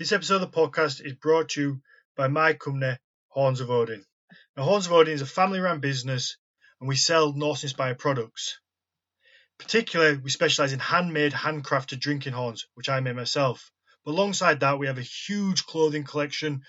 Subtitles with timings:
[0.00, 1.82] This episode of the podcast is brought to you
[2.16, 2.96] by my company,
[3.28, 4.02] Horns of Odin.
[4.56, 6.38] Now, Horns of Odin is a family run business
[6.80, 8.58] and we sell Norse inspired products.
[9.58, 13.70] Particularly, we specialize in handmade, handcrafted drinking horns, which I made myself.
[14.02, 16.62] But alongside that, we have a huge clothing collection.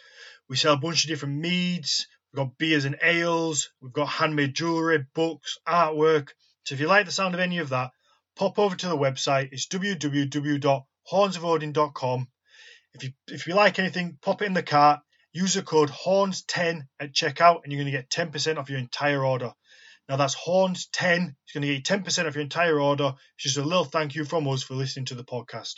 [0.50, 4.56] We sell a bunch of different meads, we've got beers and ales, we've got handmade
[4.56, 6.32] jewellery, books, artwork.
[6.66, 7.92] So if you like the sound of any of that,
[8.36, 9.54] pop over to the website.
[9.54, 12.28] It's www.hornsofodin.com.
[12.94, 15.02] If you if you like anything, pop it in the cart.
[15.34, 19.24] Use the code HORNS10 at checkout, and you're going to get 10% off your entire
[19.24, 19.54] order.
[20.10, 21.36] Now that's HORNS10.
[21.44, 23.14] It's going to get you 10% off your entire order.
[23.36, 25.76] It's just a little thank you from us for listening to the podcast.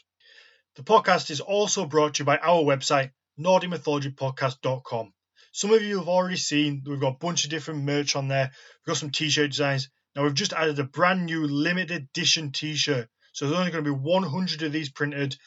[0.75, 5.13] The podcast is also brought to you by our website, NordicMythologyPodcast.com.
[5.51, 8.51] Some of you have already seen we've got a bunch of different merch on there.
[8.81, 9.89] We've got some t-shirt designs.
[10.15, 13.07] Now we've just added a brand new limited edition t-shirt.
[13.33, 15.37] So there's only going to be 100 of these printed.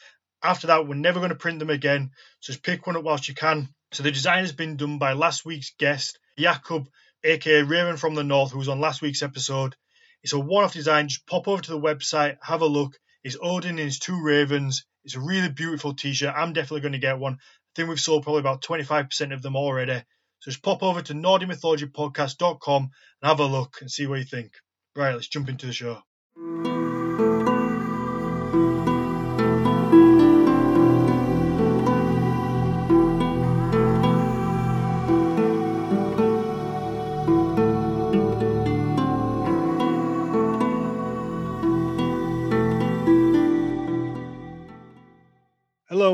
[0.43, 2.11] After that, we're never going to print them again.
[2.39, 3.69] So just pick one up whilst you can.
[3.91, 6.87] So the design has been done by last week's guest, Jakub,
[7.23, 9.75] aka Raven from the North, who was on last week's episode.
[10.23, 11.07] It's a one-off design.
[11.07, 12.97] Just pop over to the website, have a look.
[13.23, 14.85] It's Odin and his two ravens.
[15.03, 16.33] It's a really beautiful t-shirt.
[16.35, 17.33] I'm definitely going to get one.
[17.33, 17.37] I
[17.75, 20.03] think we've sold probably about 25% of them already.
[20.39, 24.51] So just pop over to NordicMythologyPodcast.com and have a look and see what you think.
[24.95, 26.01] Right, let's jump into the show.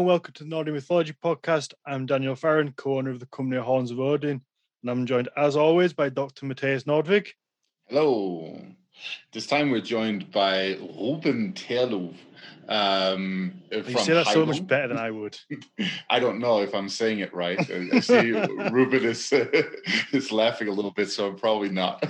[0.03, 1.73] And welcome to the Nordic Mythology Podcast.
[1.85, 4.41] I'm Daniel Farrand, co-owner of the company Horns of Odin,
[4.81, 6.45] and I'm joined as always by Dr.
[6.45, 7.29] Mathias Nordvig.
[7.87, 8.61] Hello.
[9.31, 12.15] This time we're joined by Ruben Terlov.
[12.67, 15.39] Um, You say that so much better than I would.
[16.09, 17.57] I don't know if I'm saying it right.
[17.71, 18.31] I I see
[18.71, 19.31] Ruben is
[20.11, 22.03] is laughing a little bit, so I'm probably not.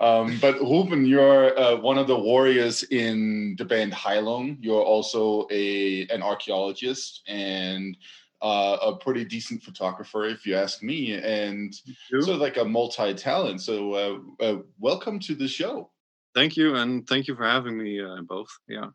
[0.00, 4.58] Um, but Ruben, you're uh, one of the warriors in the band Heilung.
[4.60, 7.96] You're also a an archaeologist and
[8.42, 11.74] uh, a pretty decent photographer, if you ask me, and
[12.10, 13.60] sort of like a multi-talent.
[13.62, 15.90] So, uh, uh, welcome to the show.
[16.34, 18.48] Thank you, and thank you for having me uh, both.
[18.68, 18.88] Yeah,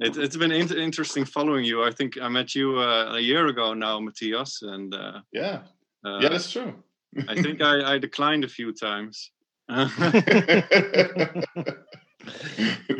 [0.00, 1.84] it, it's been in- interesting following you.
[1.84, 5.62] I think I met you uh, a year ago now, Mathias, and uh, Yeah,
[6.06, 6.74] uh, yeah, that's true.
[7.28, 9.32] I think I, I declined a few times.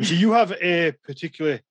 [0.01, 1.61] so you have a particularly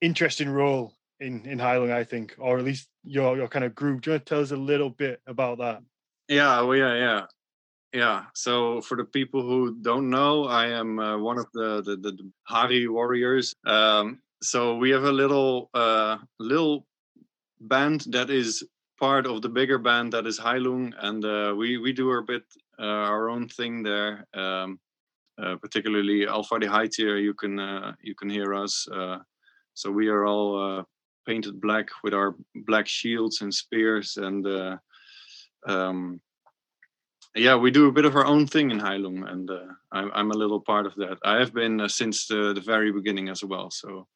[0.00, 4.00] interesting role in in Heilung, I think, or at least your your kind of group.
[4.00, 5.82] Do you want to tell us a little bit about that?
[6.28, 7.26] yeah, well, yeah, yeah,
[7.92, 8.24] yeah.
[8.34, 12.12] So for the people who don't know, I am uh, one of the the, the,
[12.12, 13.54] the Hari warriors.
[13.66, 16.86] Um, so we have a little uh, little
[17.60, 18.64] band that is
[19.02, 22.44] part of the bigger band that is Heilung, and uh, we we do our bit
[22.78, 24.26] uh, our own thing there.
[24.32, 24.78] Um,
[25.42, 28.86] uh, particularly Alfadhirhaiti, you can uh, you can hear us.
[28.88, 29.18] Uh,
[29.74, 30.82] so we are all uh,
[31.26, 32.36] painted black with our
[32.68, 34.76] black shields and spears, and uh,
[35.66, 36.20] um,
[37.34, 40.30] yeah, we do a bit of our own thing in Heilung, and uh, I'm I'm
[40.30, 41.18] a little part of that.
[41.24, 43.68] I have been uh, since the, the very beginning as well.
[43.70, 44.06] So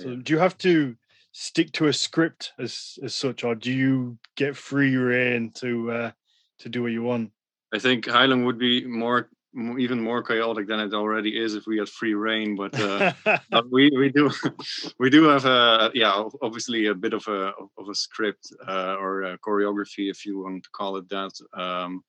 [0.00, 0.96] So do you have to
[1.38, 6.10] stick to a script as as such, or do you get free reign to uh,
[6.58, 7.30] to do what you want?
[7.72, 9.30] I think Heilung would be more
[9.78, 12.56] even more chaotic than it already is if we had free reign.
[12.56, 13.12] But uh,
[13.52, 14.30] Uh, we we do
[14.98, 19.22] we do have a yeah obviously a bit of a of a script uh, or
[19.22, 22.02] a choreography if you want to call it that um,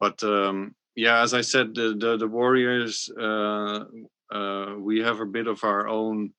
[0.00, 3.84] but um, yeah as i said the the, the warriors uh,
[4.32, 6.32] uh, we have a bit of our own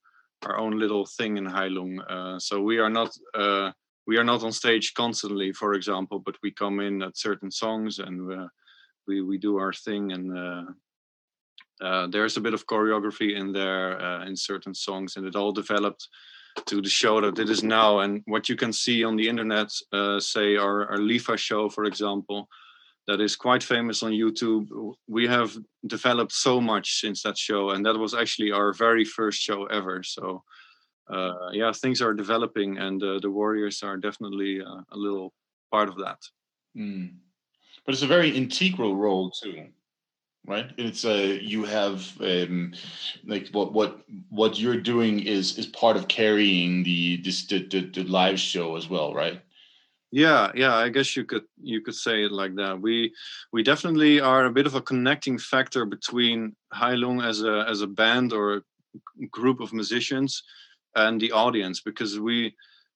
[0.46, 3.72] our own little thing in Heilung uh, so we are not uh,
[4.06, 8.00] we are not on stage constantly for example but we come in at certain songs
[8.00, 8.48] and uh,
[9.08, 10.64] we we do our thing and uh,
[11.82, 15.52] uh, there's a bit of choreography in there uh, in certain songs, and it all
[15.52, 16.08] developed
[16.66, 18.00] to the show that it is now.
[18.00, 19.72] And what you can see on the internet,
[20.20, 22.50] say our, our Lifa show, for example,
[23.08, 24.68] that is quite famous on YouTube.
[25.08, 25.58] We have
[25.88, 30.04] developed so much since that show, and that was actually our very first show ever.
[30.04, 30.44] So,
[31.10, 35.34] uh, yeah, things are developing, and uh, the Warriors are definitely uh, a little
[35.72, 36.20] part of that.
[36.78, 37.16] Mm.
[37.86, 39.68] But it's a very integral role too,
[40.46, 40.70] right?
[40.78, 42.74] It's uh, you have um,
[43.26, 47.80] like what what what you're doing is is part of carrying the this the, the,
[47.80, 49.42] the live show as well, right?
[50.12, 52.80] Yeah, yeah, I guess you could you could say it like that.
[52.80, 53.14] We
[53.52, 57.88] we definitely are a bit of a connecting factor between Heilung as a as a
[57.88, 58.62] band or a
[59.32, 60.44] group of musicians
[60.96, 62.56] and the audience because we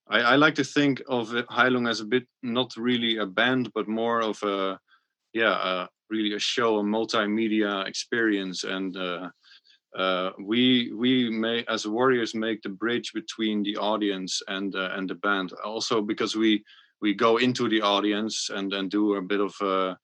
[0.10, 3.88] I, I like to think of Heilung as a bit not really a band but
[3.90, 4.80] more of a
[5.34, 9.30] yeah uh, really a show a multimedia experience and uh,
[9.98, 15.10] uh, we we may as warriors make the bridge between the audience and uh, and
[15.10, 16.64] the band also because we
[17.02, 19.96] we go into the audience and and do a bit of, uh,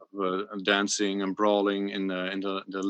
[0.00, 2.82] of uh, dancing and brawling in the in the, the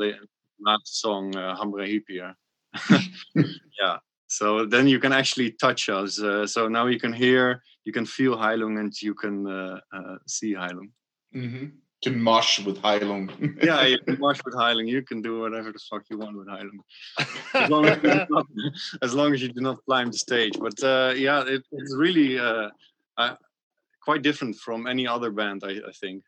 [0.60, 2.34] last song uh, Hamrer Hippyer.
[3.80, 3.96] yeah
[4.26, 8.04] so then you can actually touch us uh, so now you can hear you can
[8.04, 10.90] feel Heilung and you can uh, uh, see Heilung
[11.34, 11.66] mm-hmm
[12.02, 13.24] can mosh with Heilung.
[13.62, 14.88] yeah, you can mosh with Heilung.
[14.88, 16.78] You can do whatever the fuck you want with Heilung,
[17.54, 18.46] as long as, not,
[19.02, 20.54] as, long as you do not climb the stage.
[20.58, 22.38] But uh, yeah, it, it's really
[24.06, 26.22] quite different from any other band, I, I, think,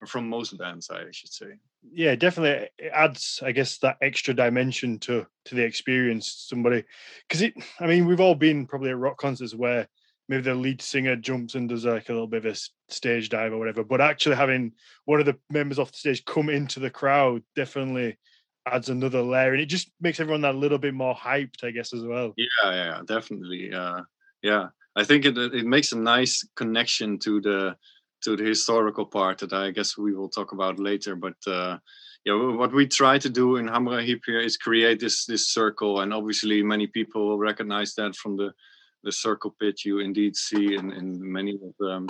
[0.00, 1.52] or from most bands, I should say.
[1.92, 2.68] Yeah, definitely.
[2.78, 6.46] It adds, I guess, that extra dimension to to the experience.
[6.48, 6.84] Somebody,
[7.28, 7.54] because it.
[7.78, 9.86] I mean, we've all been probably at rock concerts where
[10.28, 13.52] maybe the lead singer jumps and does like a little bit of a stage dive
[13.52, 13.84] or whatever.
[13.84, 14.72] But actually having
[15.04, 18.16] one of the members off the stage come into the crowd definitely
[18.66, 21.92] adds another layer, and it just makes everyone that little bit more hyped, I guess,
[21.92, 22.32] as well.
[22.36, 23.72] Yeah, yeah, definitely.
[23.74, 24.02] Uh,
[24.42, 27.76] yeah, I think it it makes a nice connection to the
[28.22, 31.16] to the historical part that I guess we will talk about later.
[31.16, 31.78] But uh,
[32.24, 36.12] yeah, what we try to do in Hamrer Hippyer is create this this circle, and
[36.12, 38.52] obviously many people will recognize that from the
[39.02, 42.08] the circle pit you indeed see in, in many of the um,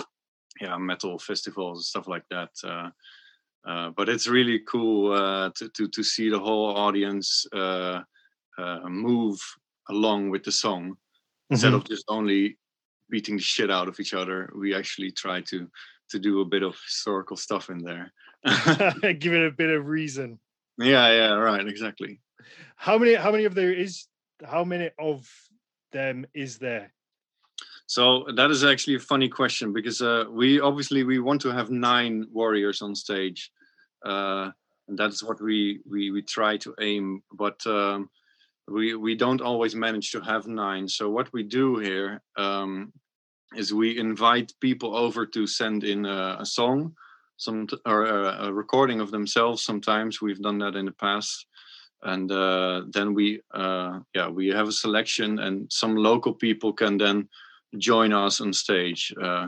[0.59, 2.49] yeah metal festivals and stuff like that.
[2.63, 2.89] Uh,
[3.65, 8.01] uh, but it's really cool uh, to, to to see the whole audience uh,
[8.57, 9.39] uh, move
[9.89, 11.53] along with the song mm-hmm.
[11.53, 12.57] instead of just only
[13.11, 14.49] beating the shit out of each other.
[14.55, 15.67] We actually try to
[16.09, 18.11] to do a bit of historical stuff in there.
[19.19, 20.39] Give it a bit of reason.
[20.77, 22.19] Yeah, yeah, right, exactly.
[22.75, 23.13] How many?
[23.13, 24.07] How many of there is?
[24.43, 25.29] How many of
[25.91, 26.91] them is there?
[27.85, 31.69] So that is actually a funny question because uh, we obviously we want to have
[31.69, 33.51] nine warriors on stage,
[34.05, 34.49] uh,
[34.87, 37.21] and that's what we we we try to aim.
[37.33, 38.09] But um,
[38.67, 40.87] we we don't always manage to have nine.
[40.87, 42.93] So what we do here um,
[43.55, 46.95] is we invite people over to send in a, a song,
[47.37, 49.63] some or a, a, recording of themselves.
[49.63, 50.21] Sometimes.
[50.21, 51.47] We've done that in the past.
[52.03, 56.97] And uh, then we uh, yeah we have a selection and some local people can
[56.97, 57.29] then
[57.77, 59.47] join us on stage uh,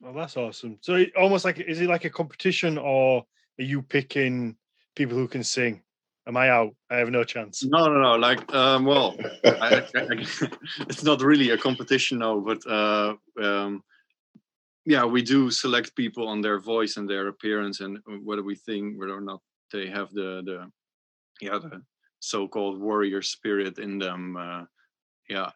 [0.00, 0.78] well that's awesome.
[0.80, 3.24] So almost like is it like a competition or
[3.58, 4.56] are you picking
[4.96, 5.82] people who can sing
[6.30, 6.72] am i out?
[6.90, 7.64] I have no chance.
[7.64, 10.26] No no no like um, well I, I, I,
[10.90, 13.82] it's not really a competition no but uh, um,
[14.86, 18.98] yeah we do select people on their voice and their appearance and whether we think
[18.98, 19.40] whether or not
[19.72, 20.58] they have the the
[21.40, 21.82] yeah the
[22.20, 24.64] so-called warrior spirit in them uh,
[25.28, 25.50] yeah.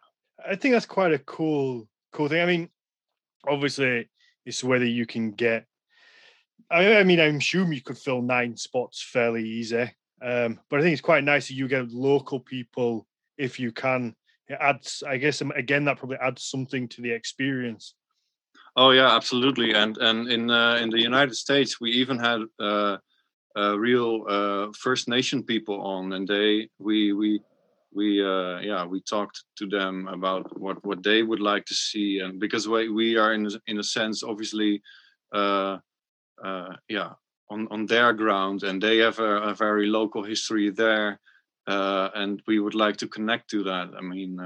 [0.44, 2.42] I think that's quite a cool cool thing.
[2.42, 2.68] I mean
[3.46, 4.08] obviously
[4.44, 5.66] it's whether you can get
[6.70, 9.90] I, I mean i'm sure you could fill nine spots fairly easy
[10.24, 13.06] um, but i think it's quite nice that you get local people
[13.36, 14.14] if you can.
[14.48, 17.94] It adds i guess um, again that probably adds something to the experience.
[18.76, 19.72] Oh yeah absolutely.
[19.72, 22.96] And and in uh, in the united states we even had uh,
[23.56, 27.40] uh, real First Nation people on, and they we we
[27.94, 32.18] we uh, yeah we talked to them about what what they would like to see,
[32.18, 34.82] and because we we are in in a sense obviously
[35.32, 35.78] uh,
[36.44, 37.12] uh, yeah
[37.50, 41.20] on on their ground, and they have a, a very local history there,
[41.66, 43.90] uh, and we would like to connect to that.
[43.96, 44.38] I mean.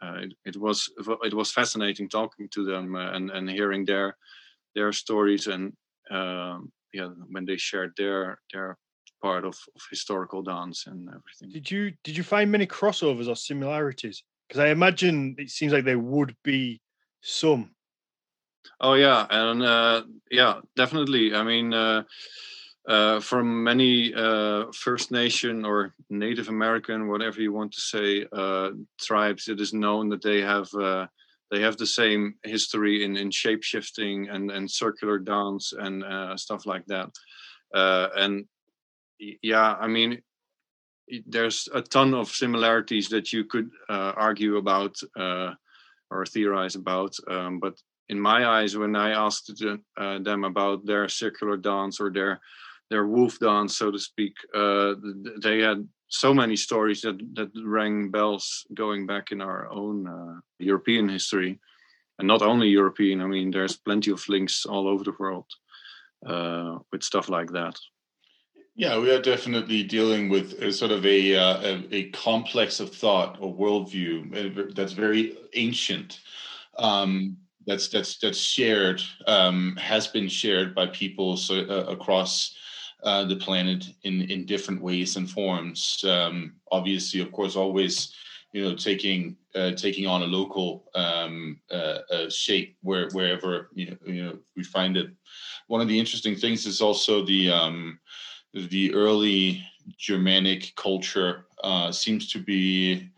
[0.00, 0.88] It, it, was
[1.24, 4.16] it was fascinating talking to them and, and hearing their
[4.76, 5.72] their stories and
[6.12, 8.78] um, yeah when they shared their their
[9.22, 11.50] part of, of historical dance and everything.
[11.52, 14.22] Did you did you find many crossovers or similarities?
[14.48, 16.80] Because I imagine it seems like there would be
[17.20, 17.74] some.
[18.80, 21.34] Oh yeah, and uh, yeah, definitely.
[21.34, 22.04] I mean, uh,
[22.88, 28.70] uh, from many uh, First Nation or Native American, whatever you want to say, uh,
[29.00, 31.06] tribes, it is known that they have uh,
[31.50, 36.04] they have the same history in in shape shifting and and circular dance and
[36.38, 37.10] stuff like that
[37.74, 38.46] uh, and
[39.42, 40.22] yeah i mean
[41.26, 45.52] there's a ton of similarities that you could uh, argue about uh,
[46.10, 47.74] or theorize about um, but
[48.08, 49.62] in my eyes when i asked
[49.96, 52.40] uh, them about their circular dance or their
[52.90, 54.94] their wolf dance so to speak uh,
[55.42, 60.40] they had so many stories that that rang bells going back in our own uh,
[60.58, 61.58] European history,
[62.18, 63.20] and not only European.
[63.20, 65.46] I mean, there's plenty of links all over the world
[66.90, 67.78] with stuff like that.
[68.74, 72.94] Yeah, we are definitely dealing with a sort of a, uh, a, a complex of
[72.94, 76.20] thought or worldview that's very ancient.
[76.78, 77.36] Um,
[77.66, 82.54] that's that's that's shared um, has been shared by people so, uh, across
[83.04, 86.02] uh, the planet in in different ways and forms.
[86.06, 88.14] Um, obviously, of course, always
[88.52, 93.90] you know taking uh, taking on a local um, uh, uh, shape where wherever you
[93.90, 95.10] know, you know we find it.
[95.66, 97.98] One of the interesting things is also the um,
[98.54, 99.62] the early
[99.96, 103.08] Germanic culture uh, seems to be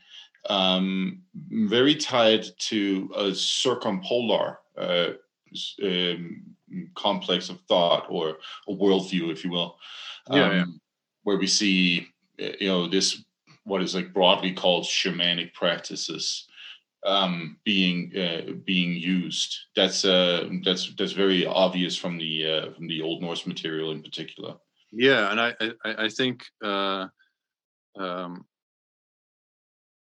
[0.49, 5.11] um, very tied to a circumpolar uh,
[5.83, 6.43] um,
[6.95, 9.77] complex of thought or a worldview, if you will.
[10.31, 10.63] Yeah, yeah.
[10.63, 10.81] Um,
[11.25, 13.23] where we see, you know, this
[13.65, 16.49] what is like broadly called shamanic practices
[17.05, 19.57] um, being uh, being used.
[19.77, 24.03] That's uh, that's that's very obvious from the uh, from the Old Norse material in
[24.03, 24.55] particular.
[24.93, 25.55] Yeah, and I
[25.85, 27.07] I, I think uh,
[27.99, 28.45] um,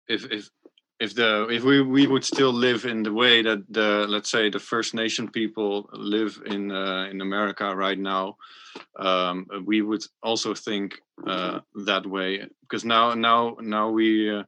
[0.07, 0.49] if if
[0.99, 4.49] if the if we we would still live in the way that the let's say
[4.49, 8.37] the First Nation people live in uh, in America right now,
[8.99, 14.29] um, we would also think uh, that way because now now now we.
[14.29, 14.43] Uh,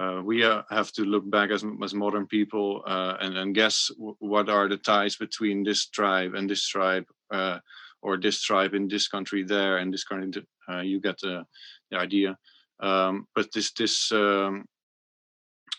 [0.00, 3.90] uh, we uh, have to look back as, as modern people uh, and, and guess
[3.98, 7.58] w- what are the ties between this tribe and this tribe uh,
[8.00, 11.44] or this tribe in this country there and this country uh, you get the,
[11.90, 12.34] the idea
[12.80, 14.64] um, but this this um,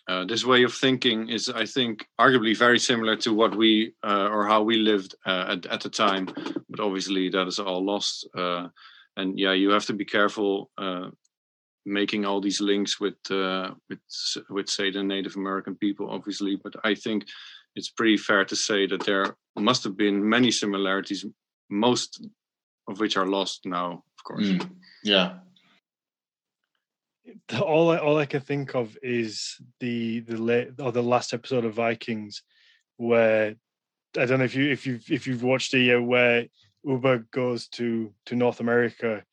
[0.08, 4.28] uh, this way of thinking is, I think, arguably very similar to what we uh,
[4.32, 6.28] or how we lived uh, at, at the time.
[6.70, 8.28] But obviously, that is all lost.
[8.36, 8.68] Uh,
[9.18, 11.10] and yeah, you have to be careful uh,
[11.86, 14.00] making all these links with uh, with
[14.50, 16.56] with say the Native American people, obviously.
[16.62, 17.26] But I think
[17.76, 21.26] it's pretty fair to say that there must have been many similarities,
[21.70, 22.26] most
[22.88, 24.48] of which are lost now, of course.
[24.48, 24.70] Mm,
[25.04, 25.38] yeah,
[27.62, 31.66] all I, all I can think of is the the late or the last episode
[31.66, 32.44] of Vikings,
[32.98, 33.56] where
[34.18, 36.46] I don't know if you if you if you've watched it yet, where
[36.86, 39.24] Ubbe goes to to North America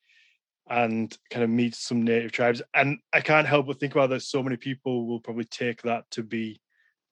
[0.70, 4.22] and kind of meets some native tribes, and I can't help but think about that.
[4.22, 6.60] So many people will probably take that to be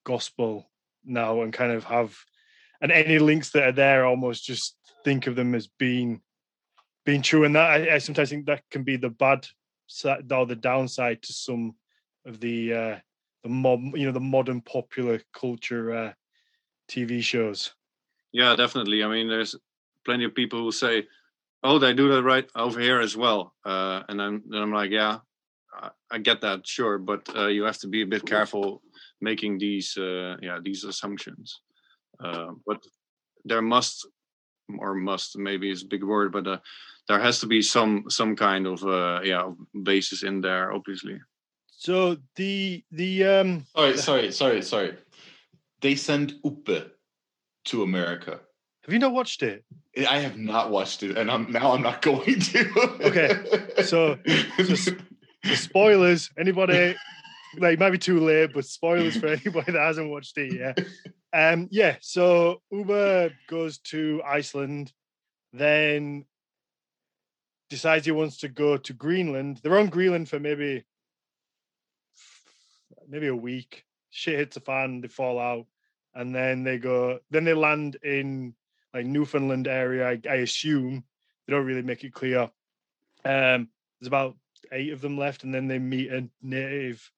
[0.05, 0.71] gospel
[1.05, 2.17] now, and kind of have,
[2.81, 6.21] and any links that are there almost just think of them as being
[7.07, 9.47] being true, and that I, I sometimes think that can be the bad
[10.31, 11.75] or the downside to some
[12.25, 12.97] of the uh
[13.43, 16.13] the mob you know the modern popular culture uh
[16.89, 17.75] tv shows
[18.33, 19.03] Yeah, definitely.
[19.03, 19.57] I mean, there's
[20.05, 21.07] plenty of people who say,
[21.63, 24.91] "Oh, they do that right over here as well," uh, and then, then I'm like,
[24.91, 25.19] "Yeah,
[25.73, 28.83] I, I get that, sure, but uh, you have to be a bit careful
[29.21, 31.63] making these, uh, yeah, these assumptions."
[32.21, 32.85] Uh, but
[33.45, 34.07] there must,
[34.79, 36.59] or must, maybe is a big word, but uh,
[37.09, 39.51] there has to be some some kind of uh, yeah
[39.83, 41.21] basis in there, obviously.
[41.71, 44.95] so the the um Sorry, sorry, sorry, sorry.
[45.81, 46.91] They send Ubbe
[47.67, 48.41] to America.
[48.85, 49.65] have you not watched it
[50.09, 52.61] I have not watched it, and I'm now I'm not going to.
[53.09, 53.31] Okay,
[53.85, 54.19] so-
[54.65, 54.93] so so
[55.55, 56.97] spoilers anybody
[57.59, 60.79] like it might be too late but spoilers for anybody that hasn't watched it yet
[61.33, 64.93] um yeah so Ubbe goes to iceland
[65.53, 66.25] then
[67.69, 69.61] decides he wants to go to greenland.
[69.63, 70.85] They're on greenland for maybe
[73.09, 73.85] maybe a week.
[74.11, 75.67] Shit hits the fan they fall out
[76.15, 78.55] and then they go then they land in
[78.95, 81.05] like newfoundland area i, I assume.
[81.47, 82.51] They don't really make it clear.
[83.25, 83.69] Um
[84.01, 84.37] there's about
[84.73, 87.11] eight of them left and then they meet a native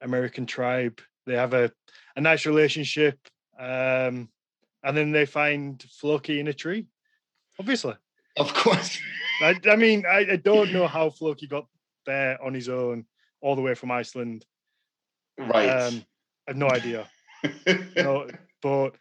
[0.00, 1.00] american tribe.
[1.26, 1.72] They have a,
[2.16, 3.18] a nice relationship
[3.58, 4.28] um
[4.82, 6.86] and then they find floki in a tree
[7.58, 7.94] obviously
[8.36, 8.98] of course.
[9.42, 11.66] i, I mean I, I don't know how floki got
[12.06, 13.06] there on his own
[13.40, 14.44] all the way from iceland
[15.38, 15.68] Right.
[15.68, 16.04] um
[16.46, 17.08] i have no idea
[17.96, 18.26] no,
[18.62, 18.94] but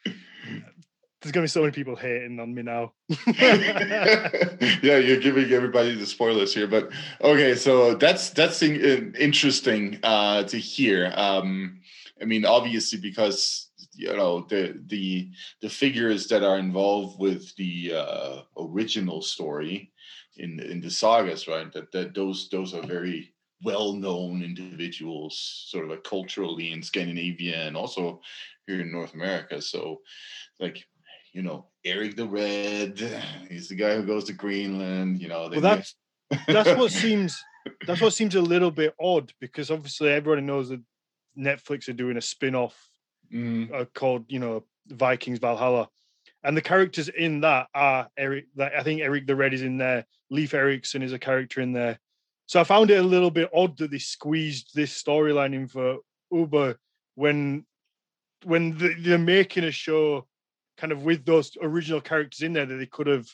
[1.21, 2.91] there's gonna be so many people hating on me now
[3.37, 6.89] yeah, you're giving everybody the spoilers here, but
[7.21, 11.11] okay, so that's that's in, in- interesting uh, to hear.
[11.15, 11.81] Um,
[12.21, 15.29] I mean, obviously, because you know the the
[15.61, 19.91] the figures that are involved with the uh, original story
[20.37, 21.71] in in the sagas, right?
[21.73, 23.33] That that those those are very
[23.63, 28.21] well known individuals, sort of like culturally in Scandinavia and also
[28.67, 29.61] here in North America.
[29.61, 30.01] So,
[30.59, 30.83] like
[31.33, 32.99] you know, Eric the Red.
[33.49, 35.21] He's the guy who goes to Greenland.
[35.21, 35.95] You know, well that's
[36.47, 37.41] that's what seems
[37.85, 40.81] that's what seems a little bit odd because obviously everybody knows that
[41.37, 42.75] Netflix are doing a spin-off
[43.33, 45.89] Mm, uh, called you know Vikings Valhalla,
[46.43, 48.45] and the characters in that are Eric.
[48.55, 50.05] Like, I think Eric the Red is in there.
[50.29, 51.99] Leif Erikson is a character in there.
[52.45, 55.97] So I found it a little bit odd that they squeezed this storyline in for
[56.31, 56.75] Ubbe
[57.15, 57.65] when
[58.43, 60.27] when they're making a show
[60.77, 63.27] kind of with those original characters in there that they could have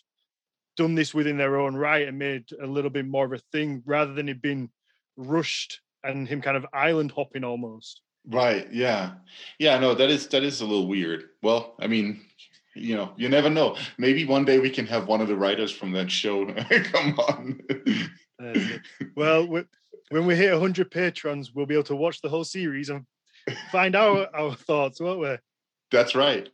[0.77, 3.81] done this within their own right and made a little bit more of a thing
[3.85, 4.69] rather than it being
[5.17, 8.01] rushed and him kind of island hopping almost.
[8.27, 8.71] Right.
[8.71, 9.13] Yeah.
[9.57, 9.79] Yeah.
[9.79, 11.29] No, that is that is a little weird.
[11.41, 12.21] Well, I mean,
[12.75, 13.75] you know, you never know.
[13.97, 16.45] Maybe one day we can have one of the writers from that show
[16.91, 17.61] come on.
[19.15, 19.47] well,
[20.09, 23.05] when we hit 100 patrons, we'll be able to watch the whole series and
[23.71, 25.37] find out our thoughts, won't we?
[25.91, 26.49] That's right.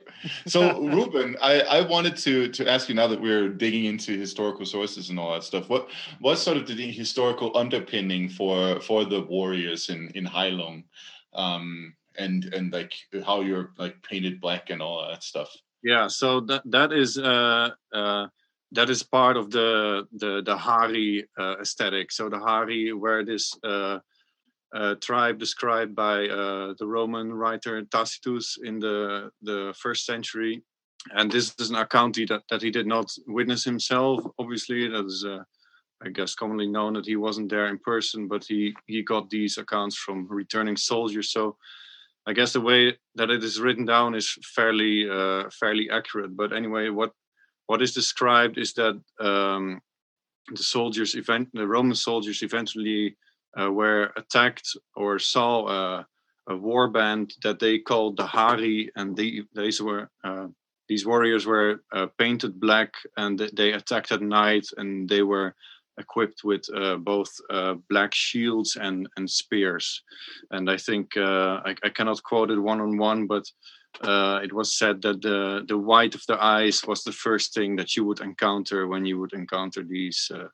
[0.48, 4.65] So, Ruben, I, I wanted to to ask you now that we're digging into historical
[4.65, 5.69] sources and all that stuff.
[5.69, 10.86] What what's sort of the historical underpinning for for the warriors in in Heilung,
[11.35, 12.93] um, and and like
[13.25, 15.49] how you're like painted black and all that stuff?
[15.83, 18.27] Yeah, so that that is uh, uh,
[18.71, 22.11] that is part of the the the Hari uh, aesthetic.
[22.11, 23.99] So the Hari, where this uh,
[24.73, 30.63] uh, tribe described by uh, the Roman writer Tacitus in the the first century,
[31.11, 34.23] and this is an account that that he did not witness himself.
[34.39, 35.25] Obviously, that is.
[36.03, 39.57] I guess commonly known that he wasn't there in person, but he he got these
[39.57, 41.31] accounts from returning soldiers.
[41.31, 41.57] So
[42.27, 46.35] I guess the way that it is written down is fairly uh, fairly accurate.
[46.35, 47.11] But anyway, what
[47.67, 49.81] what is described is that um,
[50.53, 53.15] the soldiers event the Roman soldiers eventually
[53.59, 56.03] uh, were attacked or saw
[56.47, 60.47] a war band that they called the Hari, and they, these were uh,
[60.87, 65.55] these warriors were uh, painted black, and they attacked at night, and they were
[65.97, 70.01] equipped with uh, both uh, black shields and and spears.
[70.51, 73.45] And I think uh, I, I, cannot quote it one on one, but
[74.01, 77.75] uh, it was said that the the white of the eyes was the first thing
[77.77, 80.47] that you would encounter when you would encounter these uh,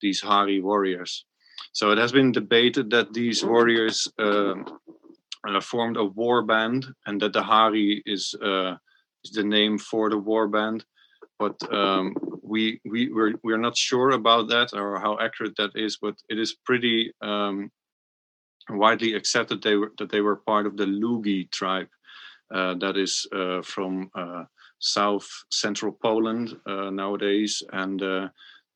[0.00, 1.24] these Hari warriors.
[1.72, 4.78] So it has been debated that these warriors um,
[5.46, 8.34] uh, formed a war band, and that the Hari is
[9.24, 10.84] is the name for the war band
[11.38, 15.98] but um, we we we're, we're not sure about that or how accurate that is
[16.00, 17.70] but it is pretty um,
[18.70, 21.88] widely accepted they were that they were part of the Lugi tribe
[22.54, 24.44] uh, that is uh, from uh,
[24.78, 27.62] south central Poland uh, nowadays.
[27.72, 28.28] And uh,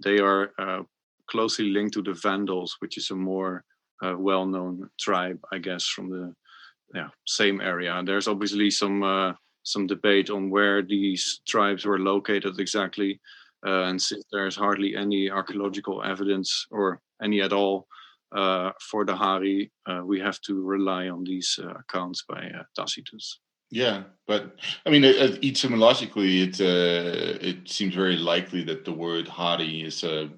[0.03, 0.83] they are uh,
[1.31, 3.65] closely linked to the Vandals which is a more
[4.03, 6.35] well-known tribe I guess from the
[6.93, 7.95] yeah same area.
[7.95, 9.03] And there's obviously some
[9.63, 13.21] some debate on where these tribes were located exactly.
[13.65, 17.87] Uh, and since there's hardly any archaeological evidence or any at all
[18.35, 22.63] uh, for the Hari, uh, we have to rely on these uh, accounts by uh,
[22.77, 23.39] Tacitus.
[23.71, 29.83] Yeah, but I mean, etymologically, it uh, it seems very likely that the word Hari
[29.83, 30.29] is a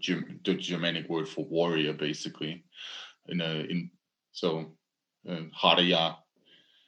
[0.45, 2.65] the Germanic word for warrior, basically.
[3.27, 3.91] In a, in
[4.31, 4.77] so
[5.29, 6.17] uh, Harya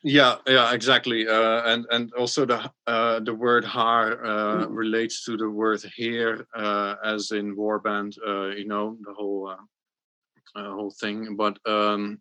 [0.02, 1.26] yeah, yeah, exactly.
[1.26, 4.68] Uh, and and also the uh, the word har uh, mm.
[4.70, 8.16] relates to the word here uh, as in warband.
[8.26, 11.36] Uh, you know the whole uh, whole thing.
[11.36, 12.20] But um,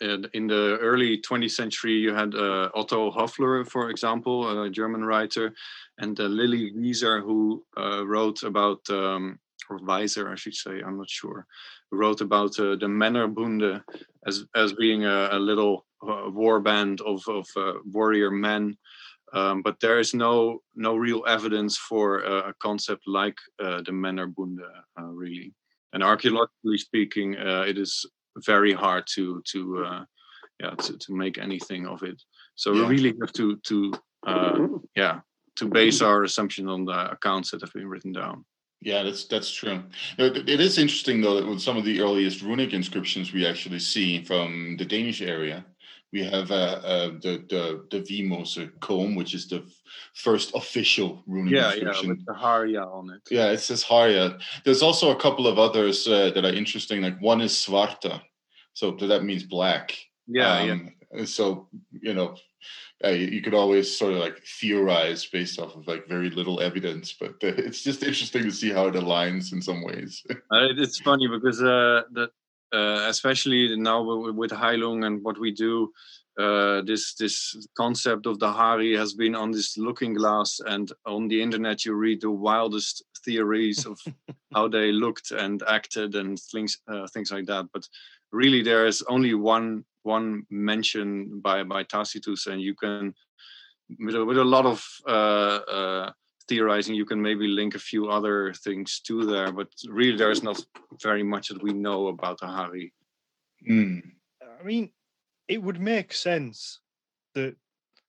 [0.00, 5.52] in the early 20th century, you had Otto Höfler, for example, a German writer,
[5.98, 9.38] and Lilly Wieser, who wrote about um,
[9.68, 11.46] or Weiser, I should say, I'm not sure,
[11.92, 13.82] wrote about the Männerbunde
[14.26, 18.76] as as being a, a little uh, war band of, of uh, warrior men.
[19.32, 23.92] Um, but there is no no real evidence for uh, a concept like uh, the
[23.92, 24.58] Männerbunde,
[24.98, 25.54] uh, really.
[25.92, 28.04] And archaeologically speaking, uh, it is
[28.38, 30.04] very hard to to
[30.60, 32.20] yeah to, to make anything of it.
[32.56, 32.88] So yeah.
[32.88, 33.92] we really have to to
[34.96, 35.20] yeah
[35.56, 38.44] to base our assumption on the accounts that have been written down.
[38.82, 39.82] Yeah, that's that's true.
[40.16, 44.24] It is interesting though that with some of the earliest runic inscriptions we actually see
[44.24, 45.64] from the Danish area,
[46.12, 49.64] we have uh, uh, the the the Vimose comb, which is the
[50.14, 52.04] first official runic yeah, inscription.
[52.04, 53.22] Yeah, with the Harya on it.
[53.30, 54.38] Yeah, it says Harya.
[54.64, 57.02] There's also a couple of others uh, that are interesting.
[57.02, 58.20] Like one is Svarta,
[58.72, 59.96] so that means black.
[60.26, 61.24] Yeah, um, yeah.
[61.24, 62.34] So you know,
[63.04, 67.14] uh, you could always sort of like theorize based off of like very little evidence,
[67.18, 70.22] but uh, it's just interesting to see how it aligns in some ways.
[70.30, 72.30] uh, it's funny because uh, that
[72.72, 75.92] uh, especially now with Heilung and what we do,
[76.38, 81.28] uh, this this concept of the Hari has been on this looking glass, and on
[81.28, 83.98] the internet you read the wildest theories of
[84.54, 87.66] how they looked and acted and things uh, things like that.
[87.72, 87.86] But
[88.32, 93.14] really, there is only one one mention by by Tacitus, and you can
[93.98, 96.12] with a, with a lot of uh, uh,
[96.50, 100.60] theorizing, you can maybe link a few other things to there, but really there's not
[101.00, 102.90] very much that we know about Ahari.
[103.68, 104.02] Mm.
[104.60, 104.90] I mean,
[105.46, 106.80] it would make sense
[107.36, 107.54] that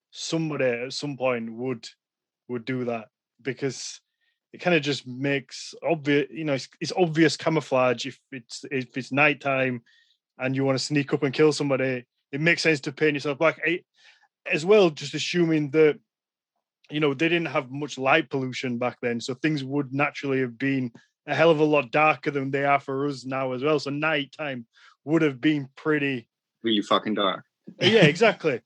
[0.09, 1.87] somebody at some point would
[2.49, 3.07] would do that
[3.41, 4.01] because
[4.51, 8.97] it kind of just makes obvious you know it's, it's, obvious camouflage if it's if
[8.97, 9.81] it's nighttime
[10.37, 13.37] and you want to sneak up and kill somebody it makes sense to paint yourself
[13.37, 13.79] black I,
[14.45, 15.97] as well just assuming that
[16.91, 20.57] you know they didn't have much light pollution back then so things would naturally have
[20.57, 20.91] been
[21.27, 23.89] a hell of a lot darker than they are for us now as well so
[23.89, 24.65] nighttime
[25.05, 26.27] would have been pretty
[26.63, 27.43] really fucking dark
[27.79, 28.61] yeah exactly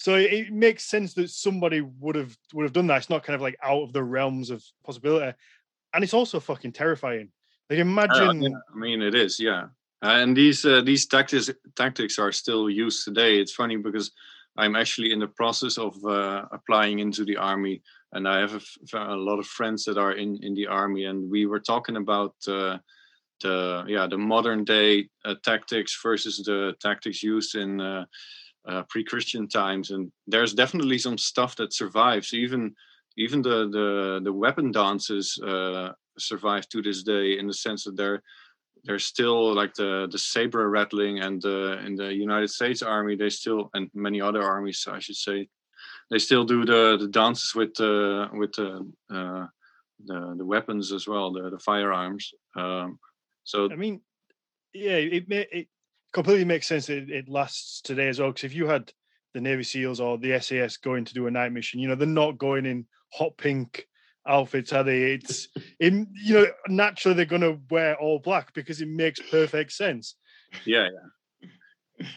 [0.00, 2.96] so it, makes sense that somebody would have would have done that.
[2.96, 5.36] It's not kind of like out of the realms of possibility,
[5.92, 7.28] and it's also fucking terrifying.
[7.68, 8.46] Like imagine.
[8.46, 8.58] Uh.
[8.74, 9.66] I mean, it is, yeah.
[10.00, 13.38] And these uh, these tactics tactics are still used today.
[13.38, 14.10] It's funny because
[14.60, 18.98] I'm actually in the process of uh, applying into the army, and I have a,
[18.98, 22.34] a, lot of friends that are in in the army, and we were talking about.
[22.46, 22.78] Uh,
[23.42, 28.04] the yeah the modern day uh, tactics versus the tactics used in uh,
[28.68, 32.34] uh, pre-Christian times, and there's definitely some stuff that survives.
[32.34, 32.74] Even
[33.16, 35.40] even the the, the weapon dances
[36.18, 38.22] survive to this day in the sense that they're
[38.84, 43.30] they're still like the the saber rattling, and uh, in the United States Army they
[43.30, 45.48] still and many other armies I should say
[46.10, 49.46] they still do the the dances with uh, with the uh,
[50.04, 52.32] the the weapons as well, the the firearms.
[52.56, 52.98] Um,
[53.44, 54.00] so I mean,
[54.72, 55.68] yeah, it it
[56.12, 58.30] completely makes sense that it, lasts today as well.
[58.30, 58.92] Because if you had
[59.34, 62.06] the Navy SEALs or the SAS going to do a night mission, you know, they're
[62.06, 63.86] not going in hot pink
[64.30, 65.12] outfits, are they?
[65.12, 70.16] It's in you know, naturally they're gonna wear all black because it makes perfect sense.
[70.64, 71.48] Yeah, yeah.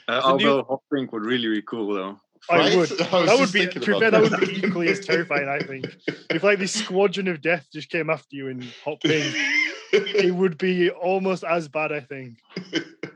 [0.08, 2.18] Uh, although you, hot pink would really be cool though.
[2.50, 2.90] I would.
[3.02, 5.94] I that would be to be fair, that would be equally as terrifying, I think.
[6.30, 9.26] If like this squadron of death just came after you in hot pink,
[9.92, 12.38] it would be almost as bad, I think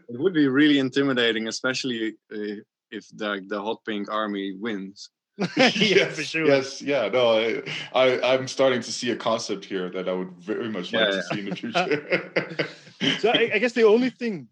[0.10, 5.10] it would be really intimidating, especially uh, if the the hot pink army wins.
[5.58, 6.46] yeah, yes, for sure.
[6.48, 7.62] Yes, yeah, no,
[7.94, 11.02] I, I, am starting to see a concept here that I would very much like
[11.02, 11.22] yeah, to yeah.
[11.22, 11.56] see in the
[12.98, 13.20] future.
[13.20, 14.48] so I, I, guess the only thing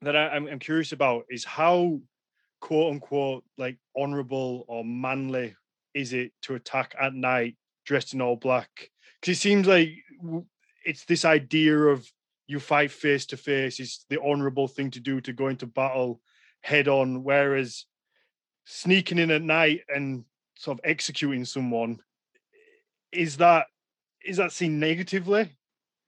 [0.00, 2.00] that I, I'm, I'm curious about is how
[2.60, 5.54] quote unquote like honorable or manly
[5.92, 8.90] is it to attack at night dressed in all black?
[9.20, 9.90] Because it seems like
[10.84, 12.10] it's this idea of
[12.46, 16.20] you fight face to face is the honorable thing to do to go into battle
[16.62, 17.86] head on whereas
[18.64, 20.24] sneaking in at night and
[20.56, 21.98] sort of executing someone
[23.12, 23.66] is that
[24.24, 25.50] is that seen negatively?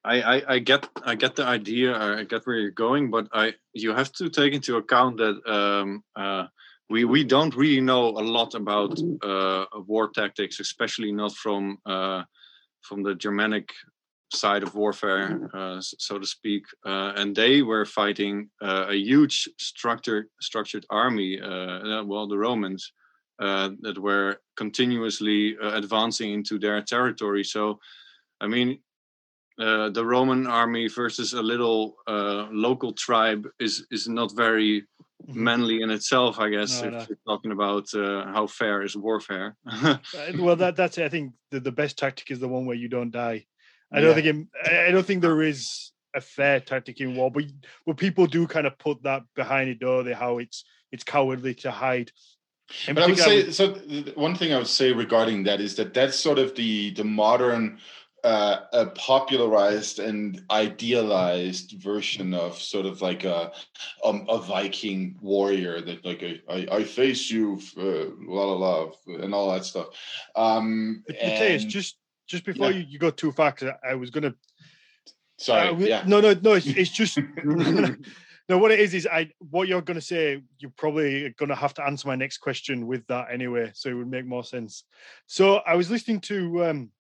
[0.05, 3.55] I, I, I get I get the idea I get where you're going but I
[3.73, 6.47] you have to take into account that um, uh,
[6.90, 12.23] we we don't really know a lot about uh, war tactics especially not from uh,
[12.83, 13.71] from the Germanic
[14.35, 15.57] side of warfare, mm-hmm.
[15.57, 21.40] uh, so to speak, uh, and they were fighting uh, a huge structured structured army.
[21.40, 22.92] Uh, uh, well, the Romans
[23.38, 27.44] uh, that were continuously advancing into their territory.
[27.44, 27.79] So,
[28.40, 28.79] I mean,
[29.59, 35.44] the Roman army versus a little local tribe is is not very mm-hmm.
[35.44, 36.83] manly in itself, I guess.
[36.83, 37.07] No, if no.
[37.09, 39.57] you're talking about how fair is warfare.
[40.38, 43.11] well, that that's I think the, the best tactic is the one where you don't
[43.11, 43.47] die.
[43.94, 44.33] I don't yeah.
[44.33, 47.44] think it, I don't think there is a fair tactic in war, but
[47.87, 50.02] but people do kind of put that behind it, though.
[50.02, 52.11] They how it's it's cowardly to hide.
[52.88, 53.74] but I would say so.
[54.16, 57.78] One thing I would say regarding that is that that's sort of the the modern.
[58.24, 63.52] Uh, a popularized and idealized version of sort of like a
[64.02, 68.90] um, a Viking warrior that like I, I face you, uh, la la la,
[69.22, 69.88] and all that stuff.
[70.35, 71.98] Um, and, just
[72.35, 72.79] just before yeah.
[72.79, 74.35] you, you go too far, because I, I, was gonna.
[75.38, 75.68] Sorry.
[75.68, 76.05] Uh, yeah.
[76.07, 76.55] No, no, no.
[76.55, 77.18] It's, it's just.
[78.49, 79.31] no, what it is is I.
[79.38, 83.29] What you're gonna say, you're probably gonna have to answer my next question with that
[83.31, 84.85] anyway, so it would make more sense.
[85.27, 86.90] So I was listening to um,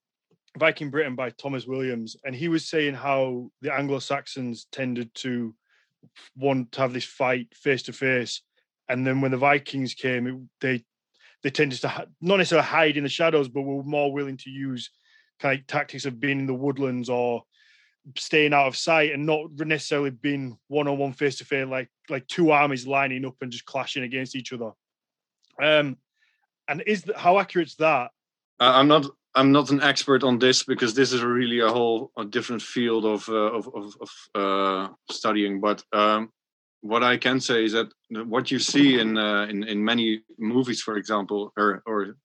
[0.56, 5.54] Viking Britain by Thomas Williams, and he was saying how the Anglo Saxons tended to
[6.36, 8.42] want to have this fight face to face,
[8.88, 10.84] and then when the Vikings came, it, they
[11.42, 14.90] they tended to not necessarily hide in the shadows, but were more willing to use
[15.40, 17.42] kind of tactics of being in the woodlands or
[18.16, 21.88] staying out of sight and not necessarily being one on one face to face like
[22.10, 24.72] like two armies lining up and just clashing against each other.
[25.62, 25.96] Um,
[26.68, 28.10] and is that, how accurate is that?
[28.60, 32.24] I'm not I'm not an expert on this because this is really a whole a
[32.24, 35.60] different field of uh, of of, of uh, studying.
[35.60, 36.30] But um,
[36.80, 40.82] what I can say is that what you see in uh, in in many movies,
[40.82, 42.16] for example, or or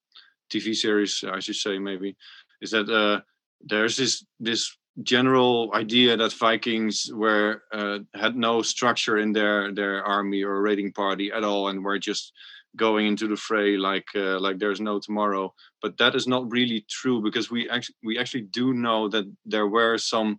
[0.52, 2.16] TV series, I should say maybe,
[2.60, 3.20] is that uh,
[3.60, 10.04] there's this this general idea that Vikings were uh, had no structure in their their
[10.04, 12.32] army or raiding party at all, and were just
[12.76, 15.52] going into the fray like uh, like there's no tomorrow.
[15.82, 19.68] But that is not really true because we actually we actually do know that there
[19.68, 20.38] were some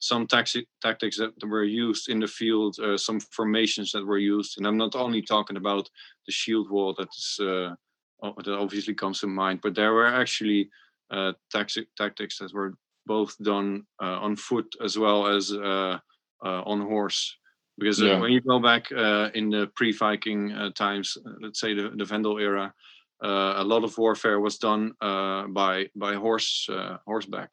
[0.00, 4.66] some tactics that were used in the field, uh, some formations that were used, and
[4.66, 5.90] I'm not only talking about
[6.26, 7.74] the shield wall that is uh,
[8.22, 10.70] that obviously comes to mind, but there were actually
[11.10, 12.74] uh, tactics that were
[13.06, 15.98] both done uh, on foot as well as uh,
[16.44, 17.36] uh, on horse.
[17.78, 18.18] Because yeah.
[18.18, 22.74] when you go back in the pre-Viking times, let's say the, the Vendel era,
[23.22, 26.68] a lot of warfare was done by by horse
[27.06, 27.50] horseback.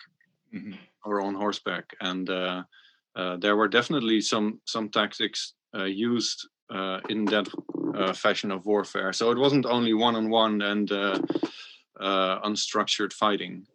[0.52, 0.74] Mm-hmm
[1.06, 1.96] or on horseback.
[2.02, 2.64] And uh,
[3.16, 6.48] uh, there were definitely some some tactics uh, used
[7.10, 7.48] in that
[8.16, 9.14] fashion of warfare.
[9.14, 10.90] So it wasn't only one on one and
[12.00, 13.66] unstructured fighting.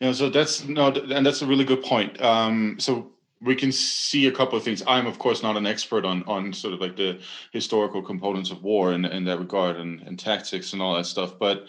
[0.00, 2.20] Yeah, so that's no, and that's a really good point.
[2.22, 4.82] Um, so we can see a couple of things.
[4.86, 7.20] I'm of course not an expert on on sort of like the
[7.52, 11.38] historical components of war in, in that regard and, and tactics and all that stuff,
[11.38, 11.68] but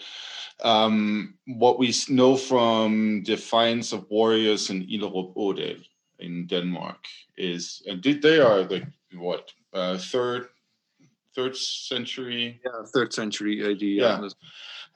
[0.62, 5.82] um, what we know from Defiance of Warriors in Illerup Ådal
[6.18, 6.98] in Denmark
[7.36, 10.48] is, and they are like what uh, third
[11.34, 12.60] third century?
[12.64, 13.80] Yeah, third century AD.
[13.80, 14.20] Yeah.
[14.20, 14.28] yeah.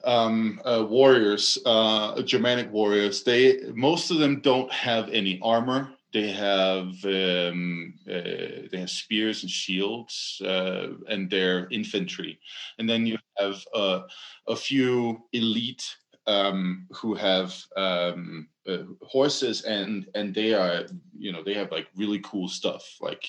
[0.03, 3.23] Um, uh, warriors, uh, Germanic warriors.
[3.23, 5.89] They most of them don't have any armor.
[6.13, 12.39] They have um, uh, they have spears and shields, uh, and they're infantry.
[12.77, 14.01] And then you have uh,
[14.47, 15.83] a few elite
[16.27, 20.85] um, who have um, uh, horses, and and they are
[21.17, 23.27] you know they have like really cool stuff, like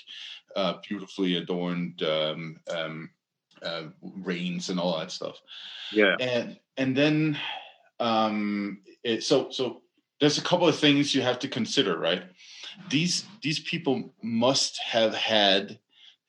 [0.55, 3.11] uh, beautifully adorned um, um,
[3.63, 5.41] uh, reins and all that stuff.
[5.93, 7.39] Yeah, and and then
[8.01, 9.83] um, it, so so
[10.21, 12.25] there's a couple of things you have to consider, right?
[12.89, 15.79] these these people must have had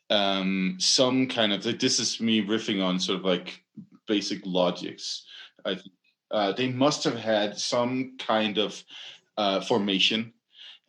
[0.10, 3.62] um, some kind of like this is me riffing on sort of like
[4.08, 5.26] basic logics.
[5.66, 5.78] I
[6.32, 8.84] uh, they must have had some kind of
[9.38, 10.34] uh, formation,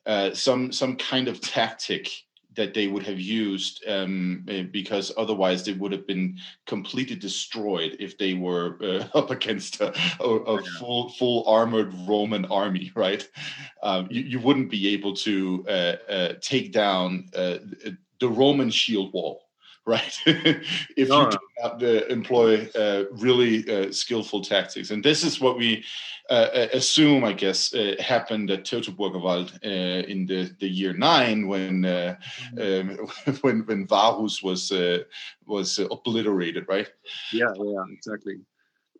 [0.07, 2.11] uh, some some kind of tactic
[2.59, 7.97] that they would have used um, eh, because otherwise they would have been completely destroyed
[8.01, 13.27] if they were uh, up against a, a, a, full full armored Roman army, right?
[13.83, 17.59] Um, you, you wouldn't be able to uh, uh, take down uh,
[18.19, 19.48] the Roman shield wall
[19.89, 20.19] right?
[20.27, 21.23] if no.
[21.23, 24.91] you do not uh, employ uh, really uh, skillful tactics.
[24.91, 25.83] And this is what we
[26.31, 31.83] uh, uh, assume, I guess, uh, happened at Teutoburgerwald in the, the year nine when
[31.83, 32.91] mm-hmm.
[32.91, 34.71] um, when when Varus was
[35.47, 36.89] was obliterated, right?
[37.33, 38.37] Yeah, yeah, exactly.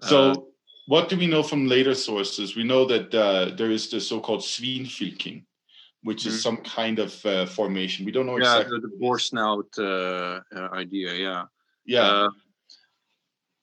[0.01, 0.49] So.
[0.87, 2.57] what do we know from later sources?
[2.57, 3.11] We know that
[3.59, 5.45] there is the so-called Svinfylking,
[6.03, 6.41] which is mm-hmm.
[6.41, 8.05] some kind of uh, formation.
[8.05, 8.81] We don't know yeah, exactly.
[8.81, 11.15] the, the boar snout uh, uh, idea.
[11.15, 11.45] Yeah.
[11.85, 12.03] Yeah.
[12.03, 12.29] Uh,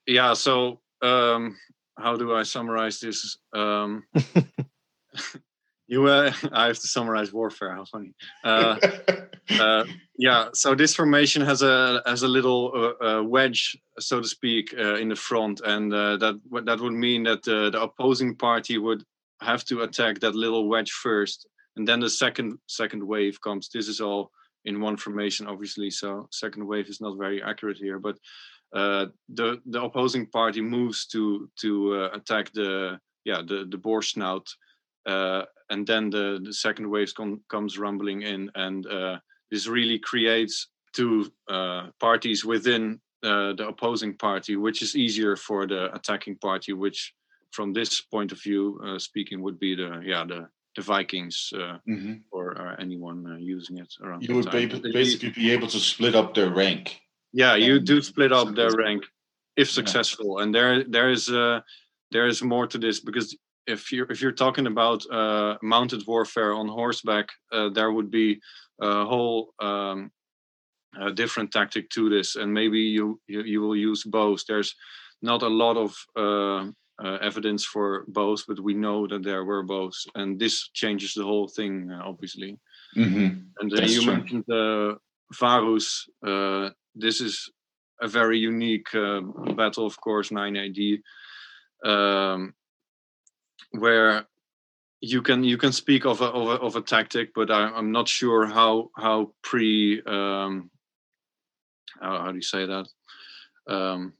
[0.06, 0.32] yeah.
[0.34, 1.56] So, um,
[1.98, 3.38] how do I summarize this?
[3.54, 4.04] Um,
[5.86, 7.74] you, uh, I have to summarize warfare.
[7.74, 8.14] How funny.
[9.60, 9.84] Uh,
[10.18, 10.48] yeah.
[10.54, 12.96] So this formation has a has a little
[13.28, 18.34] wedge, so to speak, in the front, and that that would mean that the opposing
[18.34, 19.04] party would
[19.40, 21.46] have to attack that little wedge first
[21.76, 23.68] and then the second second wave comes.
[23.68, 24.30] This is all
[24.66, 28.18] in one formation obviously so second wave is not very accurate here but
[28.74, 34.02] uh, the the opposing party moves to to uh, attack the yeah the the boar
[34.02, 34.46] snout
[35.06, 39.16] uh, and then the the second wave com- comes rumbling in and uh,
[39.50, 45.66] this really creates two uh, parties within uh, the opposing party which is easier for
[45.66, 47.14] the attacking party which
[47.52, 52.14] from this point of view speaking would be the yeah the the Vikings uh, mm-hmm.
[52.30, 54.22] or, or, anyone uh, using it around.
[54.22, 57.00] You would be, basically be able to split up their rank.
[57.32, 59.04] Yeah, you do split up their rank
[59.56, 60.44] if successful, yeah.
[60.44, 61.60] and there there is uh,
[62.10, 63.36] there is more to this because
[63.66, 68.40] if you're if you're talking about uh, mounted warfare on horseback, uh, there would be
[68.80, 70.10] a whole um,
[71.00, 74.44] a different tactic to this, and maybe you, you, you will use bows.
[74.46, 74.74] There's
[75.22, 75.94] not a lot of
[77.02, 81.24] uh, evidence for both, but we know that there were both, and this changes the
[81.24, 82.58] whole thing, uh, obviously.
[82.96, 83.38] Mm-hmm.
[83.60, 84.12] And uh, you true.
[84.12, 84.94] mentioned uh,
[85.38, 86.08] Varus.
[86.26, 87.50] Uh, this is
[88.00, 89.20] a very unique uh,
[89.54, 92.54] battle, of course, 9 AD, um,
[93.72, 94.26] where
[95.00, 97.92] you can you can speak of a of a, of a tactic, but I, am
[97.92, 100.70] not sure how how pre um,
[102.00, 102.86] how, how do you say that.
[103.68, 104.14] Um,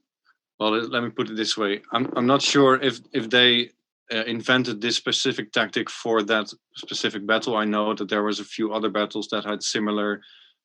[0.59, 3.71] well, let me put it this way: I'm I'm not sure if if they
[4.11, 7.55] uh, invented this specific tactic for that specific battle.
[7.55, 10.21] I know that there was a few other battles that had similar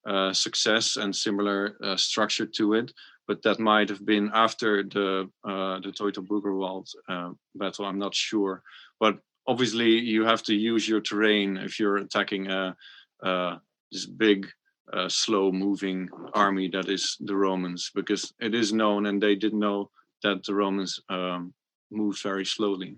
[0.07, 2.93] uh, success and similar uh, structure to it,
[3.29, 7.85] but that might have been after the uh, the Teutoburgerwald uh, battle.
[7.85, 8.63] I'm not sure,
[8.99, 12.77] but obviously you have to use your terrain if you're attacking a,
[13.23, 14.49] a this big
[14.93, 19.61] uh, slow moving army that is the Romans, because it is known and they didn't
[19.61, 19.91] know
[20.23, 21.53] that the Romans um,
[21.91, 22.97] moved very slowly.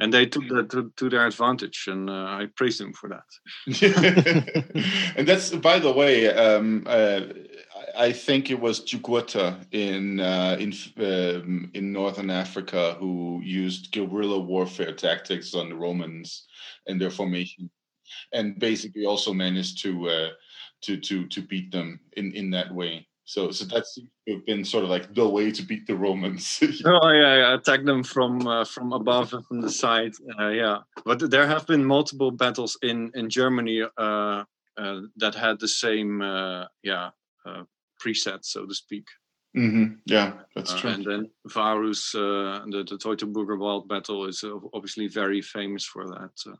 [0.00, 3.22] And they took that to, to their advantage, and uh, I praise them for that.
[5.16, 7.20] and that's, by the way, um, uh,
[7.96, 14.40] I think it was Jugurtha in uh, in um, in northern Africa who used guerrilla
[14.40, 16.46] warfare tactics on the Romans
[16.88, 17.70] and their formation,
[18.32, 20.28] and basically also managed to uh,
[20.84, 23.06] to to to beat them in in that way.
[23.24, 23.98] So so that's
[24.46, 26.60] been sort of like the way to beat the Romans.
[26.84, 30.12] oh yeah, yeah, attack them from uh, from above and from the side.
[30.38, 34.44] Uh, yeah, but there have been multiple battles in in Germany uh,
[34.76, 37.10] uh that had the same uh, yeah
[37.46, 37.64] uh,
[37.98, 39.06] preset, so to speak.
[39.56, 39.94] Mm-hmm.
[40.04, 40.90] Yeah, that's true.
[40.90, 44.44] and then Varus, the the Teutoburgerwald battle is
[44.74, 46.56] obviously very famous for that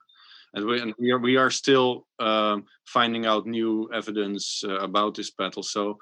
[0.54, 5.14] and we, and we are we are still um, finding out new evidence uh, about
[5.14, 5.62] this battle.
[5.62, 5.98] So,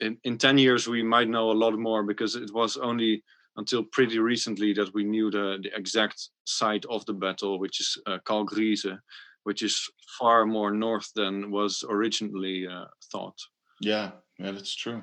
[0.00, 3.22] in, in ten years, we might know a lot more because it was only
[3.56, 7.98] until pretty recently that we knew the, the exact site of the battle, which is
[8.06, 8.98] uh, Kalkriese,
[9.44, 13.38] which is far more north than was originally uh, thought.
[13.80, 15.02] Yeah, yeah, that's true.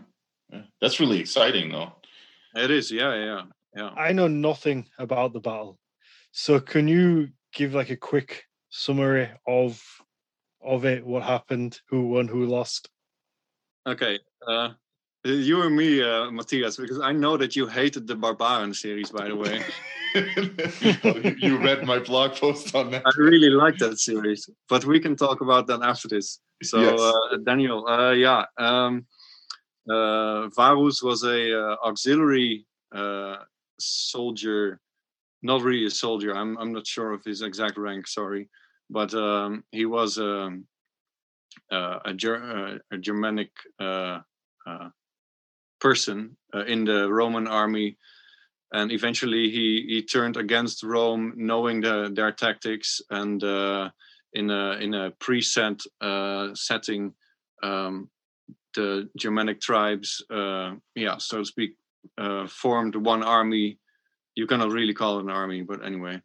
[0.52, 0.64] Yeah.
[0.82, 1.94] That's really exciting, though.
[2.56, 3.42] It is, yeah, yeah,
[3.76, 3.90] yeah.
[3.90, 5.78] I know nothing about the battle,
[6.32, 9.84] so can you give like a quick summary of
[10.62, 12.90] of it, what happened, who won, who lost?
[13.88, 14.70] Okay, uh,
[15.24, 19.30] you and me, uh, Mathias, because I know that you hated the Barbarian series, by
[19.30, 19.64] the way.
[21.40, 23.04] you read my blog post on that.
[23.06, 26.40] I really like that series, but we can talk about that after this.
[26.64, 27.00] So, yes.
[27.00, 29.06] uh, Daniel, uh, yeah, um,
[29.90, 33.38] uh, Varus was a uh, auxiliary uh,
[33.80, 34.80] soldier
[35.42, 36.36] not really a soldier.
[36.36, 38.08] I'm I'm not sure of his exact rank.
[38.08, 38.50] Sorry,
[38.90, 40.66] but um, he was um,
[41.72, 44.20] uh, a, Ger- uh, a, Germanic uh,
[44.68, 44.90] uh
[45.80, 46.36] person
[46.68, 47.98] in the Roman army,
[48.74, 53.42] and eventually he he turned against Rome, knowing the, their tactics, and
[54.34, 55.82] in a in a preset
[56.58, 57.14] setting.
[57.64, 58.10] Um,
[58.76, 61.72] the Germanic tribes, yeah, so to speak,
[62.48, 63.80] formed one army
[64.40, 66.16] you cannot really call it an army, but anyway,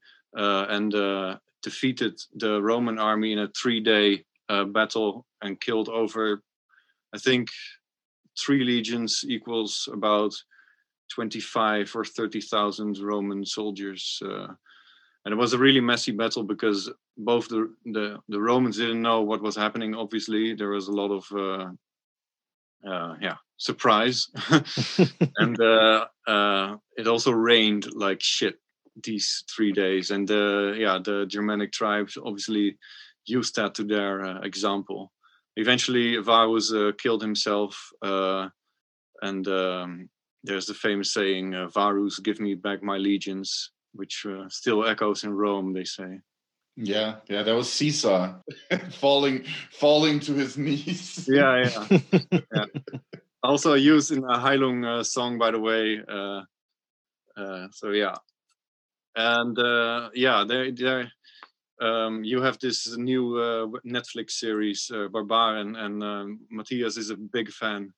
[0.42, 1.30] uh, and uh,
[1.68, 6.24] defeated the Roman army in a three-day uh, battle and killed over,
[7.16, 7.48] I think,
[8.42, 10.32] three legions equals about
[11.14, 14.04] twenty-five or thirty thousand Roman soldiers.
[14.28, 14.48] Uh,
[15.24, 16.80] and it was a really messy battle because
[17.16, 17.62] both the,
[17.96, 19.94] the, the Romans didn't know what was happening.
[19.94, 21.24] Obviously, there was a lot of
[22.86, 24.28] uh, uh, yeah surprise.
[25.38, 28.58] And uh, uh, it also rained like shit
[29.02, 30.10] these three days.
[30.10, 32.76] And uh, yeah the germanic tribes obviously
[33.26, 35.12] used that to their uh, example.
[35.56, 38.48] Eventually varus uh, killed himself uh,
[39.22, 40.08] and um,
[40.42, 45.32] there's the famous saying uh, varus give me back my legions which still echoes in
[45.32, 46.20] rome they say
[46.76, 48.36] yeah, yeah, that was Caesar
[48.90, 51.28] falling falling to his knees.
[51.30, 51.98] yeah, yeah.
[52.54, 52.64] yeah
[53.44, 56.00] also used in a Heilung uh, song, by the way.
[56.08, 56.42] Uh,
[57.36, 58.16] uh, so yeah,
[59.14, 61.12] and uh, yeah, there, there,
[61.80, 67.16] um, you have this new uh, Netflix series, uh, Barbarian, and um, Mathias is a
[67.16, 67.92] big fan.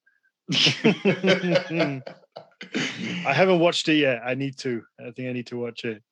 [0.53, 2.03] I
[3.33, 4.23] haven't watched it yet.
[4.25, 4.83] I need to.
[5.01, 6.03] I think I need to watch it.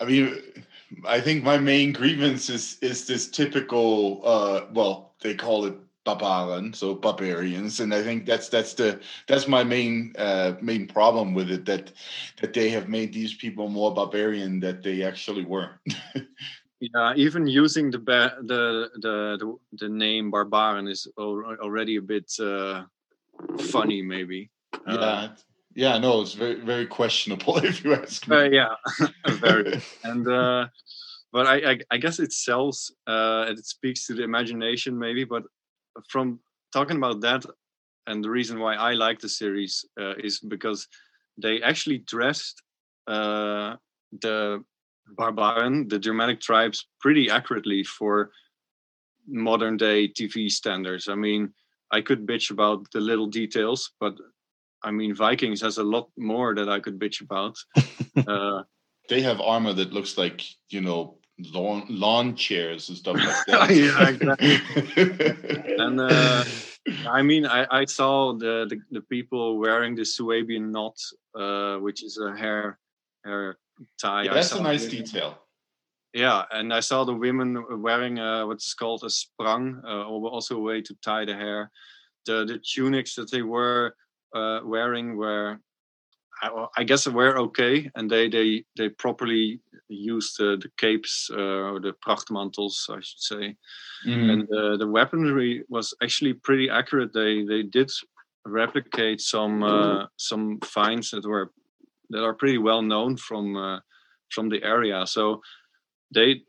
[0.00, 0.36] I mean,
[1.06, 4.22] I think my main grievance is is this typical.
[4.24, 9.46] uh Well, they call it barbarian, so barbarians, and I think that's that's the that's
[9.46, 11.92] my main uh, main problem with it that
[12.40, 15.70] that they have made these people more barbarian that they actually were.
[16.80, 22.84] yeah, even using the the, the the the name barbarian is already a bit uh,
[23.58, 24.50] funny, maybe.
[24.86, 25.28] Yeah.
[25.74, 28.36] Yeah, no, it's very very questionable if you ask me.
[28.36, 28.74] Uh, yeah,
[29.28, 29.80] very.
[30.04, 30.66] and uh,
[31.32, 35.24] but I, I, I guess it sells uh, and it speaks to the imagination maybe.
[35.24, 35.44] But
[36.08, 36.40] from
[36.72, 37.44] talking about that,
[38.06, 40.88] and the reason why I like the series uh, is because
[41.38, 42.62] they actually dressed
[43.06, 43.76] uh,
[44.20, 44.64] the
[45.16, 48.30] barbarian, the Germanic tribes, pretty accurately for
[49.26, 51.08] modern day TV standards.
[51.08, 51.52] I mean,
[51.92, 54.14] I could bitch about the little details, but
[54.82, 57.56] I mean, Vikings has a lot more that I could bitch about.
[58.26, 58.62] uh,
[59.08, 61.18] they have armor that looks like you know
[61.52, 63.70] lawn, lawn chairs and stuff like that.
[63.74, 65.74] yeah, exactly.
[65.78, 66.44] and uh,
[67.08, 70.96] I mean, I, I saw the, the, the people wearing the Suebian knot,
[71.34, 72.78] uh, which is a hair
[73.24, 73.58] hair
[74.00, 74.24] tie.
[74.24, 75.38] Yeah, that's a nice detail.
[76.12, 80.60] Yeah, and I saw the women wearing uh, what's called a sprang, uh, also a
[80.60, 81.70] way to tie the hair.
[82.26, 83.94] The the tunics that they were
[84.34, 85.60] uh, wearing were
[86.42, 91.72] I, I guess were okay, and they they they properly used the, the capes uh,
[91.72, 93.56] or the prachtmantels, I should say,
[94.06, 94.30] mm.
[94.30, 97.12] and uh, the weaponry was actually pretty accurate.
[97.12, 97.90] They they did
[98.46, 101.52] replicate some uh, some finds that were
[102.10, 103.80] that are pretty well known from uh,
[104.30, 105.06] from the area.
[105.06, 105.42] So
[106.14, 106.42] they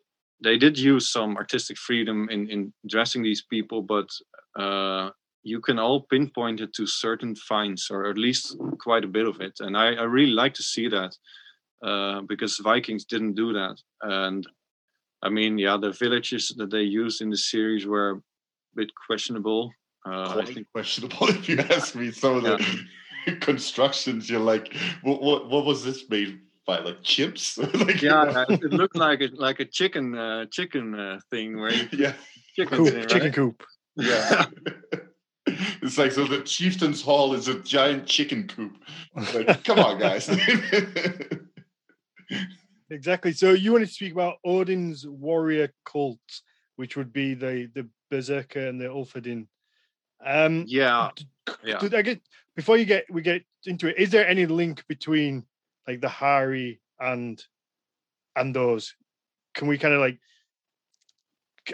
[0.43, 4.09] they did use some artistic freedom in in dressing these people, but
[4.57, 5.09] uh,
[5.43, 9.41] you can all pinpoint it to certain finds or at least quite a bit of
[9.41, 9.53] it.
[9.59, 11.15] And i, I really like to see that
[11.83, 13.77] uh, because vikings didn't do that.
[14.01, 14.45] And
[15.23, 18.21] i mean yeah the villages that they used in the series were a
[18.75, 19.71] bit questionable.
[20.05, 22.11] Uh, quite I think, questionable if you ask me.
[22.11, 22.77] Some of the
[23.27, 23.35] yeah.
[23.39, 28.73] constructions you're like what, what what was this made by like chips like, yeah it
[28.73, 32.13] looked like a like a chicken uh, chicken uh, thing where you yeah.
[32.55, 33.09] chicken, coop, right?
[33.09, 33.63] chicken coop.
[33.95, 34.45] Yeah
[35.81, 38.77] it's like so the chieftain's hall is a giant chicken coop.
[39.15, 40.29] Like, come on, guys.
[42.89, 43.33] exactly.
[43.33, 46.19] So you want to speak about Odin's warrior cult,
[46.75, 49.47] which would be the the berserker and the Ulfhedin.
[50.23, 51.09] Um, yeah,
[51.63, 51.79] yeah.
[51.81, 52.21] I get
[52.55, 53.97] before you get we get into it?
[53.97, 55.45] Is there any link between
[55.87, 57.43] like the Hari and
[58.35, 58.95] and those?
[59.55, 60.19] Can we kind of like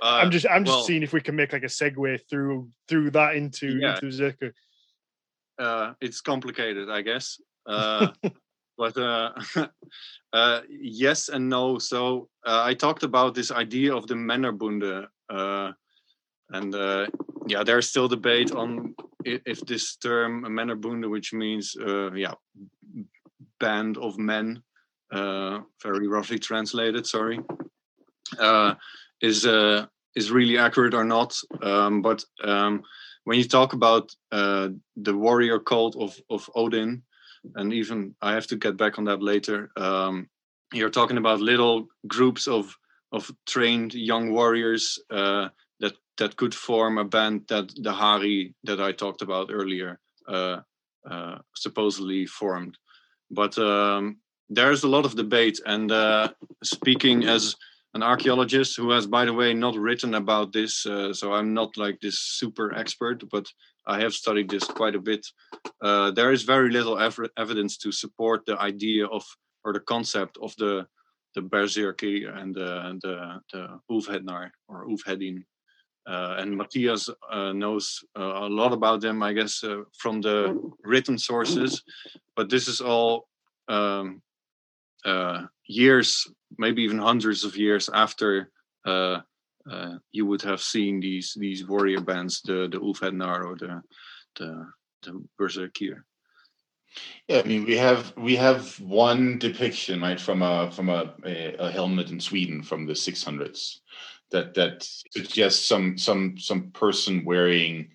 [0.01, 2.69] uh, I'm just I'm just well, seeing if we can make like a segue through
[2.87, 3.95] through that into yeah.
[3.95, 4.51] into Zerka.
[5.59, 7.39] Uh, it's complicated, I guess.
[7.67, 8.07] Uh,
[8.77, 9.33] but uh,
[10.33, 11.77] uh, yes and no.
[11.79, 15.71] So uh, I talked about this idea of the Männerbunde, uh,
[16.51, 17.07] and uh,
[17.47, 22.35] yeah, there's still debate on if, if this term Männerbunde, which means uh, yeah,
[23.59, 24.61] band of men,
[25.11, 27.05] uh, very roughly translated.
[27.05, 27.39] Sorry.
[28.39, 28.75] Uh,
[29.21, 31.35] is uh, is really accurate or not.
[31.61, 32.83] Um, but um,
[33.23, 37.03] when you talk about uh, the warrior cult of of Odin,
[37.55, 39.71] and even I have to get back on that later.
[39.77, 40.27] Um,
[40.73, 42.75] you're talking about little groups of
[43.11, 45.49] of trained young warriors uh,
[45.79, 50.61] that that could form a band that the Hari that I talked about earlier uh,
[51.09, 52.77] uh, supposedly formed.
[53.31, 54.17] But um,
[54.49, 56.29] there's a lot of debate, and uh,
[56.63, 57.55] speaking as
[57.93, 60.85] an archaeologist who has, by the way, not written about this.
[60.85, 63.45] Uh, so I'm not like this super expert, but
[63.87, 65.25] I have studied this quite a bit.
[65.81, 69.23] Uh, there is very little ev- evidence to support the idea of
[69.63, 70.85] or the concept of the
[71.35, 73.79] the berserker and the the, the
[74.67, 75.43] or Ulfhedin.
[76.07, 80.57] Uh, and Mathias uh, knows uh, a lot about them, I guess, uh, from the
[80.83, 81.83] written sources.
[82.35, 83.27] But this is all
[83.67, 84.21] um,
[85.07, 86.27] uh, years,
[86.57, 88.51] maybe even hundreds of years after
[88.85, 89.21] uh,
[89.69, 93.81] uh, you would have seen these these warrior bands, the the Ulfhednar or the
[94.35, 94.67] the
[95.03, 96.03] the Berserkir.
[97.27, 101.55] Yeah, I mean we have we have one depiction right from a from a, a,
[101.55, 103.79] a helmet in Sweden from the 600s
[104.31, 107.89] that that suggests some some some person wearing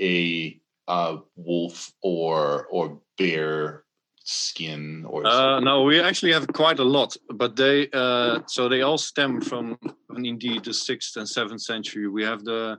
[0.00, 3.81] a uh, wolf or or bear
[4.24, 8.82] skin or uh, no we actually have quite a lot but they uh, so they
[8.82, 9.76] all stem from
[10.16, 12.08] indeed the sixth and seventh century.
[12.08, 12.78] We have the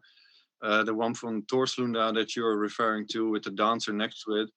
[0.62, 4.50] uh, the one from Torslunda that you're referring to with the dancer next to it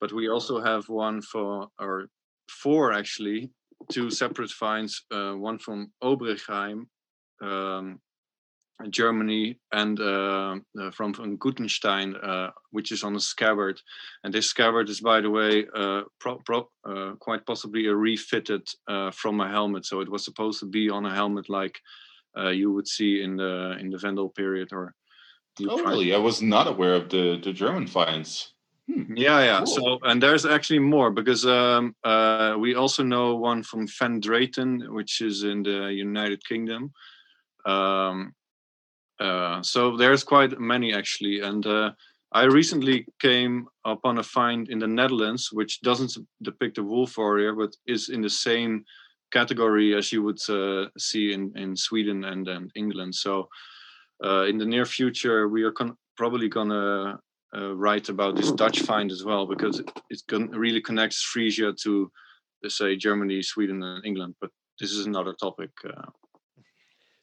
[0.00, 2.06] but we also have one for or
[2.48, 3.50] four actually
[3.90, 6.86] two separate finds uh, one from Obrigheim
[7.42, 8.00] um,
[8.90, 13.80] Germany and uh, uh, from, from Gutenstein, uh, which is on a scabbard.
[14.24, 18.66] And this scabbard is, by the way, uh, pro, pro, uh, quite possibly a refitted
[18.88, 19.86] uh, from a helmet.
[19.86, 21.78] So it was supposed to be on a helmet like
[22.52, 24.72] you would see in the in the Vendel period.
[24.72, 24.94] Or
[25.68, 26.14] oh, really?
[26.14, 28.54] I was not aware of the the German finds.
[28.90, 29.14] Hmm.
[29.14, 29.58] Yeah, yeah.
[29.58, 29.66] Cool.
[29.66, 31.94] So, and there's actually more because um,
[32.58, 36.92] we also know one from Fen Drayton, which is in the United Kingdom.
[37.66, 38.34] Um,
[39.22, 41.92] uh, so there's quite many actually, and uh,
[42.32, 47.52] I recently came upon a find in the Netherlands which doesn't depict a wolf warrior,
[47.54, 48.84] but is in the same
[49.30, 53.14] category as you would uh, see in in Sweden and, and England.
[53.14, 53.48] So
[54.24, 57.20] uh, in the near future, we are con- probably gonna
[57.56, 61.72] uh, write about this Dutch find as well because it, it con- really connects Frisia
[61.84, 62.10] to,
[62.66, 64.34] say, Germany, Sweden, and England.
[64.40, 64.50] But
[64.80, 65.70] this is another topic.
[65.84, 66.10] Uh.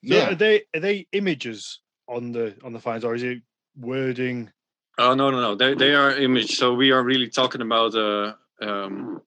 [0.05, 0.29] So yeah.
[0.29, 3.41] are they are they images on the on the finds, or is it
[3.77, 4.49] wording?
[4.97, 5.55] Oh no no no!
[5.55, 6.57] They they are image.
[6.57, 9.21] So we are really talking about a um,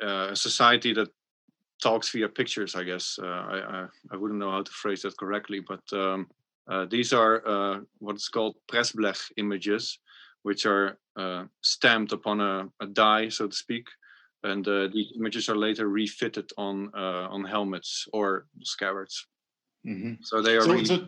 [0.00, 1.08] a society that
[1.82, 2.74] talks via pictures.
[2.74, 6.28] I guess uh, I, I, I wouldn't know how to phrase that correctly, but um,
[6.68, 9.98] uh, these are uh, what's called pressblech images,
[10.42, 13.86] which are uh, stamped upon a, a, die, so to speak,
[14.44, 19.26] and uh, these images are later refitted on uh, on helmets or scabbards.
[19.86, 20.22] Mm-hmm.
[20.22, 20.62] So they are.
[20.62, 20.84] So, really...
[20.84, 21.06] so?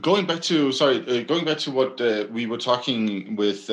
[0.00, 3.68] Going back to sorry, going back to what we were talking with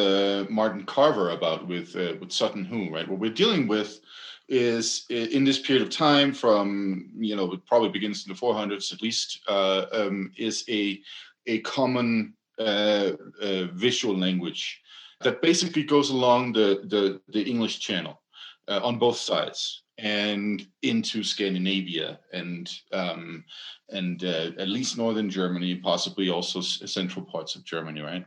[0.49, 3.07] Martin Carver about with with Sutton Hoo, right?
[3.07, 4.01] What we're dealing with
[4.47, 8.93] is in this period of time from you know it probably begins in the 400s
[8.93, 11.01] at least uh, um, is a
[11.47, 13.11] a common uh,
[13.41, 14.81] uh, visual language
[15.21, 18.21] that basically goes along the the, the English Channel
[18.67, 23.43] uh, on both sides and into Scandinavia and um,
[23.89, 28.25] and uh, at least northern Germany, possibly also central parts of Germany, right?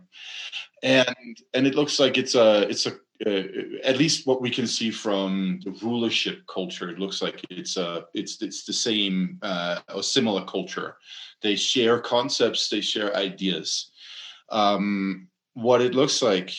[0.82, 2.96] And and it looks like it's a it's a
[3.26, 3.42] uh,
[3.82, 8.02] at least what we can see from the rulership culture, it looks like it's uh,
[8.14, 10.96] it's it's the same uh, or similar culture.
[11.42, 13.90] They share concepts, they share ideas.
[14.50, 16.52] Um, what it looks like,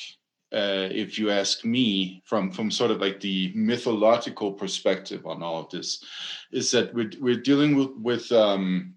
[0.51, 5.59] uh, if you ask me, from from sort of like the mythological perspective on all
[5.59, 6.03] of this,
[6.51, 8.95] is that we're we're dealing with with um,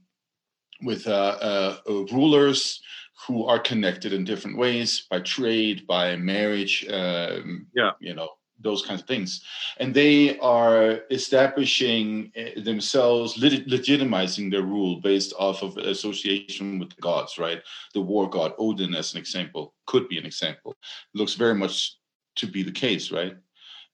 [0.82, 2.80] with uh, uh, uh rulers
[3.26, 8.30] who are connected in different ways by trade, by marriage, um, yeah, you know,
[8.62, 9.42] those kinds of things,
[9.78, 17.00] and they are establishing eh, themselves, legitimizing their rule based off of association with the
[17.00, 17.62] gods, right?
[17.94, 20.76] The war god Odin, as an example, could be an example.
[21.14, 21.96] Looks very much
[22.36, 23.36] to be the case, right?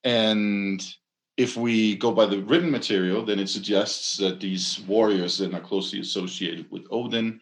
[0.05, 0.83] And
[1.37, 5.61] if we go by the written material, then it suggests that these warriors then are
[5.61, 7.41] closely associated with Odin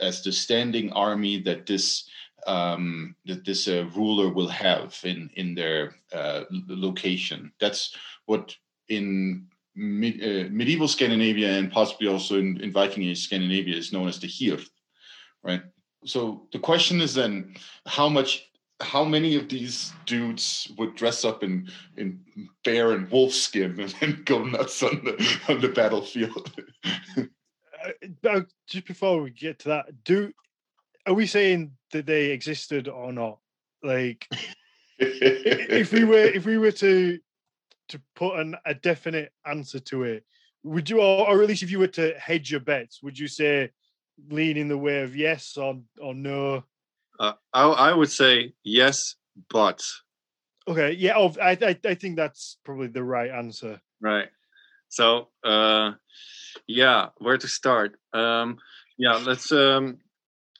[0.00, 2.08] as the standing army that this
[2.48, 7.52] um, that this uh, ruler will have in in their uh, location.
[7.60, 7.94] That's
[8.24, 8.56] what
[8.88, 9.46] in
[9.76, 14.18] mid, uh, medieval Scandinavia and possibly also in, in Viking Age Scandinavia is known as
[14.18, 14.70] the Hirth,
[15.44, 15.62] right?
[16.04, 17.54] So the question is then
[17.86, 18.44] how much
[18.80, 21.68] how many of these dudes would dress up in
[21.98, 22.18] in
[22.64, 25.14] bear and wolf skin and, go nuts on the
[25.50, 26.50] on the battlefield?
[28.24, 30.32] uh, just before we get to that, do
[31.08, 33.38] are we saying that they existed or not?
[33.82, 34.28] Like,
[34.98, 37.18] if we were if we were to
[37.88, 40.24] to put an, a definite answer to it,
[40.62, 43.26] would you, or, or at least if you were to hedge your bets, would you
[43.26, 43.70] say
[44.28, 46.62] lean in the way of yes or or no?
[47.18, 49.14] Uh, I I would say yes,
[49.48, 49.82] but
[50.68, 53.80] okay, yeah, oh, I I I think that's probably the right answer.
[54.00, 54.28] Right.
[54.90, 55.92] So uh
[56.66, 58.58] yeah where to start um
[58.96, 59.98] yeah let's um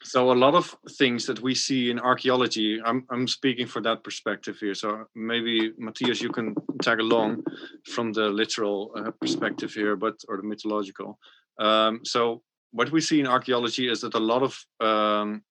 [0.03, 4.05] so a lot of things that we see in archaeology i'm i'm speaking for that
[4.05, 4.75] perspective here.
[4.75, 7.43] So maybe mathias you can tag along
[7.85, 11.19] from the literal uh, perspective here but or the mythological.
[11.59, 15.43] Um so what we see in archaeology is that a lot of um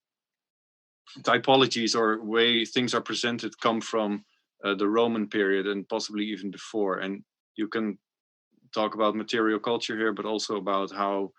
[1.22, 4.24] typologies or way things are presented come from
[4.64, 7.00] uh, the roman period and possibly even before.
[7.00, 7.24] And
[7.56, 7.98] you can
[8.74, 11.32] talk about material culture here, but also about how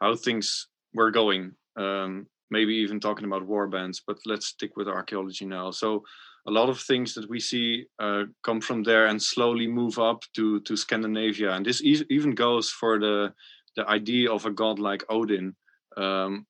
[0.00, 1.52] how things were going.
[1.76, 5.70] Um, maybe even talking about war bands, but let's stick with archaeology now.
[5.70, 6.04] So
[6.46, 10.22] a lot of things that we see uh, come from there and slowly move up
[10.36, 13.32] to to Scandinavia, and this e- even goes for the
[13.76, 15.56] the idea of a god like Odin,
[15.96, 16.46] um,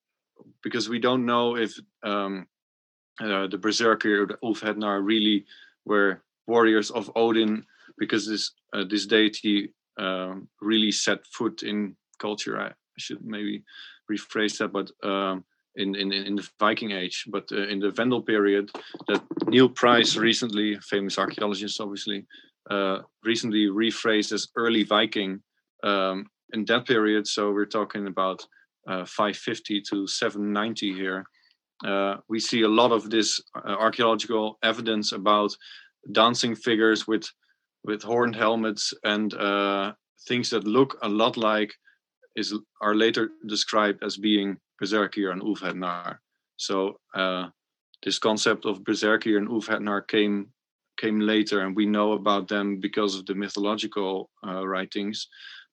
[0.63, 1.73] because we don't know if
[2.03, 2.47] um,
[3.21, 5.45] uh, the berserker, the Ulfhednar, really
[5.85, 7.65] were warriors of Odin
[7.99, 12.61] because this uh, this deity um, really set foot in culture.
[12.61, 13.65] I, I, should maybe
[14.11, 15.45] rephrase that, but um,
[15.77, 18.71] in, in in the Viking Age, but uh, in the Vendel period,
[19.09, 22.27] that Neil Price recently, famous archaeologist, obviously,
[22.71, 25.41] uh, recently rephrased as early Viking
[25.83, 27.27] um, in that period.
[27.27, 28.47] So we're talking about
[28.87, 31.25] uh, 550 to 790 here.
[31.85, 35.55] Uh, we see a lot of this uh, archaeological evidence about
[36.13, 37.27] dancing figures with
[37.85, 39.93] with horned helmets and uh,
[40.27, 41.75] things that look a lot like
[42.37, 46.19] is are later described as being Berserkir and Ulfhednar.
[46.57, 47.49] So uh,
[48.03, 50.49] this concept of Berserkir and Ulfhednar came
[50.97, 55.27] came later, and we know about them because of the mythological uh, writings.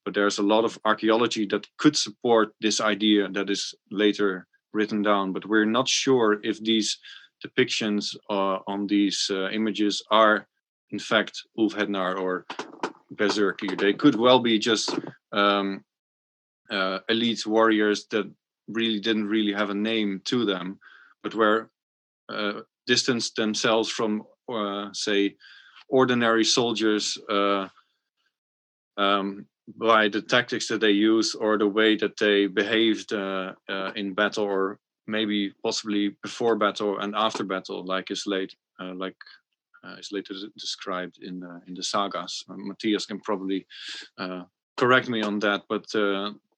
[0.04, 5.04] But there's a lot of archaeology that could support this idea that is later written
[5.04, 5.32] down.
[5.32, 6.98] But we're not sure if these
[7.46, 10.48] depictions uh, on these uh, images are
[10.90, 12.46] in fact Ulfhednar or
[13.14, 13.80] Berserkir.
[13.80, 14.98] They could well be just
[15.32, 15.84] um,
[16.72, 18.30] uh, elite warriors that
[18.68, 20.80] really didn't really have a name to them,
[21.24, 21.70] but were
[22.30, 25.36] uh, distanced themselves from, uh, say,
[25.90, 27.68] ordinary soldiers uh,
[28.98, 29.46] um,
[29.76, 34.14] by the tactics that they use or the way that they behaved uh, uh, in
[34.14, 39.16] battle or maybe possibly before battle and after battle, like is late, like
[39.84, 42.44] uh, is later described in uh, in the sagas.
[42.50, 43.66] Uh, Mathias can probably
[44.78, 45.86] correct me on that, but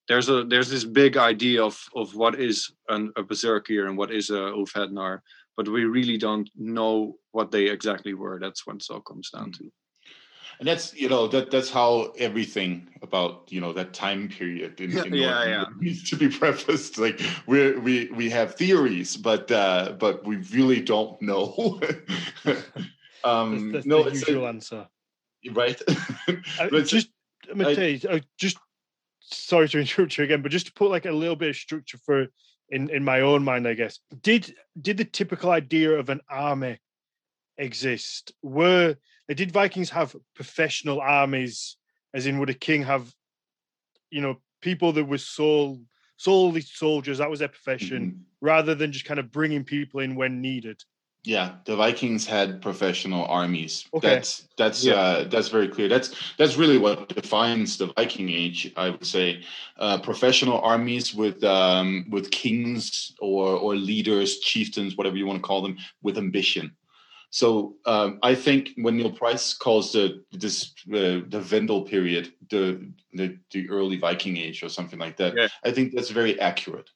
[0.07, 4.11] there's a there's this big idea of of what is an, a berserker and what
[4.11, 5.19] is a Ulfhednar,
[5.55, 8.39] but we really don't know what they exactly were.
[8.39, 9.57] That's what it all comes down mm.
[9.59, 9.71] to.
[10.59, 14.97] And that's you know that that's how everything about you know that time period in,
[14.97, 15.65] in yeah, yeah.
[15.79, 16.97] needs to be prefaced.
[16.97, 21.79] Like we we we have theories, but uh, but we really don't know.
[23.23, 24.87] um, that's, that's no, the usual a, answer,
[25.51, 25.81] right?
[26.59, 27.09] uh, just
[27.53, 28.57] Mathias, I, uh, just
[29.25, 31.97] sorry to interrupt you again, but just to put like a little bit of structure
[31.97, 32.27] for
[32.69, 33.99] in in my own mind, I guess.
[34.21, 36.79] Did did the typical idea of an army
[37.57, 38.33] exist?
[38.41, 38.95] Were
[39.33, 41.77] did Vikings have professional armies,
[42.13, 43.11] as in would a king have,
[44.09, 45.79] you know, people that were sole
[46.17, 48.21] solely soldiers, that was their profession, mm-hmm.
[48.41, 50.81] rather than just kind of bringing people in when needed?
[51.25, 53.85] Yeah, the Vikings had professional armies.
[53.93, 54.07] Okay.
[54.09, 54.95] That's that's yeah.
[54.95, 55.87] uh, that's very clear.
[55.87, 58.73] That's that's really what defines the Viking Age.
[58.75, 59.41] I would say,
[59.77, 65.47] uh, professional armies with um, with kings or or leaders, chieftains, whatever you want to
[65.47, 66.75] call them, with ambition.
[67.29, 72.85] So um, I think when Neil Price calls the this uh, the Vendel period the,
[73.13, 75.47] the, the early Viking Age or something like that, yeah.
[75.63, 76.91] I think that's very accurate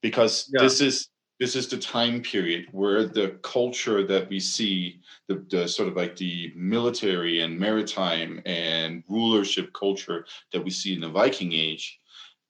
[0.00, 0.62] because yeah.
[0.62, 1.08] this is
[1.38, 5.96] this is the time period where the culture that we see the, the sort of
[5.96, 12.00] like the military and maritime and rulership culture that we see in the viking age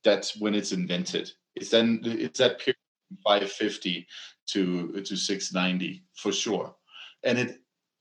[0.06, 1.32] that's when it's invented.
[1.56, 2.76] It's then it's that period
[3.24, 4.06] 550
[4.52, 6.74] to to 690 for sure.
[7.24, 7.60] And it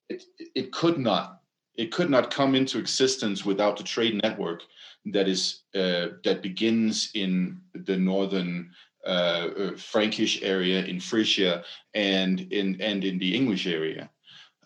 [0.10, 0.24] it
[0.54, 1.42] it could not
[1.76, 4.62] it could not come into existence without the trade network
[5.08, 8.72] that is uh, that begins in the northern
[9.06, 14.10] uh, uh, Frankish area in Frisia and in and in the English area.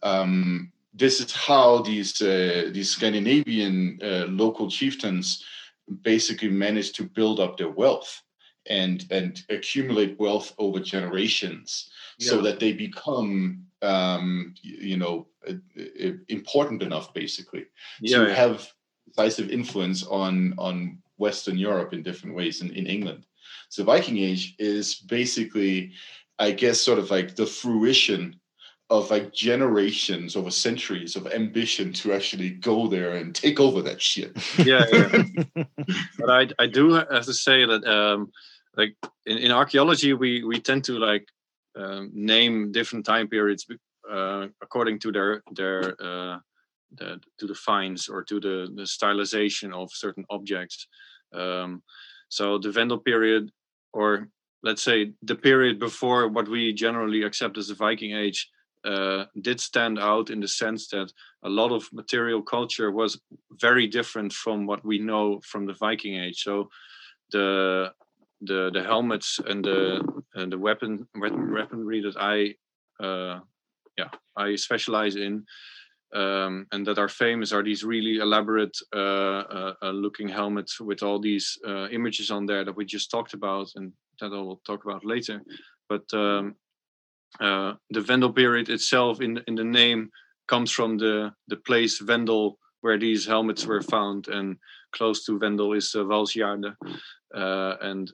[0.02, 5.44] Um, this is how these uh, these Scandinavian uh, local chieftains
[6.04, 8.22] basically managed to build up their wealth
[8.68, 12.30] and and accumulate wealth over generations, yeah.
[12.30, 15.28] so that they become um, you know
[16.30, 17.66] important enough basically
[18.00, 18.34] yeah, to yeah.
[18.34, 18.72] have
[19.08, 23.26] decisive influence on on Western Europe in different ways in, in England.
[23.70, 25.94] So Viking Age is basically,
[26.38, 28.40] I guess, sort of like the fruition
[28.90, 34.02] of like generations over centuries of ambition to actually go there and take over that
[34.02, 34.36] shit.
[34.58, 35.64] Yeah, yeah.
[36.18, 38.32] but I I do have to say that um
[38.76, 38.96] like
[39.26, 41.28] in, in archaeology we we tend to like
[41.76, 43.66] um, name different time periods
[44.10, 46.40] uh, according to their their uh,
[46.96, 50.88] the, to the finds or to the the stylization of certain objects.
[51.32, 51.84] Um,
[52.30, 53.52] so the Vendel period
[53.94, 54.30] or
[54.64, 58.50] let's say the period before what we generally accept as the Viking Age
[58.86, 61.12] uh, did stand out in the sense that
[61.44, 63.20] a lot of material culture was
[63.60, 66.42] very different from what we know from the Viking Age.
[66.44, 66.70] So
[67.32, 67.92] the
[68.42, 70.02] the the helmets and the
[70.36, 72.56] and the weapon weaponry that I
[73.04, 73.40] uh,
[73.98, 75.46] yeah I specialize in
[76.14, 81.04] um, and that are famous are these really elaborate uh, uh, uh, looking helmets with
[81.04, 84.62] all these uh, images on there that we just talked about and that I will
[84.66, 85.42] talk about later.
[85.88, 86.56] But um,
[87.40, 90.10] uh, the Vendel period itself in in the name
[90.48, 94.58] comes from the the place Vendel where these helmets were found and
[94.94, 96.74] close to Vendel is uh, Valsgärde
[97.82, 98.12] and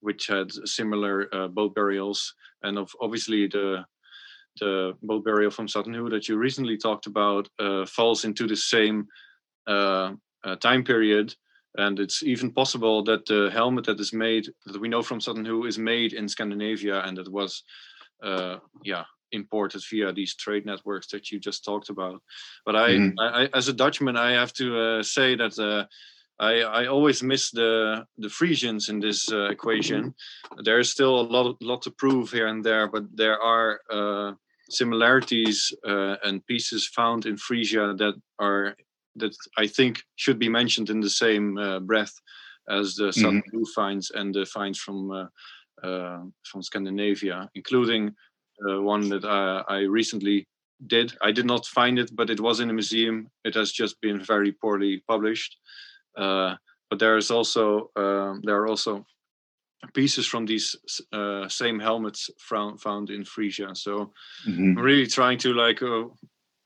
[0.00, 2.34] which had similar boat burials
[2.64, 3.84] and of obviously the
[4.60, 8.56] the boat burial from Sutton Hoo that you recently talked about uh, falls into the
[8.56, 9.06] same
[9.66, 10.12] uh,
[10.44, 11.34] uh, time period.
[11.76, 15.44] And it's even possible that the helmet that is made, that we know from Sutton
[15.44, 17.64] Hoo, is made in Scandinavia and that was,
[18.22, 22.22] uh, yeah, imported via these trade networks that you just talked about.
[22.66, 23.18] But I, mm-hmm.
[23.18, 25.86] I as a Dutchman, I have to uh, say that uh,
[26.38, 30.14] I, I always miss the the Frisians in this uh, equation.
[30.64, 34.32] There is still a lot lot to prove here and there, but there are uh,
[34.70, 38.76] similarities uh, and pieces found in Frisia that are
[39.16, 42.14] that I think should be mentioned in the same uh, breath
[42.68, 43.64] as the Southern mm-hmm.
[43.74, 45.26] finds and the finds from uh,
[45.86, 48.14] uh, from Scandinavia, including
[48.68, 50.46] uh, one that I, I recently
[50.86, 51.12] did.
[51.20, 53.28] I did not find it, but it was in a museum.
[53.44, 55.56] It has just been very poorly published.
[56.16, 56.54] Uh,
[56.90, 59.06] but there is also um, there are also
[59.94, 60.76] pieces from these
[61.12, 63.74] uh, same helmets found found in Frisia.
[63.74, 64.12] So
[64.46, 64.76] Mhm.
[64.76, 66.04] I'm really trying to like, uh,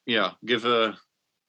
[0.07, 0.99] yeah, give a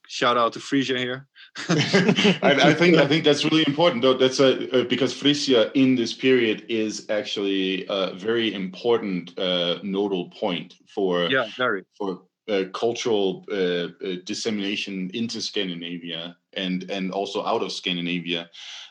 [0.08, 1.28] shout out to Frisia here.
[1.70, 4.18] I, I think I think that's really important though.
[4.18, 10.30] That's a, uh, because Frisia in this period is actually a very important uh, nodal
[10.30, 11.84] point for yeah, very.
[11.98, 18.50] for uh, cultural uh, uh, dissemination into Scandinavia and and also out of Scandinavia.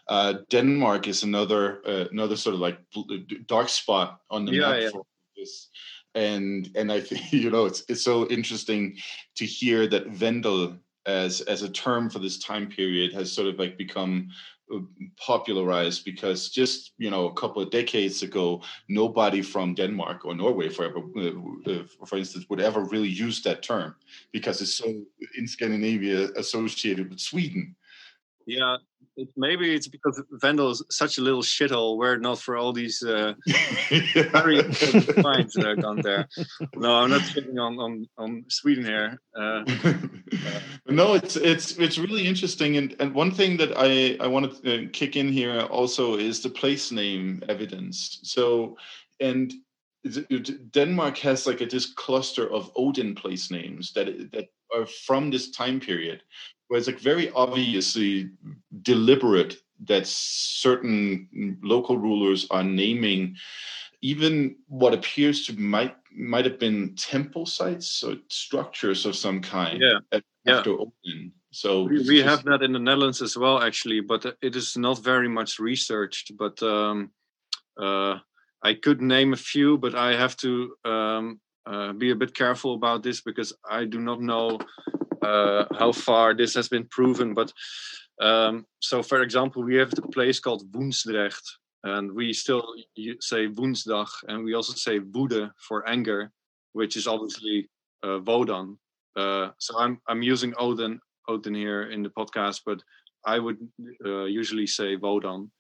[0.09, 2.79] Uh, Denmark is another uh, another sort of like
[3.47, 4.91] dark spot on the Yeah, map yeah.
[4.91, 5.03] for
[5.37, 5.69] this.
[6.15, 8.97] And and I think you know it's it's so interesting
[9.37, 13.59] to hear that Vendel as as a term for this time period has sort of
[13.59, 14.31] like become uh,
[15.25, 20.69] popularized because just you know a couple of decades ago nobody from Denmark or Norway,
[20.69, 23.95] for ever, uh, uh, for instance, would ever really use that term
[24.33, 24.87] because it's so
[25.39, 27.77] in Scandinavia associated with Sweden.
[28.47, 28.77] Yeah,
[29.17, 31.97] it, maybe it's because Vendel is such a little shithole.
[31.97, 33.35] Were it not for all these uh,
[34.31, 36.29] very finds that are done there.
[36.77, 39.19] No, I'm not shitting on on, on Sweden here.
[39.37, 39.65] Uh,
[40.87, 44.85] no, it's it's it's really interesting, and and one thing that I I want to
[44.85, 48.21] uh, kick in here also is the place name evidence.
[48.23, 48.77] So,
[49.21, 49.53] and
[50.71, 55.51] Denmark has like a, this cluster of Odin place names that that are from this
[55.51, 56.23] time period,
[56.69, 58.31] where it's like very obviously
[58.83, 59.57] deliberate
[59.87, 63.37] that certain local rulers are naming
[64.03, 69.81] even what appears to might might have been temple sites or structures of some kind
[69.81, 70.63] Yeah, a- yeah.
[70.67, 71.33] Odin.
[71.51, 74.77] So we, we just- have that in the Netherlands as well, actually, but it is
[74.77, 76.37] not very much researched.
[76.37, 77.11] But um,
[77.81, 78.19] uh,
[78.63, 82.75] I could name a few, but I have to um, uh, be a bit careful
[82.75, 85.06] about this because I do not know uh,
[85.79, 87.35] how far this has been proven.
[87.35, 87.53] But
[88.21, 91.43] um, so, for example, we have the place called Woensdrecht,
[91.85, 92.65] and we still
[93.21, 96.31] say Woensdag, and we also say Woede for anger,
[96.73, 97.69] which is obviously
[98.03, 98.79] uh, Wodan.
[99.17, 102.83] Uh, so I'm I'm using Odin Odin here in the podcast, but
[103.25, 103.59] I would
[104.05, 105.51] uh, usually say Wodan,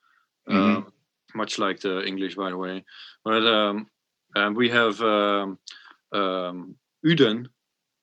[0.49, 0.87] Mhm.
[0.87, 0.91] uh,
[1.35, 2.85] much like the English, by the way.
[3.25, 3.87] But um,
[4.35, 5.59] and we have um,
[6.13, 7.49] um, Uden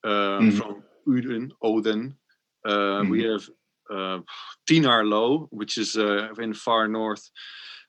[0.03, 0.57] um, Mhm.
[0.57, 2.16] from Uden, Odin.
[2.66, 3.49] Uh, We have
[3.89, 4.20] uh,
[4.68, 7.30] Tynaarlo, which is uh, in far north,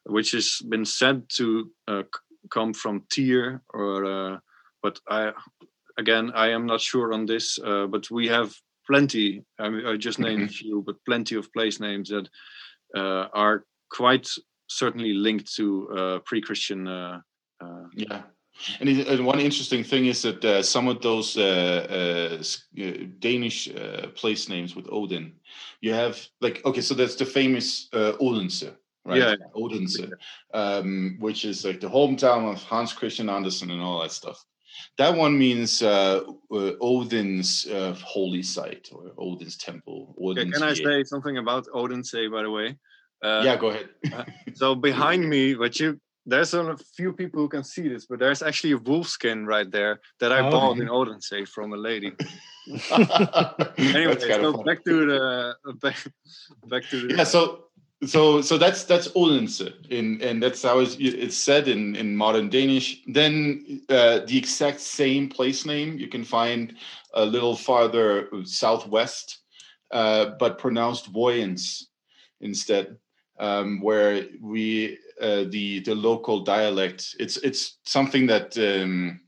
[0.05, 2.03] which has been said to uh,
[2.51, 4.39] come from Tyr, or uh,
[4.83, 5.33] but I
[5.97, 7.59] again I am not sure on this.
[7.59, 8.53] Uh, but we have
[8.87, 9.45] plenty.
[9.59, 12.29] I, mean, I just named a few, but plenty of place names that
[12.97, 14.29] uh, are quite
[14.69, 16.87] certainly linked to uh, pre-Christian.
[16.89, 17.21] Uh,
[17.63, 18.23] uh, Yeah.
[18.81, 22.93] And, it, and one interesting thing is that uh, some of those uh, uh, uh,
[23.19, 25.33] Danish uh, place names with Odin,
[25.81, 28.65] you have like okay, so that's the famous uh, Odense,
[29.05, 29.19] right?
[29.19, 29.35] Yeah.
[29.55, 30.01] Odense,
[30.53, 34.45] um, which is like the hometown of Hans Christian Andersen and all that stuff.
[34.99, 40.15] That one means Odin's uh, holy site or Odin's temple.
[40.21, 40.85] Odin's can I gate.
[40.85, 42.77] say something about Odense, by the way?
[43.23, 43.89] Uh, yeah, go ahead.
[44.55, 48.43] So behind me, what you there's a few people who can see this, but there's
[48.43, 50.51] actually a wolf skin right there that I Oh.
[50.51, 52.13] bought in Odense from a lady.
[53.79, 54.65] Anyway, so fun.
[54.65, 55.97] back to the back,
[56.67, 57.65] back to the yeah so
[58.07, 59.61] so so that's that's Odense
[59.91, 64.81] in and that's how it's, it's said in in modern Danish then uh, the exact
[64.81, 66.75] same place name you can find
[67.13, 69.41] a little farther southwest
[69.93, 71.85] uh, but pronounced Vojens
[72.41, 72.97] instead
[73.39, 79.21] um, where we uh, the the local dialect it's it's something that um,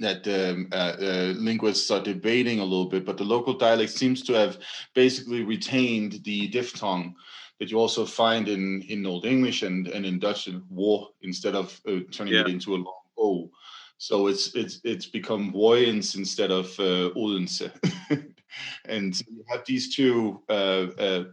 [0.00, 4.22] that um, uh, uh, linguists are debating a little bit, but the local dialect seems
[4.22, 4.58] to have
[4.94, 7.14] basically retained the diphthong
[7.58, 11.54] that you also find in, in Old English and, and in Dutch and wo instead
[11.54, 13.50] of uh, turning it into a long o.
[13.98, 17.70] So it's it's it's become Vojens instead of uh, Odense.
[18.86, 21.24] and you have these two uh, uh,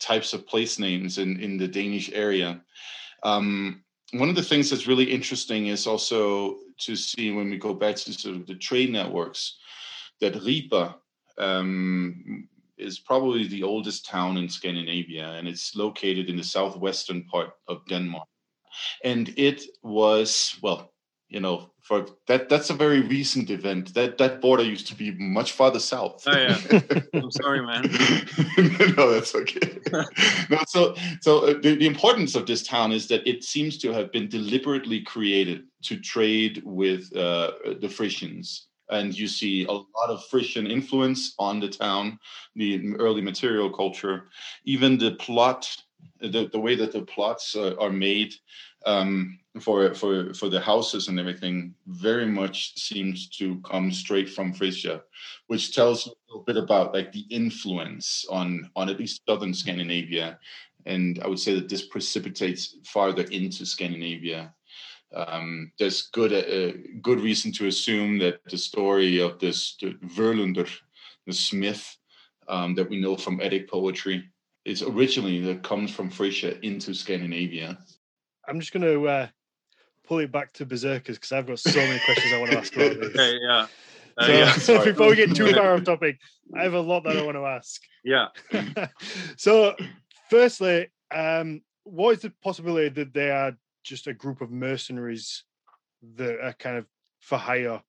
[0.00, 2.60] types of place names in, in the Danish area.
[3.22, 3.82] Um,
[4.12, 7.96] one of the things that's really interesting is also to see when we go back
[7.96, 9.58] to sort of the trade networks
[10.20, 10.96] that Ripa
[11.38, 17.50] um, is probably the oldest town in Scandinavia, and it's located in the southwestern part
[17.68, 18.28] of Denmark.
[19.04, 20.92] And it was well,
[21.28, 23.94] you know, for that that's a very recent event.
[23.94, 26.22] That that border used to be much farther south.
[26.26, 26.58] Oh, yeah.
[27.14, 27.82] I'm sorry, man.
[28.96, 29.78] no, that's okay.
[30.50, 33.92] no, so so uh, the, the importance of this town is that it seems to
[33.92, 38.68] have been deliberately created to trade with uh, the Frisians.
[38.88, 42.20] And you see a lot of Frisian influence on the town,
[42.54, 44.28] the early material culture,
[44.64, 45.68] even the plot,
[46.20, 48.32] the, the way that the plots uh, are made
[48.86, 54.52] um, for for for the houses and everything very much seems to come straight from
[54.52, 55.02] Frisia,
[55.48, 60.38] which tells a little bit about like the influence on on at least southern Scandinavia,
[60.86, 64.54] and I would say that this precipitates farther into Scandinavia.
[65.14, 70.68] Um, there's good uh, good reason to assume that the story of this the Völundr,
[71.26, 71.96] the smith
[72.48, 74.24] um, that we know from Eddic poetry,
[74.64, 77.78] is originally that comes from Frisia into Scandinavia.
[78.48, 79.26] I'm just going to uh,
[80.06, 82.74] pull it back to Berserkers because I've got so many questions I want to ask
[82.76, 83.08] about this.
[83.10, 83.66] Okay, yeah.
[84.18, 86.18] Uh, So, yeah, before we get too far off topic,
[86.54, 87.82] I have a lot that I want to ask.
[88.04, 88.28] yeah.
[89.36, 89.74] so,
[90.30, 95.44] firstly, um, what is the possibility that they are just a group of mercenaries
[96.16, 96.86] that are kind of
[97.20, 97.80] for hire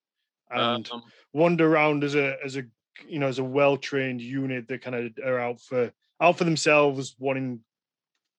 [0.50, 1.04] and Um,
[1.34, 2.64] wander around as a as a
[3.08, 5.92] you know as a well trained unit that kind of are out for
[6.22, 7.62] out for themselves, wanting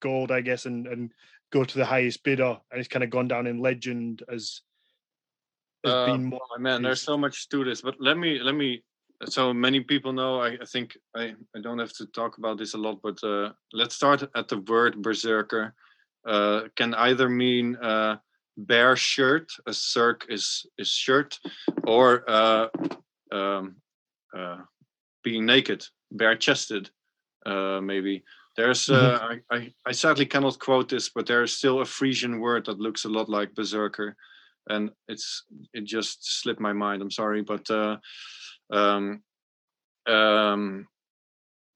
[0.00, 1.12] gold, I guess, and and
[1.50, 4.62] go to the highest bidder, and it's kind of gone down in legend as
[5.84, 6.40] as Uh, being more.
[6.56, 8.82] oh, man, there's so much to this, but let me let me.
[9.24, 10.40] So many people know.
[10.40, 13.52] I, I think I, I don't have to talk about this a lot, but uh,
[13.72, 15.74] let's start at the word berserker.
[16.24, 18.18] Uh, can either mean uh,
[18.56, 21.38] bare shirt, a circ is is shirt,
[21.84, 22.68] or uh,
[23.32, 23.76] um,
[24.36, 24.58] uh,
[25.24, 26.90] being naked, bare chested,
[27.46, 28.22] uh, maybe.
[28.58, 32.40] There's, uh, I, I, I sadly cannot quote this, but there is still a Frisian
[32.40, 34.16] word that looks a lot like berserker,
[34.68, 37.00] and it's it just slipped my mind.
[37.00, 37.98] I'm sorry, but uh,
[38.72, 39.22] um,
[40.08, 40.88] um,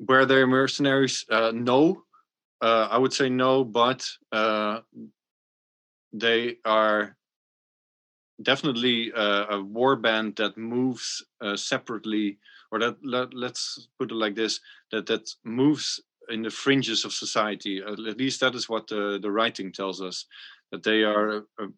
[0.00, 1.24] were they mercenaries?
[1.30, 2.02] Uh, no,
[2.60, 4.80] uh, I would say no, but uh,
[6.12, 7.16] they are
[8.42, 12.38] definitely uh, a war band that moves uh, separately,
[12.72, 14.58] or that let, let's put it like this:
[14.90, 17.82] that that moves in the fringes of society.
[17.86, 20.26] At least that is what the, the writing tells us.
[20.70, 21.68] That they are a,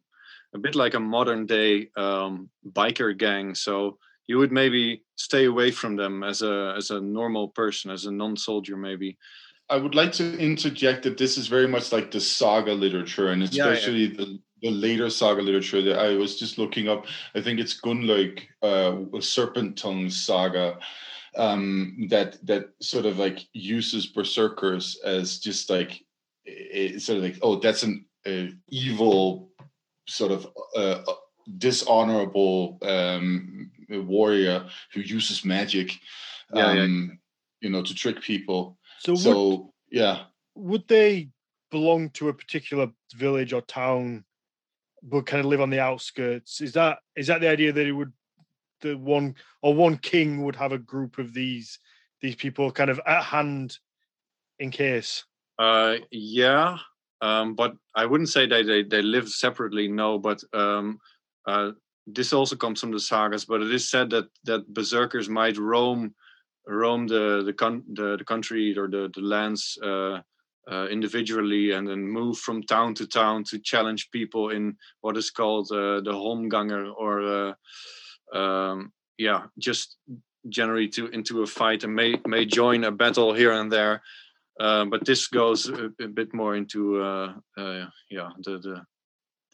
[0.55, 3.55] a, bit like a modern day um, biker gang.
[3.55, 8.07] So you would maybe stay away from them as a as a normal person, as
[8.07, 9.19] a non-soldier, maybe.
[9.71, 13.43] I would like to interject that this is very much like the saga literature, and
[13.43, 13.73] Yeah, yeah.
[13.73, 17.07] especially the, the later saga literature that I was just looking up.
[17.35, 20.79] I think it's Gunnlaug, uh, Serpent Tongue saga,
[21.37, 26.03] um, that that sort of like uses berserkers as just like
[26.45, 29.51] it's sort of like oh that's an uh, evil
[30.07, 31.15] sort of uh, uh,
[31.59, 35.99] dishonorable um, warrior who uses magic,
[36.53, 36.83] Yeah, yeah.
[36.83, 37.19] um,
[37.61, 38.79] you know, to trick people.
[39.01, 40.25] So, would, So yeah,
[40.55, 41.29] would they
[41.71, 44.25] belong to a particular village or town,
[45.03, 46.61] but kind of live on the outskirts?
[46.61, 48.13] Is that is that the idea that it would
[48.81, 51.79] the one or one king would have a group of these
[52.21, 53.79] these people kind of at hand
[54.59, 55.25] in case?
[55.59, 56.79] Uh, yeah,
[57.21, 59.89] um, but I wouldn't say that they, they live separately.
[59.89, 60.99] No, but um,
[61.47, 61.73] uh,
[62.07, 63.45] this also comes from the sagas.
[63.45, 66.15] But it is said that that berserkers might roam
[66.67, 70.21] roam the the, con- the, the country or the the lands uh,
[70.71, 75.31] uh, individually and then move from town to town to challenge people in what is
[75.31, 77.53] called uh, the holmganger or uh,
[78.35, 79.97] um, yeah, just
[80.49, 84.03] generally to into a fight and may may join a battle here and there.
[84.61, 88.83] Uh, but this goes a, a bit more into uh, uh, yeah the, the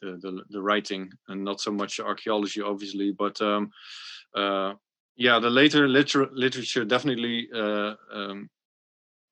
[0.02, 3.12] the the the writing and not so much archaeology, obviously.
[3.12, 3.70] But um,
[4.34, 4.74] uh,
[5.16, 8.48] yeah, the later liter- literature definitely uh, um,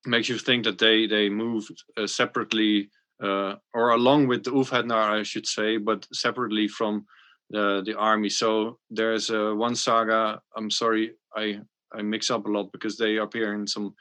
[0.07, 2.91] makes you think that they they moved uh, separately
[3.21, 7.05] or along with the Ulfhednar, I should say, but separately from
[7.51, 8.29] the the army.
[8.29, 10.41] So there's uh, one saga.
[10.57, 11.61] I'm sorry, I
[11.93, 13.95] I mix up a lot because they appear in some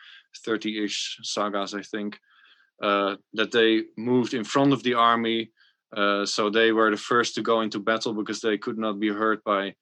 [0.46, 2.20] 30-ish sagas, I think.
[2.84, 5.52] Uh, that they moved in front of the army,
[5.96, 9.08] uh, so they were the first to go into battle because they could not be
[9.08, 9.74] hurt by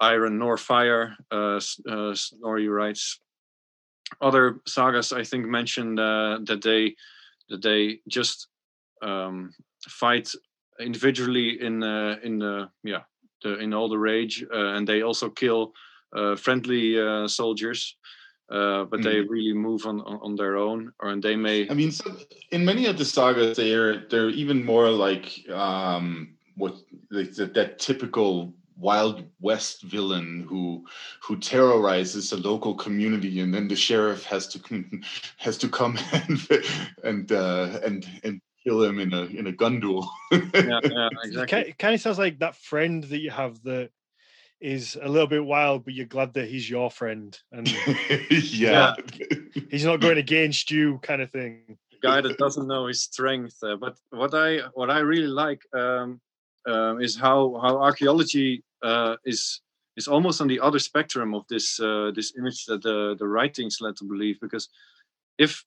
[0.00, 1.14] iron nor fire.
[1.30, 3.18] Uh, uh, Snorri writes.
[4.20, 6.94] Other sagas, I think, mention uh, that they
[7.48, 8.48] that they just
[9.02, 9.52] um,
[9.88, 10.30] fight
[10.82, 13.02] individually in uh, in the yeah
[13.42, 15.72] the, in all the rage, uh, and they also kill
[16.14, 17.96] uh, friendly uh, soldiers.
[18.50, 21.74] Uh, but they really move on, on on their own, or and they may I
[21.74, 22.14] mean, so
[22.50, 26.74] in many of the sagas, they're they're even more like um, what
[27.10, 30.84] like that, that typical Wild West villain who
[31.22, 34.84] who terrorizes a local community, and then the sheriff has to
[35.38, 36.48] has to come and
[37.04, 40.10] and uh, and and kill kill him in a in a gun duel.
[40.30, 41.58] yeah, yeah, exactly.
[41.60, 43.90] It kind of sounds like that friend that you have that
[44.60, 47.68] is a little bit wild, but you're glad that he's your friend and
[48.30, 48.94] yeah.
[49.70, 51.76] he's not going against you, kind of thing.
[52.02, 53.56] guy that doesn't know his strength.
[53.62, 56.20] Uh, but what I what I really like um,
[56.66, 59.60] um, is how how archaeology uh, is
[59.96, 63.78] is almost on the other spectrum of this uh, this image that the the writings
[63.80, 64.38] led to believe.
[64.40, 64.68] Because
[65.38, 65.64] if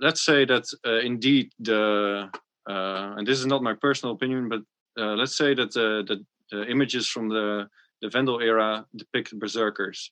[0.00, 2.30] let's say that uh, indeed the
[2.68, 4.60] uh, and this is not my personal opinion, but
[4.98, 7.68] uh, let's say that the, the, the images from the
[8.02, 10.10] the Vendel era depict berserkers.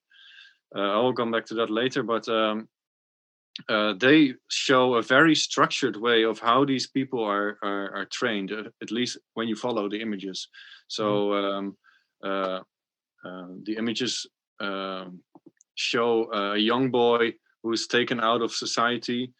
[0.74, 2.66] I will come back to that later, but um,
[3.68, 8.52] uh, they show a very structured way of how these people are are, are trained.
[8.52, 10.48] Uh, at least when you follow the images.
[10.88, 11.46] So mm-hmm.
[11.46, 11.76] um,
[12.24, 12.60] uh,
[13.28, 14.26] uh, the images
[14.60, 15.20] um,
[15.74, 19.32] show a young boy who is taken out of society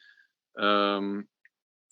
[0.59, 1.27] um,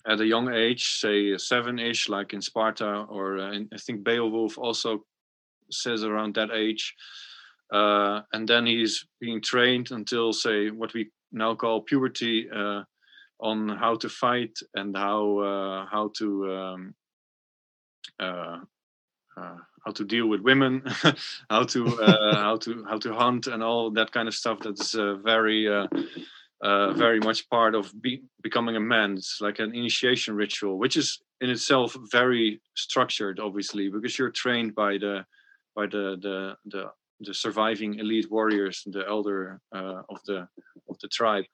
[0.05, 4.57] at a young age, say seven-ish, like in Sparta, or uh, in, I think Beowulf
[4.57, 5.05] also
[5.69, 6.95] says around that age.
[7.71, 12.83] Uh, and then he's being trained until, say, what we now call puberty uh,
[13.39, 16.95] on how to fight and how uh, how to um,
[18.19, 18.59] uh,
[19.37, 20.83] uh how to deal with women,
[21.49, 21.87] how to
[22.33, 24.59] how to how to hunt and all that kind of stuff.
[24.59, 24.93] That is
[26.63, 29.13] uh, very very much part of be- becoming a man.
[29.13, 34.75] It's like an initiation ritual, which is in itself very structured, obviously, because you're trained
[34.75, 35.25] by the
[35.75, 36.91] by the the the
[37.21, 40.47] the surviving elite warriors, the elder uh, of the
[40.89, 41.45] of the tribe.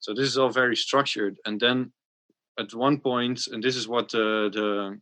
[0.00, 1.38] So this is all very structured.
[1.46, 1.92] And then
[2.58, 5.00] at one point, and this is what the, the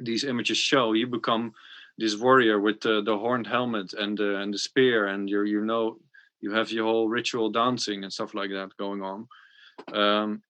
[0.00, 1.52] these images show, you become
[1.98, 5.60] this warrior with the, the horned helmet and the and the spear, and you you
[5.64, 5.98] know
[6.42, 9.26] you have your whole ritual dancing and stuff like that going on.
[9.92, 10.42] Um,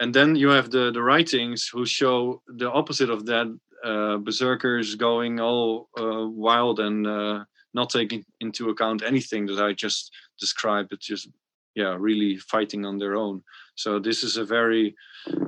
[0.00, 3.46] and then you have the the writings who show the opposite of that
[3.84, 9.72] uh, berserkers going all uh, wild and uh, not taking into account anything that I
[9.72, 10.10] just
[10.40, 11.28] described, but just
[11.74, 13.42] yeah, really fighting on their own.
[13.74, 14.94] So this is a very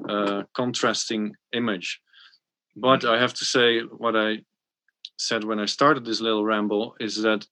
[0.09, 2.01] uh, contrasting image.
[2.77, 4.43] But I have to say, what I
[5.19, 7.47] said when I started this little ramble is that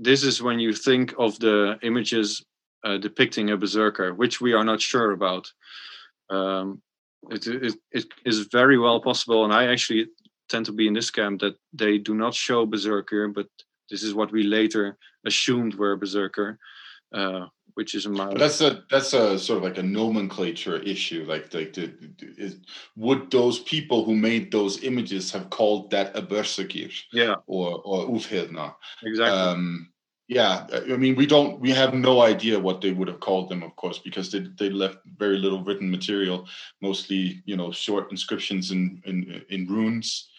[0.00, 2.42] this is when you think of the images
[2.84, 5.46] uh, depicting a berserker, which we are not sure about.
[6.30, 6.80] Um,
[7.28, 10.06] it, it, it is very well possible, and I actually
[10.48, 13.46] tend to be in this camp that they do not show berserker, but
[13.90, 14.96] this is what we later
[15.26, 16.58] assumed were berserker,
[17.14, 21.24] uh, which is a But that's a that's a sort of like a nomenclature issue.
[21.26, 21.92] Like like the,
[22.36, 22.56] is,
[22.96, 26.92] would those people who made those images have called that a berserkir?
[27.12, 27.36] Yeah.
[27.46, 28.74] Or or Ulfhednar.
[29.02, 29.38] Exactly.
[29.38, 29.90] Um,
[30.30, 33.64] yeah, I mean, we don't, we have no idea what they would have called them,
[33.64, 36.46] of course, because they, they left very little written material,
[36.80, 40.30] mostly, you know, short inscriptions in in, in runes.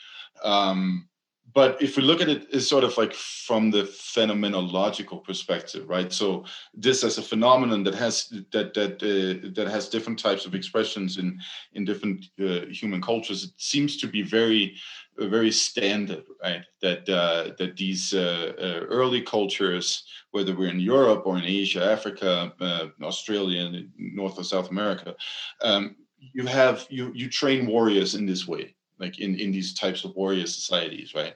[0.45, 1.09] Um,
[1.53, 6.11] but if we look at it as sort of like from the phenomenological perspective right?
[6.11, 10.55] So this as a phenomenon that has that that uh, that has different types of
[10.55, 11.39] expressions in
[11.73, 14.75] in different uh, human cultures it seems to be very
[15.19, 16.63] uh, very standard right?
[16.81, 21.83] That uh, that these uh, uh, early cultures whether we're in europe or in asia
[21.83, 22.53] africa
[23.01, 25.15] australia north or south america
[25.61, 25.95] um,
[26.33, 30.15] you have you you train warriors in this way like in in these types of
[30.15, 31.35] warrior societies, right?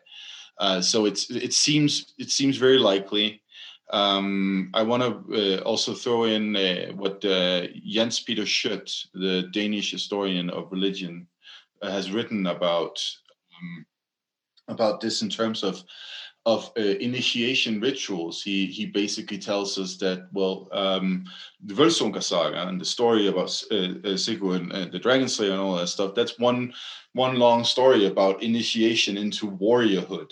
[0.57, 3.41] Uh, so it's it seems it seems very likely.
[3.91, 9.43] Um, I want to uh, also throw in uh, what uh, Jens Peter Schjødt, the
[9.51, 11.27] Danish historian of religion,
[11.81, 12.99] uh, has written about
[13.55, 13.85] um,
[14.67, 15.83] about this in terms of
[16.45, 21.25] of uh, initiation rituals, he he basically tells us that well, um,
[21.63, 25.51] the Völsunga saga and the story about uh, uh, Sigurd and uh, the Dragon Slayer
[25.51, 26.13] and all that stuff.
[26.13, 26.73] That's one
[27.13, 30.31] one long story about initiation into warriorhood,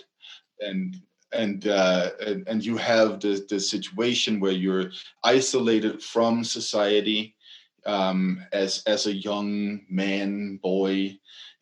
[0.60, 1.00] and
[1.32, 4.90] and uh, and, and you have the the situation where you're
[5.24, 7.34] isolated from society
[7.86, 11.18] um, as as a young man boy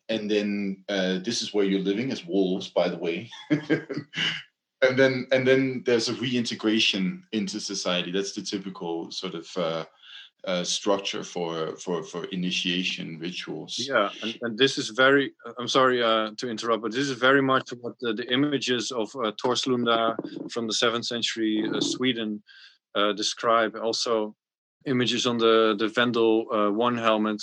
[0.09, 3.29] and then uh, this is where you're living as wolves, by the way.
[3.49, 8.11] and then and then there's a reintegration into society.
[8.11, 9.85] That's the typical sort of uh,
[10.45, 13.75] uh, structure for for for initiation rituals.
[13.79, 15.31] Yeah, and, and this is very.
[15.57, 19.09] I'm sorry uh, to interrupt, but this is very much what the, the images of
[19.15, 20.15] uh, Torslunda
[20.51, 22.43] from the seventh century uh, Sweden
[22.95, 23.77] uh, describe.
[23.81, 24.35] Also,
[24.85, 27.41] images on the the Vendel one helmet,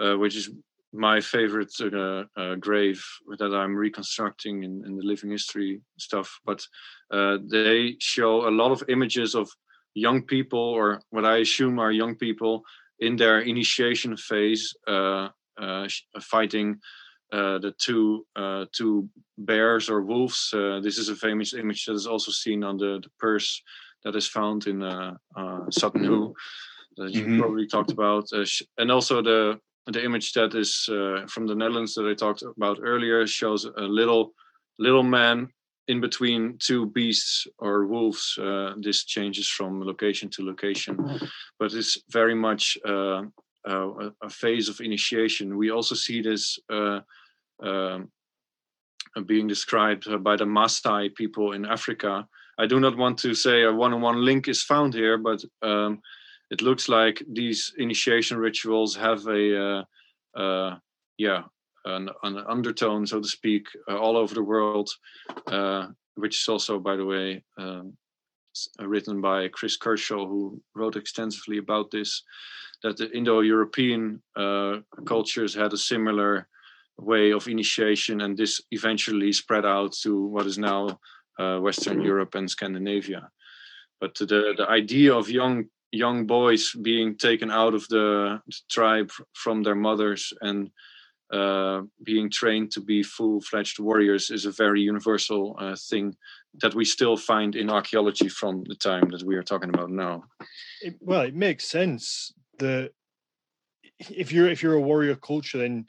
[0.00, 0.50] uh, which is
[0.92, 3.02] my favorite uh, uh, grave
[3.38, 6.38] that I'm reconstructing in, in, the living history stuff.
[6.44, 6.66] But
[7.10, 9.48] uh, they show a lot of images of
[9.94, 12.62] young people, or what I assume are young people,
[12.98, 15.28] in their initiation phase, uh,
[15.58, 15.88] uh,
[16.20, 16.78] fighting
[17.32, 20.52] uh, the two uh, two bears or wolves.
[20.52, 23.62] Uh, this is a famous image that is also seen on the, the purse
[24.04, 26.34] that is found in uh, uh, Sutton Hoo
[26.98, 27.40] that you mm-hmm.
[27.40, 28.28] probably talked about,
[28.76, 30.84] and also the the image that is
[31.28, 34.32] from the Netherlands that I talked about earlier shows a little
[34.78, 35.48] little man
[35.88, 38.38] in between two beasts or wolves.
[38.80, 40.96] this changes from location to location,
[41.58, 42.78] but it's very much.
[42.84, 43.22] Uh,
[43.64, 45.56] a, phase of initiation.
[45.56, 47.00] We also see this uh,
[47.62, 48.10] um,
[49.26, 52.26] being described by the Maasai people in Africa.
[52.58, 56.00] I do not want to say a one-on-one link is found here, but um,
[56.52, 59.84] it looks like these initiation rituals have a uh,
[60.38, 60.76] uh,
[61.16, 61.42] yeah
[61.84, 64.88] an, an, undertone, so to speak, uh, all over the world,
[65.48, 67.96] uh, which is also, by the way, um,
[68.78, 72.22] written by Kris Kershaw, who wrote extensively about this.
[72.84, 76.48] That the Indo-European uh, cultures had a similar
[76.98, 81.00] way of initiation, and this eventually spread out to what is now
[81.38, 82.02] uh, Western.
[82.02, 83.30] Europe and Scandinavia.
[84.00, 88.40] But the the idea of young young boys being taken out of the
[88.70, 90.70] tribe from their mothers and
[91.32, 96.14] uh, being trained to be full-fledged warriors is a very universal uh, thing
[96.60, 100.24] that we still find in archaeology from the time that we are talking about now.
[100.82, 102.90] It, well, it makes sense that
[104.10, 105.86] if you're if you're a warrior culture, then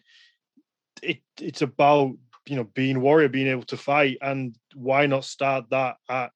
[1.02, 2.14] it it's about
[2.46, 6.32] you know being warrior, being able to fight, and why not start that at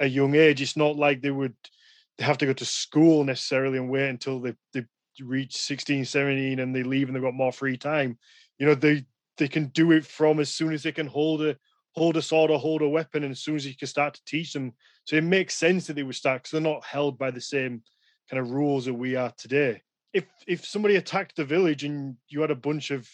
[0.00, 0.62] a young age?
[0.62, 1.56] It's not like they would
[2.18, 4.84] have to go to school necessarily and wait until they they
[5.20, 8.18] reach 16, 17 and they leave and they've got more free time.
[8.58, 9.04] You know, they
[9.36, 11.56] they can do it from as soon as they can hold a
[11.94, 14.24] hold a sword or hold a weapon, and as soon as you can start to
[14.24, 14.72] teach them.
[15.04, 17.82] So it makes sense that they would start because they're not held by the same
[18.30, 19.82] kind of rules that we are today.
[20.12, 23.08] If if somebody attacked the village and you had a bunch of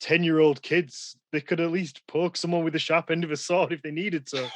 [0.00, 3.30] 10 year old kids, they could at least poke someone with the sharp end of
[3.30, 4.50] a sword if they needed to.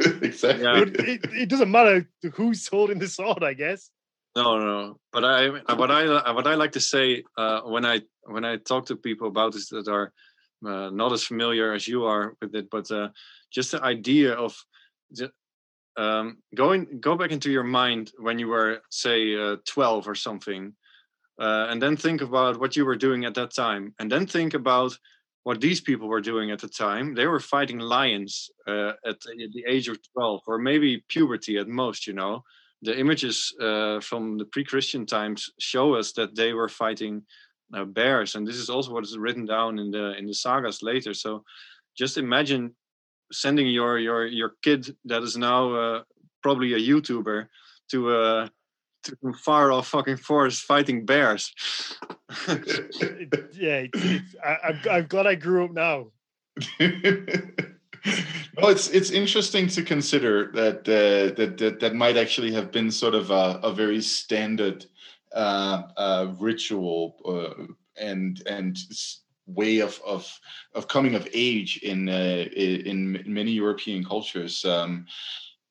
[0.22, 0.64] exactly.
[0.64, 0.82] Yeah.
[0.82, 3.90] It, it, it, doesn't matter who's holding the sword, I guess.
[4.36, 5.00] No, no.
[5.12, 8.86] But I, what I, what I like to say uh, when I, when I talk
[8.86, 10.12] to people about this that are
[10.64, 13.08] uh, not as familiar as you are with it, but uh,
[13.50, 14.56] just the idea of
[15.96, 20.74] um, going, go back into your mind when you were, say, uh, 12 or something,
[21.40, 24.54] uh, and then think about what you were doing at that time and then think
[24.54, 24.96] about
[25.48, 27.14] what these people were doing at the time.
[27.14, 29.18] They were fighting lions uh, at,
[29.56, 32.44] the age of 12 or maybe puberty at most you know.
[32.82, 37.22] The images uh, from the pre-christian times show us that they were fighting
[37.72, 40.82] uh, bears and this is also what is written down in the in the sagas
[40.82, 41.14] later.
[41.14, 41.44] So
[41.96, 42.74] just imagine
[43.32, 46.02] sending your your your kid that is now uh,
[46.42, 47.46] probably a youtuber
[47.92, 48.48] to uh,
[49.04, 51.52] to some far off fucking forest fighting bears.
[52.46, 52.56] yeah,
[53.86, 56.08] it's, it's, I, am I'm glad I grew up now.
[58.56, 62.90] well, it's it's interesting to consider that uh, that, that that might actually have been
[62.90, 64.86] sort of a, a very standard
[65.32, 67.64] uh, uh, ritual uh,
[68.00, 68.78] and and
[69.46, 70.38] way of of
[70.74, 74.64] of coming of age in uh, in many European cultures.
[74.64, 75.06] Um,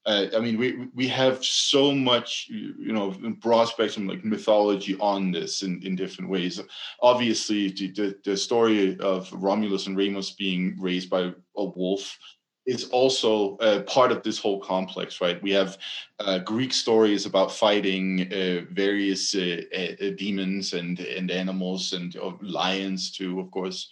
[0.08, 5.32] uh, I mean, we we have so much, you know, broad spectrum like mythology on
[5.34, 6.62] this in, in different ways.
[7.02, 12.18] Obviously, the, the story of Romulus and Remus being raised by a wolf
[12.66, 15.44] is also uh, part of this whole complex, right?
[15.44, 15.78] We have
[16.20, 23.12] uh, Greek stories about fighting uh, various uh, uh, demons and and animals and lions
[23.12, 23.90] too, of course.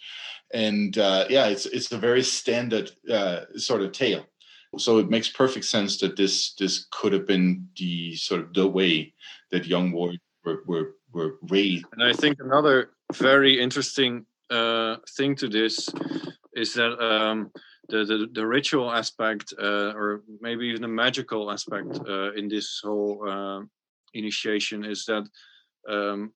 [0.54, 2.90] And yeah, it's it's a very standard
[3.56, 4.24] sort of tale
[4.78, 8.66] so it makes perfect sense that this this could have been the sort of the
[8.66, 9.12] way
[9.50, 11.86] that young warriors were were, were raised.
[11.92, 15.88] And I think another very interesting uh, thing to this
[16.54, 17.50] is that um,
[17.88, 22.80] the, the, the ritual aspect, uh, or maybe even the magical aspect uh, in this
[22.82, 23.60] whole uh,
[24.14, 25.24] initiation, is that
[25.88, 26.32] um,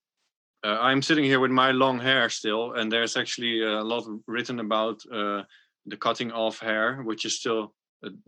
[0.62, 4.60] uh, I'm sitting here with my long hair still, and there's actually a lot written
[4.60, 5.42] about uh,
[5.86, 7.74] the cutting off hair, which is still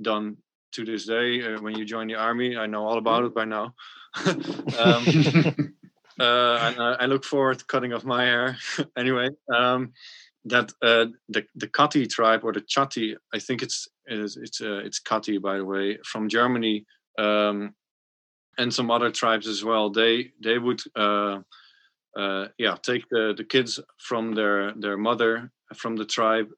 [0.00, 0.36] done
[0.72, 1.42] to this day.
[1.42, 3.74] Uh, when you join the army, I know all about it by now.
[4.26, 4.34] um,
[6.20, 8.56] uh, and I, look forward to cutting off my hair.
[8.96, 9.92] anyway, um,
[10.44, 14.80] that uh, the the Kati tribe or the Chatti, I think it's it's it's, uh,
[14.84, 16.84] it's Kati by the way, from Germany,
[17.18, 17.74] um,
[18.58, 19.90] and some other tribes as well.
[19.90, 21.40] They they would uh,
[22.16, 26.48] uh, yeah take the the kids from their their mother from the tribe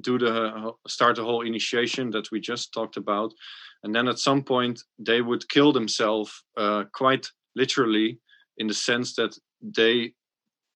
[0.00, 3.32] do the start the whole initiation that we just talked about.
[3.84, 8.18] And then at some point they would kill themselves uh, quite literally
[8.58, 10.14] in the sense that they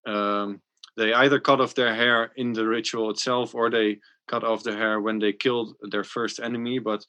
[0.07, 0.61] um,
[0.97, 3.99] they either cut off their hair in the ritual itself or they
[4.29, 6.79] cut off their hair when they killed their first enemy.
[6.79, 7.05] But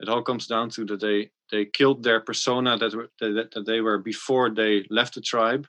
[0.00, 3.66] it all comes down to that they they killed their persona that were, that, that
[3.66, 5.66] they were before they left the tribe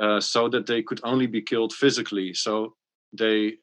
[0.00, 2.32] uh, so that they could only be killed physically.
[2.32, 2.74] So
[3.12, 3.56] they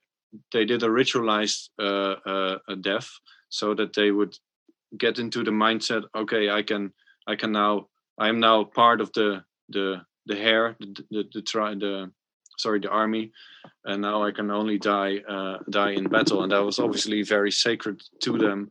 [0.51, 3.09] they did a ritualized uh, uh, death
[3.49, 4.37] so that they would
[4.97, 6.93] get into the mindset okay i can
[7.27, 7.87] i can now
[8.17, 12.11] i am now part of the the the hair the the, the, the, the
[12.57, 13.31] sorry the army
[13.85, 16.43] and now i can only die uh, die in battle.
[16.43, 18.69] And that was obviously very sacred to them.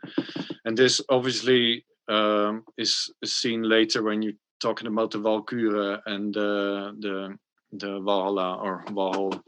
[0.65, 6.37] And this obviously um, is, is seen later when you're talking about the Valkyrie and
[6.37, 7.37] uh, the
[7.73, 9.41] the Valhalla or Valhall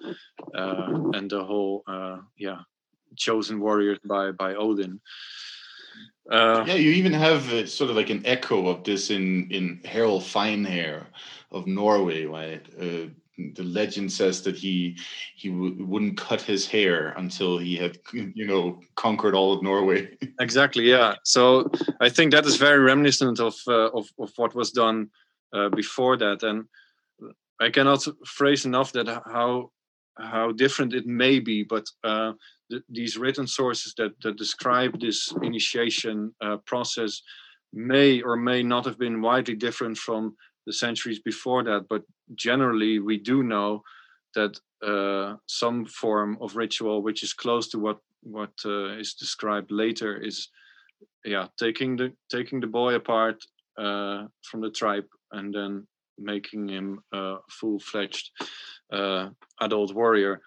[0.55, 2.61] uh, and the whole uh, yeah
[3.16, 5.01] chosen warriors by by Odin.
[6.31, 9.81] Uh, yeah, you even have uh, sort of like an echo of this in in
[9.85, 11.07] Harald Finehair
[11.51, 12.66] of Norway, right?
[12.78, 13.09] Uh,
[13.55, 14.97] the legend says that he
[15.36, 20.16] he w- wouldn't cut his hair until he had you know conquered all of Norway.
[20.40, 20.90] exactly.
[20.90, 21.15] Yeah.
[21.24, 21.70] So
[22.01, 25.09] I think that is very reminiscent of uh, of, of what was done
[25.53, 26.65] uh, before that, and
[27.60, 29.70] I cannot phrase enough that how
[30.18, 32.32] how different it may be, but uh,
[32.70, 37.22] th- these written sources that that describe this initiation uh, process
[37.72, 40.36] may or may not have been widely different from
[40.66, 41.86] the centuries before that.
[41.89, 42.02] But
[42.35, 43.82] generally, we do know
[44.35, 49.70] that uh, some form of ritual, which is close to what what uh, is described
[49.70, 50.48] later, is
[51.24, 53.44] yeah taking the taking the boy apart
[53.78, 55.86] uh, from the tribe and then
[56.19, 58.31] making him a full-fledged
[58.93, 59.28] uh,
[59.61, 60.40] adult warrior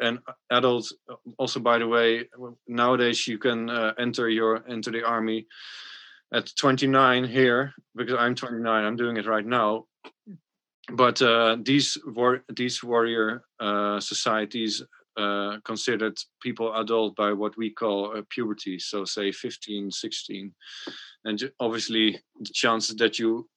[0.00, 0.18] and
[0.50, 0.92] adults
[1.38, 2.28] also by the way
[2.68, 5.46] nowadays you can uh, enter your enter the army
[6.32, 8.84] at 29 here because I'm 29.
[8.84, 9.86] I'm doing it right now.
[10.92, 14.82] But uh, these war- these warrior uh, societies
[15.16, 18.78] uh, considered people adult by what we call puberty.
[18.78, 20.54] So say 15, 16,
[21.24, 23.48] and obviously the chances that you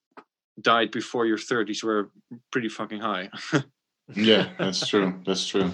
[0.62, 2.12] died before your 30s were
[2.52, 3.30] pretty fucking high.
[4.16, 5.20] yeah, that's true.
[5.26, 5.72] That's true.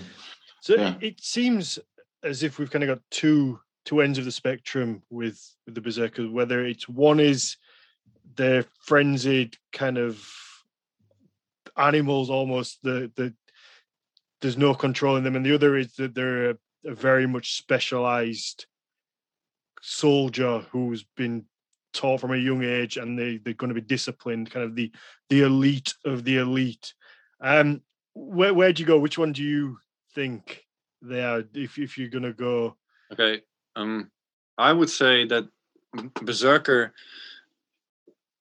[0.62, 0.96] So yeah.
[1.02, 1.80] it seems
[2.24, 5.82] as if we've kind of got two two ends of the spectrum with, with the
[5.82, 6.28] berserkers.
[6.30, 7.56] Whether it's one is
[8.36, 10.28] they're frenzied kind of
[11.78, 13.34] animals, almost the the
[14.42, 17.58] there's no control in them, and the other is that they're a, a very much
[17.58, 18.66] specialized
[19.82, 21.46] soldier who's been
[21.96, 24.92] taught from a young age and they, they're going to be disciplined kind of the
[25.30, 26.94] the elite of the elite.
[27.42, 27.82] Um
[28.14, 29.00] where where do you go?
[29.00, 29.78] Which one do you
[30.14, 30.66] think
[31.02, 32.78] they are if, if you're going to go?
[33.12, 33.42] Okay
[33.76, 34.12] um,
[34.58, 35.48] I would say that
[36.22, 36.94] Berserker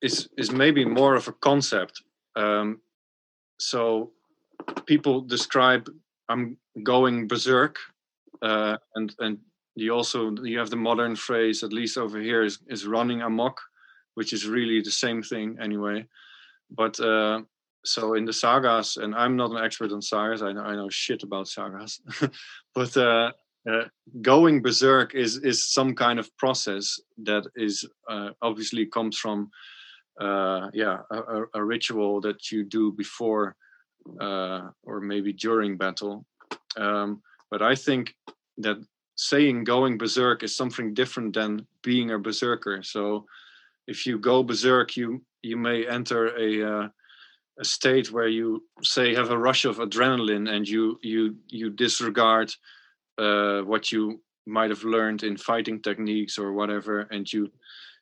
[0.03, 2.03] is is maybe more of a concept.
[2.37, 2.81] Um,
[3.59, 4.13] so
[4.87, 5.89] people describe
[6.29, 7.79] I'm going berserk,
[8.43, 9.39] uh, and and
[9.75, 13.61] you also you have the modern phrase at least over here is is running amok,
[14.15, 16.07] which is really the same thing anyway.
[16.71, 17.43] But uh,
[17.85, 20.43] so in the sagas, and I'm not an expert on sagas.
[20.43, 22.01] I know, I know shit about sagas,
[22.75, 23.33] but uh,
[23.71, 23.85] uh,
[24.21, 29.51] going berserk is is some kind of process that is uh, obviously comes from
[30.21, 33.57] uh, yeah a, a, ritual that you do before
[34.21, 36.27] uh, or maybe during battle
[36.77, 38.15] um, but i think
[38.59, 38.77] that
[39.17, 43.25] saying going berserk is something different than being a berserker so
[43.87, 46.89] if you go berserk you you may enter a uh,
[47.61, 52.53] a state where you say have a rush of adrenaline and you you you disregard
[53.19, 57.51] uh, what you might have learned in fighting techniques or whatever, and you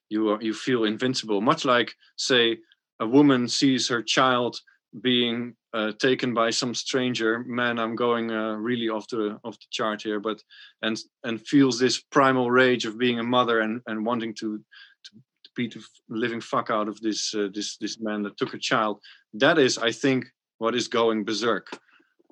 [0.08, 1.40] you you feel invincible.
[1.40, 2.58] Much like, say,
[3.00, 4.60] a woman sees her child
[5.00, 7.40] being uh, taken by some stranger.
[7.40, 10.42] Man, I'm going uh, really off the off the chart here, but
[10.82, 15.10] and and feels this primal rage of being a mother and and wanting to to,
[15.44, 18.58] to beat the living fuck out of this uh, this this man that took a
[18.58, 19.00] child.
[19.34, 20.26] That is, I think,
[20.58, 21.68] what is going berserk.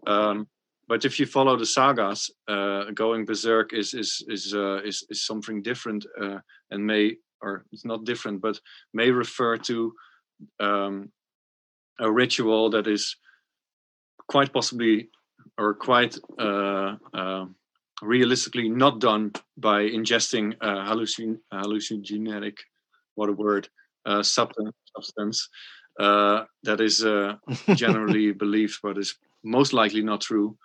[0.07, 0.47] Um,
[0.87, 5.24] but if you follow the sagas, uh, going berserk is is is uh, is, is
[5.24, 6.39] something different uh,
[6.70, 8.61] and may or it's not different, but
[8.93, 9.95] may refer to
[10.59, 11.11] um,
[12.01, 13.16] a ritual that is
[14.28, 15.09] quite possibly
[15.59, 17.47] or quite uh, uh,
[18.02, 22.56] realistically not done by ingesting hallucin hallucinogenic,
[23.14, 23.68] what a word,
[24.06, 25.48] uh, substance, substance
[25.98, 27.05] that is
[27.74, 30.56] generally believed, but is most likely not true.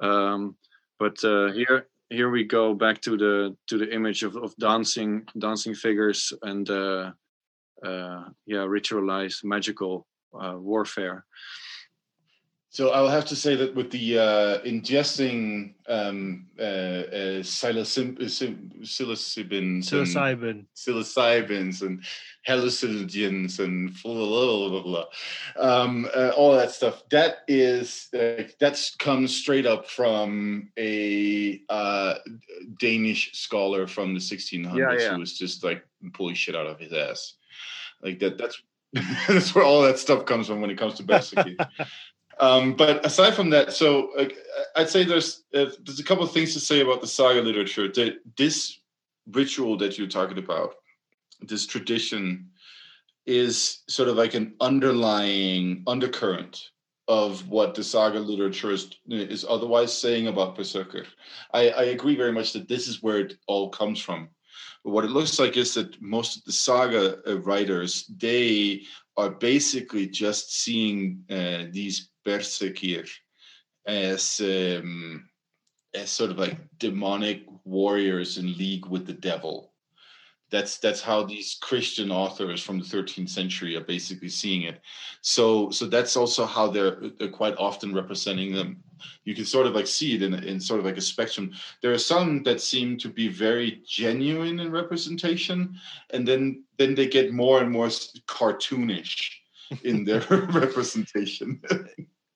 [0.00, 0.56] Um,
[0.98, 5.26] but uh, here here we go back to the to the image of, of dancing
[5.38, 7.12] dancing figures and uh,
[7.84, 10.06] uh, yeah ritualized magical
[10.38, 11.24] uh, warfare.
[12.74, 19.84] So I'll have to say that with the uh, ingesting um, uh, uh, psilocybin, psilocybins,
[19.84, 20.50] Psilocybin.
[20.50, 22.02] and, psilocybins and
[22.48, 25.04] hallucinogens and blah, blah, blah, blah,
[25.56, 27.04] um, uh, all that stuff.
[27.12, 32.14] That is uh, that comes straight up from a uh,
[32.80, 35.12] Danish scholar from the 1600s Yeah, yeah.
[35.12, 37.34] who was just like pulling shit out of his ass.
[38.02, 38.36] Like that.
[38.36, 38.60] That's
[39.28, 41.56] that's where all that stuff comes from when it comes to Besiki.
[42.40, 44.28] Um, but aside from that, so uh,
[44.74, 47.86] I'd say there's uh, there's a couple of things to say about the saga literature.
[47.86, 48.80] That this
[49.30, 50.74] ritual that you're talking about,
[51.40, 52.50] this tradition,
[53.24, 56.70] is sort of like an underlying undercurrent
[57.06, 61.06] of what the saga literature is, is otherwise saying about Berserker.
[61.52, 64.30] I, I agree very much that this is where it all comes from.
[64.84, 68.82] But what it looks like is that most of the saga writers they
[69.16, 73.08] are basically just seeing uh, these berserkir
[73.86, 75.28] as um,
[75.94, 79.72] as sort of like demonic warriors in league with the devil.
[80.50, 84.80] That's that's how these Christian authors from the 13th century are basically seeing it.
[85.22, 88.83] So so that's also how they're, they're quite often representing them.
[89.24, 91.52] You can sort of like see it in, in sort of like a spectrum.
[91.82, 95.76] There are some that seem to be very genuine in representation,
[96.10, 99.30] and then then they get more and more cartoonish
[99.82, 101.60] in their representation.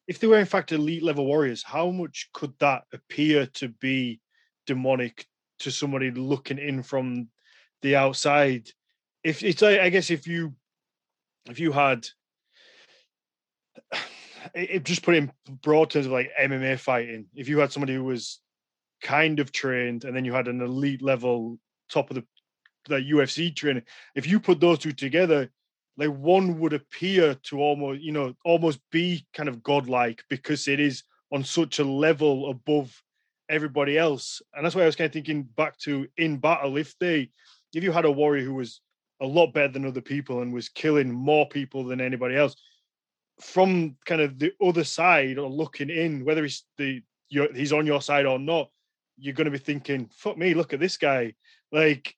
[0.06, 4.20] If they were in fact elite level warriors, how much could that appear to be
[4.66, 5.26] demonic
[5.60, 7.28] to somebody looking in from
[7.82, 8.70] the outside?
[9.24, 10.54] If it's, I I guess, if you
[11.48, 12.06] if you had
[14.54, 18.04] it, just put in broad terms of like MMA fighting, if you had somebody who
[18.04, 18.40] was
[19.02, 21.58] kind of trained and then you had an elite level
[21.90, 22.24] top of the
[22.86, 23.82] the UFC training,
[24.14, 25.50] if you put those two together,
[25.96, 30.80] like one would appear to almost, you know, almost be kind of godlike because it
[30.80, 31.02] is
[31.32, 33.02] on such a level above
[33.48, 34.40] everybody else.
[34.54, 37.30] And that's why I was kind of thinking back to in battle, if they
[37.74, 38.80] if you had a warrior who was
[39.20, 42.56] a lot better than other people and was killing more people than anybody else,
[43.40, 48.00] from kind of the other side or looking in, whether he's the he's on your
[48.02, 48.70] side or not,
[49.18, 51.34] you're going to be thinking, "Fuck me, look at this guy!
[51.72, 52.14] Like,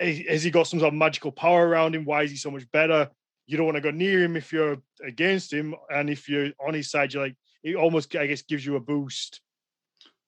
[0.00, 2.04] has has he got some sort of magical power around him?
[2.04, 3.10] Why is he so much better?"
[3.46, 6.72] You don't want to go near him if you're against him, and if you're on
[6.72, 9.42] his side, you're like, it almost, I guess, gives you a boost.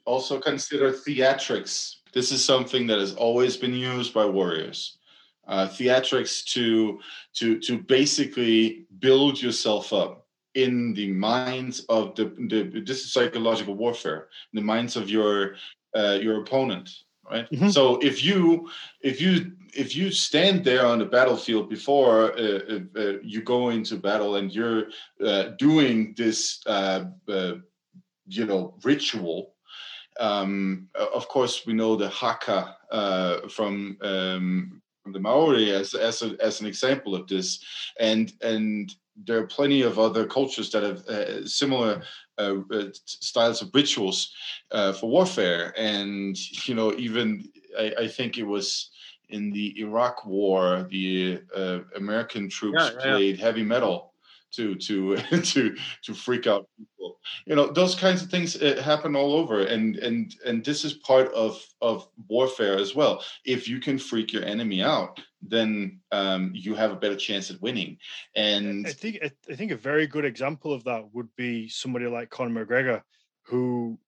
[0.04, 1.96] also consider theatrics.
[2.12, 4.98] This is something that has always been used by warriors.
[5.46, 7.00] Uh, theatrics to
[7.34, 10.25] to to basically build yourself up
[10.56, 15.56] in the minds of the, the this is psychological warfare in the minds of your
[15.98, 16.88] uh, your opponent
[17.30, 17.70] right Mhm.
[17.76, 18.68] so if you
[19.10, 19.30] if you
[19.74, 24.36] if you stand there on the battlefield before uh, uh, uh, you go into battle
[24.38, 24.84] and you're
[25.28, 27.54] uh, doing this uh, uh,
[28.38, 29.38] you know ritual
[30.20, 36.22] um, of course we know the haka uh, from um, from the maori as as,
[36.22, 37.60] a, as an example of this
[38.00, 42.02] and and there are plenty of other cultures that have uh, similar
[42.38, 44.32] uh, uh, styles of rituals
[44.70, 46.36] uh, for warfare and
[46.68, 48.90] you know even I, I think it was
[49.28, 53.18] in the iraq war the uh, american troops Yeah, yeah, yeah.
[53.18, 54.14] played heavy metal
[54.56, 59.14] to to to to freak out people you know those kinds of things uh, happen
[59.14, 63.80] all over and and and this is part of of warfare as well if you
[63.80, 67.96] can freak your enemy out then um, you have a better chance at winning
[68.34, 72.30] and I think I think a very good example of that would be somebody like
[72.30, 73.02] Conor McGregor,
[73.44, 73.98] who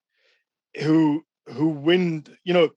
[0.81, 2.25] who who win.
[2.45, 2.71] You know,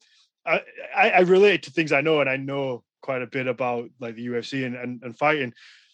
[0.46, 0.62] I,
[0.96, 4.16] I I relate to things I know, and I know quite a bit about like
[4.16, 5.54] the UFC and, and and fighting.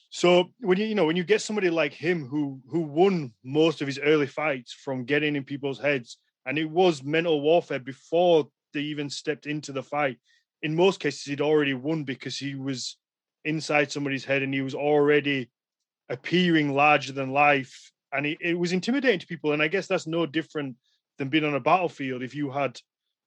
[0.10, 3.82] So when you you know when you get somebody like him who who won most
[3.82, 8.50] of his early fights from getting in people's heads, and it was mental warfare before
[8.74, 10.18] they even stepped into the fight.
[10.62, 12.98] In most cases, he'd already won because he was
[13.46, 15.50] inside somebody's head and he was already
[16.10, 20.08] appearing larger than life and it, it was intimidating to people and i guess that's
[20.08, 20.76] no different
[21.18, 22.80] than being on a battlefield if you had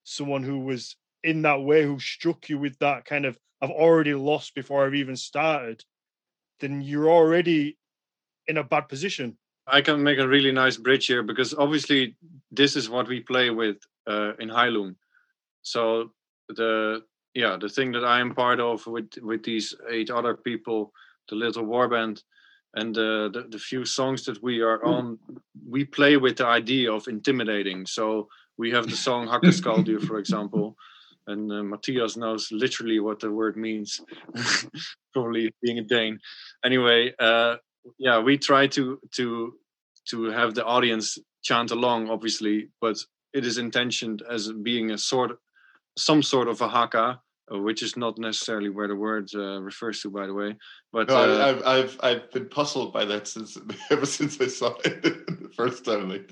[0.05, 4.15] someone who was in that way who struck you with that kind of i've already
[4.15, 5.82] lost before i've even started
[6.61, 7.77] then you're already
[8.47, 12.16] in a bad position I can make a really nice bridge here because obviously
[12.51, 13.77] this is what we play with
[14.07, 14.97] uh, in Heilung.
[15.62, 16.12] So
[16.49, 17.03] the
[17.35, 20.93] yeah the thing that I am part of with with these eight other people,
[21.28, 22.23] the little war band,
[22.74, 25.19] and uh, the the few songs that we are on,
[25.69, 27.87] we play with the idea of intimidating.
[27.87, 28.28] So
[28.59, 30.77] we have the song Hakkerskaldyr, for example,
[31.27, 34.01] and uh, Mathias knows literally what the word means,
[35.13, 36.19] probably being a Dane.
[36.65, 37.57] Anyway, uh,
[37.99, 39.55] yeah, we try to to
[40.09, 42.97] to have the audience chant along, obviously, but
[43.33, 45.39] it is intentioned as being a sort,
[45.97, 47.21] some sort of a haka,
[47.53, 50.57] uh, which is not necessarily where the word uh, refers to, by the way.
[50.93, 53.59] But No, uh, I, I've I've I've been puzzled by that since
[53.91, 56.09] ever since I saw it the first time.
[56.09, 56.31] Like,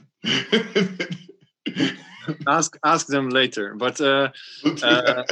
[2.46, 3.74] ask ask them later.
[3.74, 4.28] But uh,
[4.82, 5.22] Uh,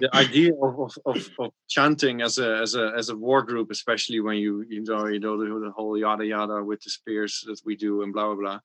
[0.00, 4.20] the idea of, of, of, chanting as a as a as a war group, especially
[4.20, 7.60] when you you know you know the, the whole yada yada with the spears that
[7.64, 8.60] we do and blah blah blah,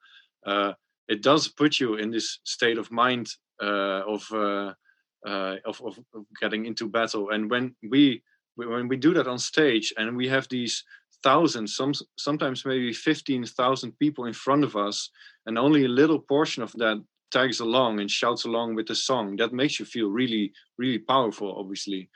[0.45, 0.73] uh,
[1.07, 3.27] it does put you in this state of mind
[3.61, 4.73] uh, of, uh,
[5.25, 7.29] uh, of of of getting into battle.
[7.33, 8.23] And when we
[8.55, 10.83] when we do that on stage and we have these
[11.23, 15.11] thousands, some sometimes maybe fifteen thousand people in front of us,
[15.45, 16.97] and only a little portion of that
[17.31, 19.35] tags along and shouts along with the song.
[19.37, 22.09] That makes you feel really really powerful obviously.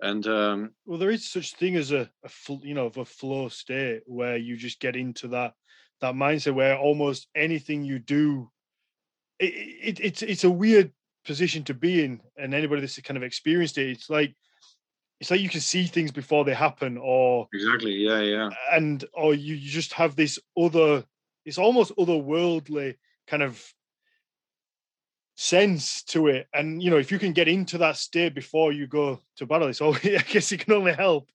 [0.00, 3.04] And um Well, there is such thing as a, a fl- you know, of a
[3.04, 5.54] flow state where you just get into that
[6.00, 8.50] that mindset where almost anything you do,
[9.38, 10.92] it, it it's it's a weird
[11.24, 14.34] position to be in, and anybody that's kind of experienced it, it's like
[15.20, 18.50] it's like you can see things before they happen, or exactly yeah yeah.
[18.72, 21.04] and or you, you just have this other,
[21.44, 23.64] it's almost otherworldly kind of
[25.36, 28.86] sense to it, and you know, if you can get into that state before you
[28.86, 29.98] go to battle, it's I
[30.28, 31.28] guess it can only help.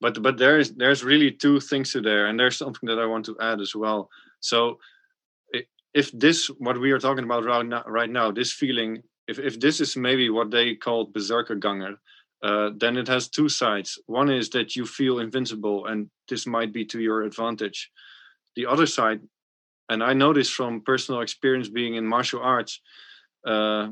[0.00, 3.24] but but there's there's really two things to there and there's something that i want
[3.26, 4.08] to add as well.
[4.40, 4.78] So
[5.94, 9.58] if this what we are talking about right now right now this feeling if, if
[9.60, 11.94] this is maybe what they call berserker ganger
[12.42, 13.98] uh, then it has two sides.
[14.06, 17.90] One is that you feel invincible and this might be to your advantage.
[18.56, 19.20] The other side
[19.88, 22.80] and i know this from personal experience being in martial arts
[23.46, 23.88] uh,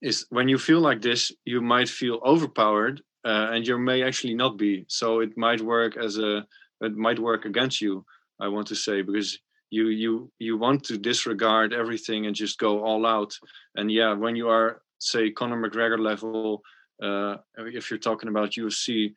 [0.00, 4.34] is when you feel like this you might feel overpowered uh, and you may actually
[4.34, 4.84] not be.
[4.88, 6.46] So it might work as a
[6.80, 8.04] it might work against you
[8.40, 9.38] i want to say because
[9.70, 13.32] you you you want to disregard everything and just go all out.
[13.76, 16.62] And yeah when you are say conor mcgregor level
[17.02, 19.12] uh, if you're talking about ufc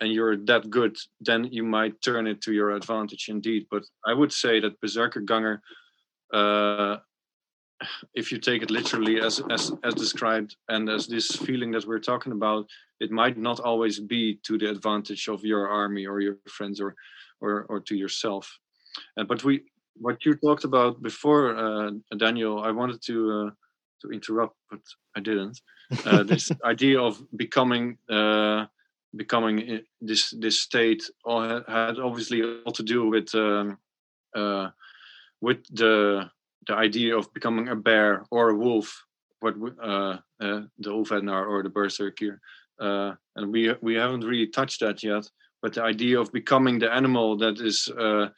[0.00, 3.66] and you're that good then you might turn it to your advantage indeed.
[3.70, 5.62] But i would say that berserker ganger
[6.32, 6.98] uh,
[8.14, 12.00] if you take it literally as as as described and as this feeling that we're
[12.00, 12.66] talking about
[13.00, 16.94] it might not always be to the advantage of your army or your friends or
[17.40, 18.58] or or to yourself.
[19.16, 19.62] Uh, but we
[19.94, 23.50] what you talked about before uh, daniel i wanted to uh,
[24.00, 24.80] to interrupt but
[25.16, 25.60] i didn't.
[26.04, 28.66] Uh, this idea of becoming uh,
[29.16, 33.78] becoming this this state had, had obviously all to do with um,
[34.34, 34.68] uh,
[35.40, 36.28] with the
[36.68, 39.04] the idea of becoming a bear or a wolf,
[39.40, 42.38] what uh, uh, the Ulfhednar or the Berserkir,
[42.78, 45.28] uh, and we we haven't really touched that yet.
[45.62, 48.28] But the idea of becoming the animal that is uh,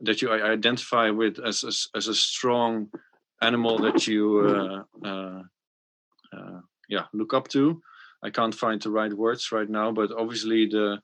[0.00, 2.88] that you identify with as as, as a strong
[3.42, 5.42] animal that you uh, uh,
[6.36, 7.80] uh, yeah look up to.
[8.22, 11.00] I can't find the right words right now, but obviously the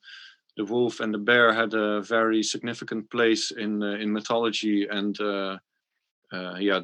[0.59, 5.19] the wolf and the bear had a very significant place in in mythology and
[6.33, 6.81] yeah,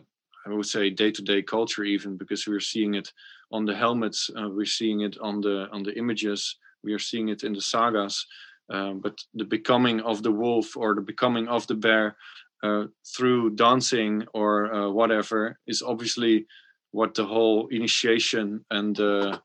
[0.47, 3.13] I would say day-to-day culture even because we're seeing it
[3.53, 7.29] on the helmets, uh, we're seeing it on the on the images, we are seeing
[7.29, 8.27] it in the sagas.
[8.71, 12.17] Um, but the becoming of the wolf or the becoming of the bear
[12.63, 16.47] uh, through dancing or uh, whatever is obviously
[16.93, 19.39] what the whole initiation and uh,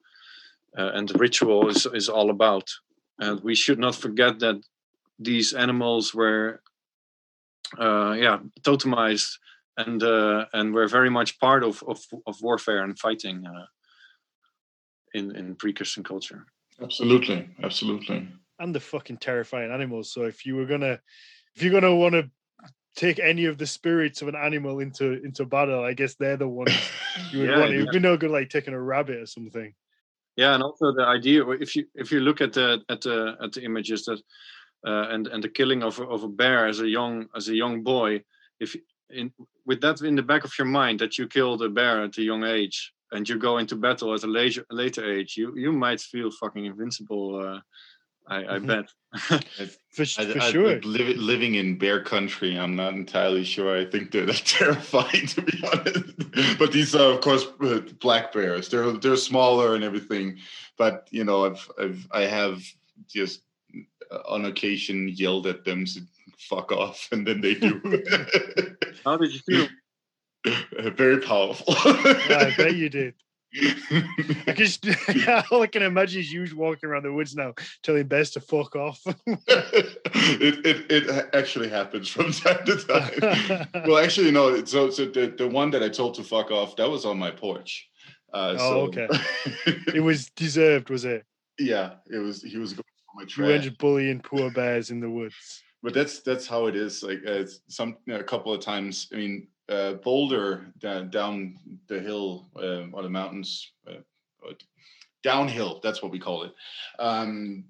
[0.78, 2.70] uh, and ritual is is all about.
[3.20, 4.62] And we should not forget that
[5.20, 6.62] these animals were
[7.78, 9.38] uh, yeah totemized
[9.78, 13.66] and uh, and were very much part of of, of warfare and fighting uh,
[15.14, 16.46] in in pre-Christian culture.
[16.82, 18.28] absolutely, absolutely.
[18.60, 20.12] and the fucking terrifying animals.
[20.12, 21.00] So if you were gonna,
[21.56, 22.30] if you're gonna want to
[22.96, 26.48] take any of the spirits of an animal into into battle, I guess they're the
[26.48, 26.74] ones
[27.32, 27.72] you would Yeah, want.
[27.72, 27.82] It yeah.
[27.84, 29.74] would be no good like taking a rabbit or something.
[30.36, 33.52] Yeah, and also the idea if you if you look at the at the at
[33.54, 34.20] the images that
[34.86, 37.56] uh, and and the killing of a, of a bear as a young as a
[37.56, 38.24] young boy,
[38.60, 38.76] if
[39.10, 39.32] in
[39.66, 42.22] with that in the back of your mind that you killed a bear at a
[42.22, 46.00] young age and you go into battle at a later later age, you you might
[46.02, 47.40] feel fucking invincible.
[47.40, 47.60] Uh,
[48.30, 48.68] I, I Mhm.
[48.68, 48.90] bet.
[49.96, 50.68] For, for I- sure.
[50.74, 53.78] like, livi- living in bear country, I'm not entirely sure.
[53.80, 56.58] I think they're that terrifying, to be honest.
[56.60, 58.68] But these are, of course, uh, black bears.
[58.70, 60.40] They're they're smaller and everything.
[60.78, 62.62] But you know, I've I've I have
[63.08, 63.42] just
[64.12, 66.02] uh, on occasion yelled at them to
[66.38, 67.82] fuck off, and then they do.
[69.06, 69.68] How did you feel?
[70.96, 71.74] Very powerful.
[72.30, 73.14] Yeah, I bet you did.
[73.56, 74.86] I can just,
[75.52, 78.76] all I can imagine is you walking around the woods now, telling Bez to fuck
[78.76, 79.02] off.
[79.06, 83.68] it, it it actually happens from time to time.
[83.88, 84.64] well, actually, no.
[84.66, 87.32] So so the the one that I told to fuck off that was on my
[87.32, 87.90] porch.
[88.34, 89.08] Uh, oh, so, okay.
[89.94, 91.26] it was deserved, was it?
[91.58, 92.44] Yeah, it was.
[92.44, 93.50] He was going for my You trash.
[93.50, 95.64] ended bullying poor bears in the woods.
[95.84, 97.04] But that's that's how it is.
[97.04, 99.08] Like uh, some a couple of times.
[99.14, 101.56] I mean, uh, Boulder down, down
[101.88, 104.02] the hill uh, or the mountains, uh,
[105.24, 105.80] downhill.
[105.84, 106.54] That's what we call it.
[107.00, 107.66] Um,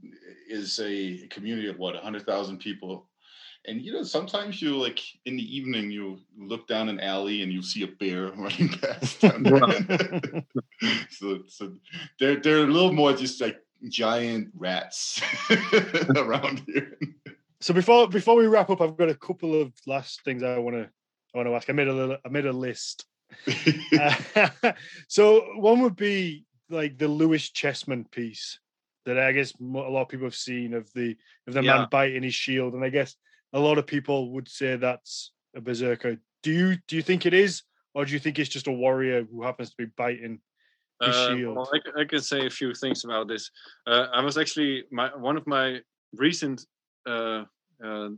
[0.47, 3.07] is a community of what a hundred thousand people.
[3.65, 7.51] And you know, sometimes you like in the evening you look down an alley and
[7.51, 9.23] you see a bear running past.
[11.09, 11.73] So, so
[12.19, 13.59] they're they're a little more just like
[13.89, 15.19] giant rats
[16.15, 16.97] around here.
[17.61, 20.75] So before before we wrap up, I've got a couple of last things I want
[20.75, 20.89] to
[21.34, 21.69] I want to ask.
[21.69, 23.05] I made a little, I made a list.
[23.97, 24.73] Uh,
[25.07, 28.59] so one would be like the Lewis Chessman piece
[29.05, 31.15] that I guess a lot of people have seen of the
[31.47, 31.77] of the Yeah.
[31.77, 33.15] man biting his shield, and I guess
[33.53, 36.17] a lot of people would say that's a berserker.
[36.43, 37.63] Do you do you think it is,
[37.93, 40.39] or do you think it's just a warrior who happens to be biting?
[40.99, 41.57] His Uh, shield.
[41.57, 43.51] well, I, I can say a few things about this.
[43.85, 45.81] Uh, I was actually my one of my
[46.13, 46.65] recent
[47.07, 47.45] uh,
[47.84, 48.09] uh,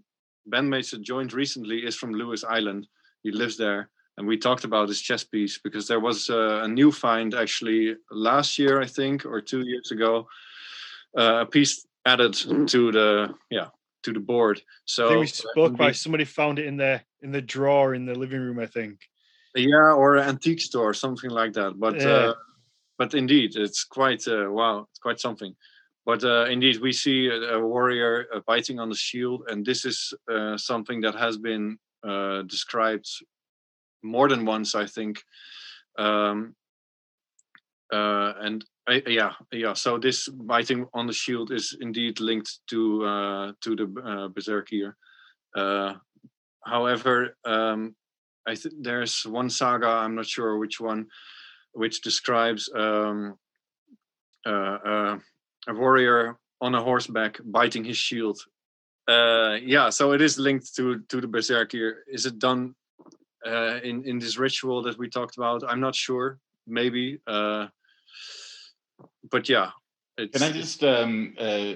[0.51, 2.87] bandmates that joined recently is from Lewis Island.
[3.23, 6.67] He lives there, and we talked about his chess piece because there was uh, a
[6.67, 10.27] new find actually last year, I think, or two years ago.
[11.17, 12.33] Uh, a piece added
[12.67, 13.67] to the yeah
[14.03, 14.61] to the board.
[14.85, 17.93] So I think we spoke by indeed- somebody found it in the in the drawer
[17.95, 18.59] in the living room.
[18.59, 18.99] I think.
[19.55, 22.29] yeah or an antique store something like that but Yeah.
[22.29, 22.33] uh,
[22.99, 25.51] but indeed it's quite uh, wow it's quite something
[26.09, 29.85] but uh, indeed we see a, a warrior uh, biting on the shield and this
[29.85, 31.77] is uh, something that has been
[32.09, 33.07] uh, described
[34.01, 35.21] more than once i think.
[35.99, 36.55] Um,
[37.93, 42.79] uh, and I, yeah yeah so this biting on the shield is indeed linked to
[43.13, 44.93] uh, to the uh, berserkir
[45.61, 45.93] uh,
[46.73, 47.95] however um,
[48.51, 51.05] I think there's one saga, I'm not sure which one,
[51.73, 53.35] which describes um,
[54.45, 55.17] uh, uh,
[55.67, 58.39] a warrior on a horseback biting his shield.
[59.07, 61.95] Uh, yeah, so it is linked to to the berserkir.
[62.07, 62.75] Is it done
[63.45, 65.63] uh, in in this ritual that we talked about?
[65.67, 66.37] I'm not sure.
[66.67, 67.67] Maybe, uh,
[69.31, 69.71] but yeah.
[70.33, 71.75] Can I just um, uh,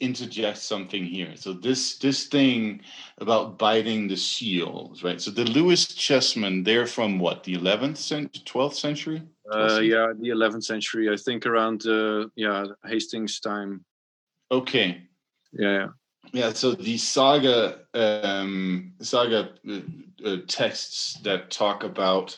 [0.00, 1.36] interject something here?
[1.36, 2.80] So this this thing
[3.18, 5.20] about biting the shields, right?
[5.20, 7.44] So the Lewis chessmen, they're from what?
[7.44, 9.22] The 11th century, 12th century?
[9.52, 13.84] Uh, yeah, the 11th century, I think around uh, yeah Hastings time.
[14.50, 15.02] Okay.
[15.52, 15.88] Yeah, yeah.
[16.32, 19.80] Yeah, so the saga um, saga uh,
[20.24, 22.36] uh, texts that talk about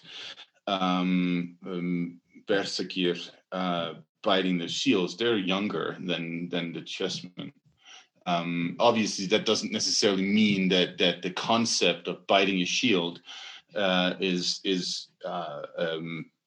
[0.67, 7.53] um, um, Berserkir uh, biting the shields, they're younger than than the chessmen.
[8.27, 13.23] Um, obviously, that doesn't necessarily mean that that the concept of biting a shield
[13.75, 16.38] uh, is is uh, um, i-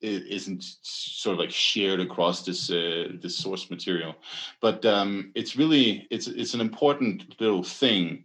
[0.00, 4.14] isn't sort of like shared across this uh, this source material.
[4.60, 8.24] But um, it's really it's it's an important little thing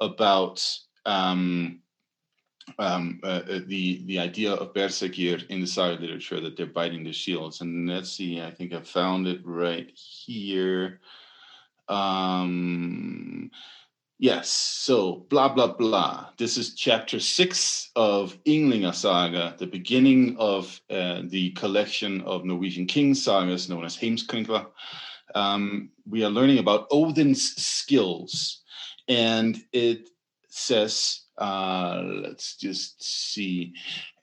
[0.00, 0.66] about
[1.04, 1.80] um,
[2.78, 7.04] um, uh, uh, the the idea of berserkir in the saga literature that they're biting
[7.04, 7.60] the shields.
[7.60, 11.00] And let's see i think i found it right here.
[11.88, 13.50] Um,
[14.18, 20.80] yes so blah blah blah this is chapter six of Ynglinga saga the beginning of
[20.90, 24.66] uh, the collection of norwegian king sagas known as heimskringla
[25.34, 28.62] um, we are learning about Odin's skills,
[29.08, 30.08] and it
[30.48, 33.74] says, uh, let's just see.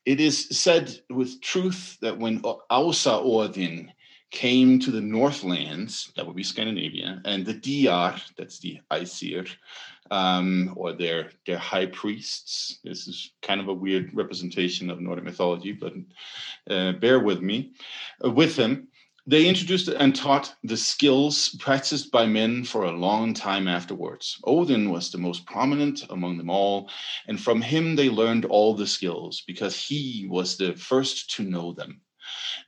[0.05, 3.91] It is said with truth that when Ausa Odin
[4.33, 9.45] came to the Northlands, that would be Scandinavia, and the Diar, that's the Aesir,
[10.09, 12.79] um, or their their high priests.
[12.83, 15.93] This is kind of a weird representation of Nordic mythology, but
[16.67, 17.73] uh, bear with me.
[18.25, 18.87] Uh, with him,
[19.27, 24.39] they introduced and taught the skills practiced by men for a long time afterwards.
[24.45, 26.89] Odin was the most prominent among them all,
[27.27, 31.71] and from him they learned all the skills because he was the first to know
[31.71, 32.01] them.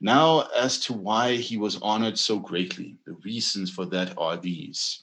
[0.00, 5.02] Now, as to why he was honored so greatly, the reasons for that are these.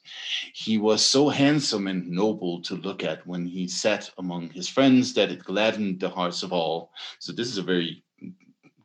[0.54, 5.14] He was so handsome and noble to look at when he sat among his friends
[5.14, 6.92] that it gladdened the hearts of all.
[7.20, 8.04] So, this is a very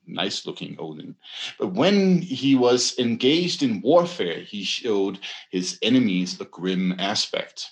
[0.06, 1.14] nice looking Odin.
[1.58, 5.18] But when he was engaged in warfare, he showed
[5.50, 7.70] his enemies a grim aspect.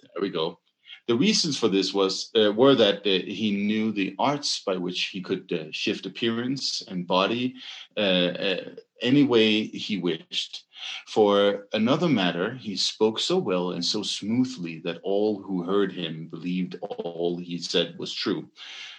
[0.00, 0.58] There we go.
[1.06, 5.04] The reasons for this was uh, were that uh, he knew the arts by which
[5.04, 7.54] he could uh, shift appearance and body
[7.96, 8.64] uh, uh,
[9.02, 10.64] any way he wished.
[11.06, 16.26] For another matter, he spoke so well and so smoothly that all who heard him
[16.26, 18.48] believed all he said was true.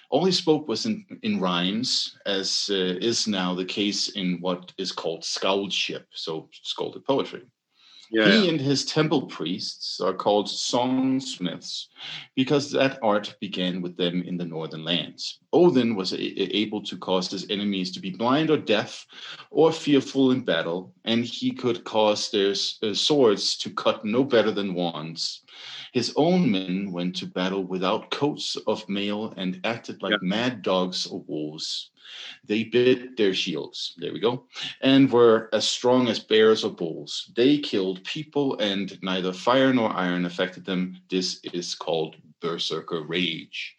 [0.09, 4.71] All he spoke was in, in rhymes, as uh, is now the case in what
[4.77, 7.43] is called skaldship, so skaldic poetry.
[8.11, 8.29] Yeah.
[8.31, 11.87] He and his temple priests are called songsmiths
[12.35, 15.39] because that art began with them in the northern lands.
[15.51, 19.05] Odin was a- able to cause his enemies to be blind or deaf
[19.51, 22.51] or fearful in battle, and he could cause their
[22.83, 25.41] uh, swords to cut no better than wands.
[25.93, 30.17] His own men went to battle without coats of mail and acted like Yeah.
[30.21, 31.91] mad dogs or wolves.
[32.45, 34.45] They bit their shields, there we go,
[34.81, 37.31] and were as strong as bears or bulls.
[37.35, 41.01] They killed people, and neither fire nor iron affected them.
[41.09, 43.75] This is called berserker rage.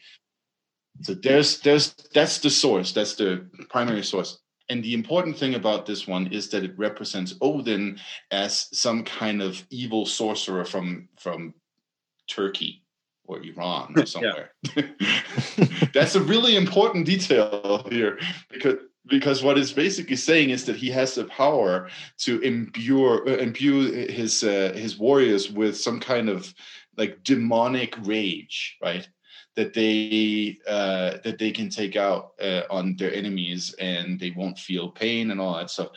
[1.03, 4.39] So there's there's that's the source, that's the primary source.
[4.71, 7.99] And the important thing about this one is that it represents Odin
[8.31, 11.55] as some kind of evil sorcerer from from
[12.27, 12.83] Turkey
[13.29, 14.53] or Iran or somewhere.
[15.95, 18.19] That's a really important detail here
[18.51, 21.89] because because what it's basically saying is that he has the power
[22.19, 26.53] to imbue uh, imbue his uh, his warriors with some kind of
[26.97, 29.09] like demonic rage, right?
[29.57, 34.59] That they uh, that they can take out uh, on their enemies and they won't
[34.59, 35.89] feel pain and all that stuff.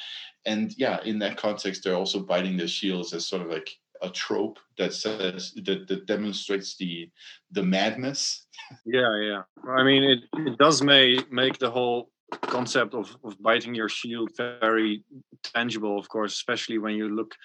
[0.46, 3.70] And yeah, in that context, they're also biting their shields as sort of like
[4.02, 7.10] a trope that says that, that demonstrates the
[7.52, 8.48] the madness.
[8.86, 9.42] Yeah, yeah.
[9.70, 12.10] I mean, it, it does make make the whole
[12.42, 15.04] concept of, of biting your shield very
[15.44, 17.36] tangible, of course, especially when you look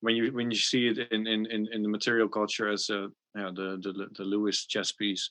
[0.00, 3.08] when you when you see it in in, in, in the material culture as a
[3.34, 5.28] yeah, the, the the Lewis chess piece,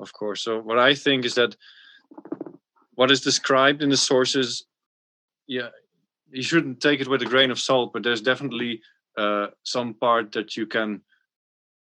[0.00, 0.42] of course.
[0.42, 1.56] So what I think is that
[2.94, 4.66] what is described in the sources,
[5.46, 5.68] yeah,
[6.30, 8.80] you shouldn't take it with a grain of salt, but there's definitely
[9.16, 11.02] uh, some part that you can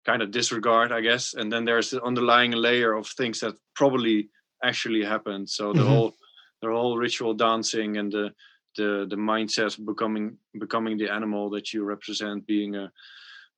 [0.06, 1.34] kind of disregard, I guess.
[1.34, 4.30] And then there's the underlying layer of things that probably
[4.64, 5.48] actually happened.
[5.50, 5.86] So the Mhm.
[5.86, 6.16] whole
[6.62, 8.34] the whole ritual dancing and the
[8.76, 12.92] the the mindset of becoming becoming the animal that you represent, being a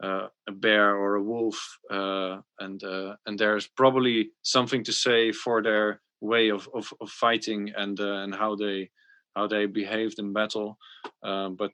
[0.03, 5.33] uh, a bear or a wolf, uh, and uh, and there's probably something to say
[5.33, 8.91] for their way of of, of fighting and uh, and how they
[9.37, 10.79] how they behaved in battle.
[11.23, 11.71] Um, but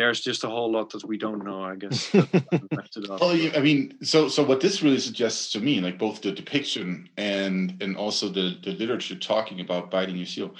[0.00, 2.08] there's just a whole lot that we don't know, I guess.
[2.12, 3.20] that left it up.
[3.20, 6.32] Well, you- I mean, so so what this really suggests to me, like both the
[6.32, 10.54] depiction and and also the the literature talking about biting your seal,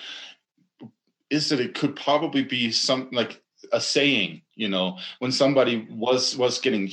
[1.30, 3.42] is that it could probably be some like
[3.72, 6.90] a saying, you know, when somebody was was getting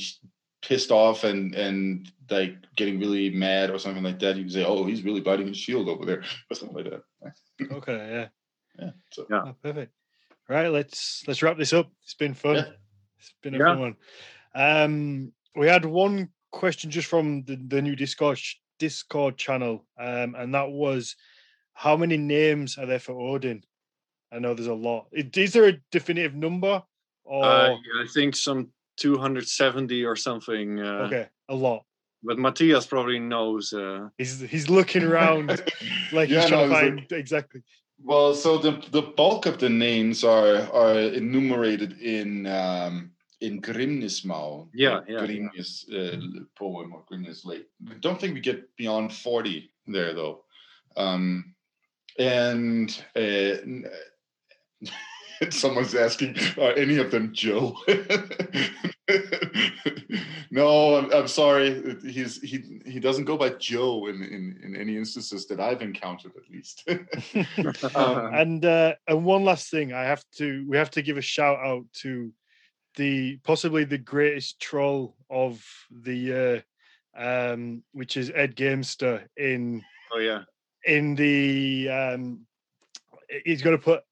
[0.62, 4.64] pissed off and and like getting really mad or something like that, you can say,
[4.64, 7.72] "Oh, he's really biting his shield over there," or something like that.
[7.72, 8.28] okay, yeah.
[8.78, 8.90] Yeah.
[9.12, 9.42] So Yeah.
[9.46, 9.92] Oh, perfect.
[10.48, 11.90] Right, let's let's wrap this up.
[12.02, 12.56] It's been fun.
[12.56, 12.64] Yeah.
[13.18, 13.64] It's been a Yeah.
[13.74, 13.96] fun one.
[14.54, 18.40] Um, we had one question just from the, the new Discord
[18.78, 21.16] Discord channel, um, and that was,
[21.74, 23.62] how many names are there for Odin?
[24.32, 25.08] I know there's a lot.
[25.12, 26.82] Is there a definitive number?
[27.24, 30.80] Or Uh, I think some 270 or something.
[30.80, 31.84] Uh, okay, a lot.
[32.22, 33.72] But Mathias probably knows.
[33.72, 35.48] Uh, He's he's looking around
[36.12, 37.62] like Yeah, he's trying no, to it's like- find exactly.
[38.02, 43.10] Well, so the the bulk of the names are are enumerated in um,
[43.40, 44.68] in Grimnismal.
[44.72, 45.48] Yeah, yeah, yeah.
[45.92, 46.20] Uh,
[46.56, 47.66] poem or Grimnis lake.
[47.90, 50.44] I don't think we get beyond forty there though,
[50.96, 51.54] um,
[52.18, 53.56] and uh,
[55.40, 57.76] n- someone's asking, are any of them Joe?
[60.50, 61.96] no, I'm, I'm sorry.
[62.02, 66.32] He's he he doesn't go by Joe in, in in any instances that I've encountered
[66.36, 66.88] at least.
[67.94, 71.22] Um, and uh, and one last thing, I have to we have to give a
[71.22, 72.32] shout out to
[72.96, 76.64] the possibly the greatest troll of the year,
[77.16, 79.82] um, which is Ed Gamester in
[80.12, 80.42] oh yeah,
[80.84, 82.46] in the um,
[83.44, 84.02] he's going to put.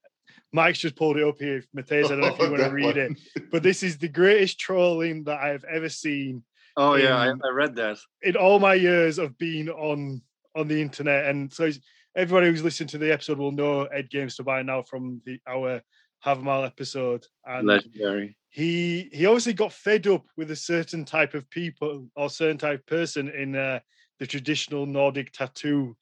[0.53, 1.63] Mike's just pulled it up here.
[1.73, 3.19] Mathias, I don't know if you want to that read it,
[3.51, 6.43] but this is the greatest trolling that I've ever seen
[6.77, 7.17] oh yeah.
[7.17, 7.97] I, I read that.
[8.21, 10.21] in all my years of being on
[10.55, 11.69] on the internet, and so
[12.15, 15.39] everybody who's listened to the episode will know Ed Games to buy now from the
[15.47, 15.81] our
[16.25, 18.37] Hávamál episode, and Legendary.
[18.49, 22.79] he he obviously got fed up with a certain type of people or certain type
[22.79, 23.79] of person in uh,
[24.19, 25.97] the traditional Nordic tattoo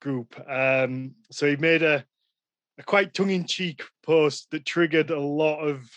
[0.00, 0.34] group.
[0.48, 2.04] Um, so he made a
[2.78, 5.88] a quite tongue-in-cheek post that triggered a lot of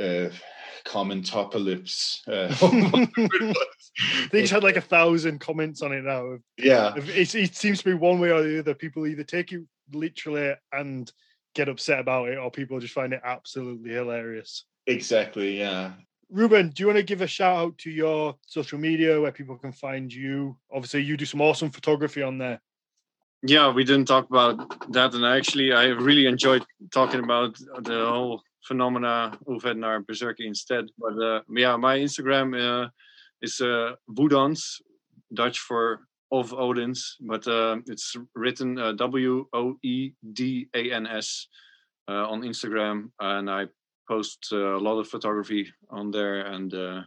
[0.00, 0.28] uh,
[0.84, 2.22] comment apocalypse.
[2.26, 2.48] Uh,
[4.00, 6.38] I think had like a thousand comments on it now.
[6.56, 8.74] yeah, It, it seems to be one way or the other.
[8.74, 9.62] People either take it
[9.92, 11.10] literally and
[11.54, 14.64] get upset about it, or people just find it absolutely hilarious.
[14.86, 15.58] exactly.
[15.58, 15.92] Yeah,
[16.30, 19.56] Ruben, do you want to give a shout out to your social media where people
[19.56, 20.56] can find you?
[20.70, 22.60] Obviously, you do some awesome photography on there.
[23.42, 28.42] yeah, we didn't talk about that, and actually, I really enjoyed talking about the whole
[28.64, 30.84] phenomena of Ulfhednar Berserker instead.
[30.98, 32.88] But uh, yeah, my Instagram uh,
[33.40, 34.82] is uh, Woedans,
[35.32, 36.00] Dutch for
[36.30, 41.46] of Odins, but uh, it's written uh, W O E D A N S
[42.06, 43.66] uh, on Instagram, and I
[44.08, 47.02] post uh, a lot of photography on there, and uh,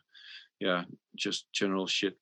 [0.60, 0.84] yeah,
[1.15, 2.18] just general shit.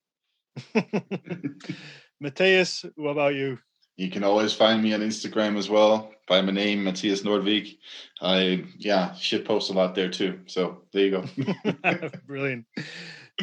[2.20, 3.58] Mathias, what about you?
[4.00, 7.76] you can always find me on Instagram as well by my name Mathias Nordvig.
[8.22, 10.40] I yeah shit post a lot there too.
[10.46, 12.08] So there you go.
[12.26, 12.64] Brilliant.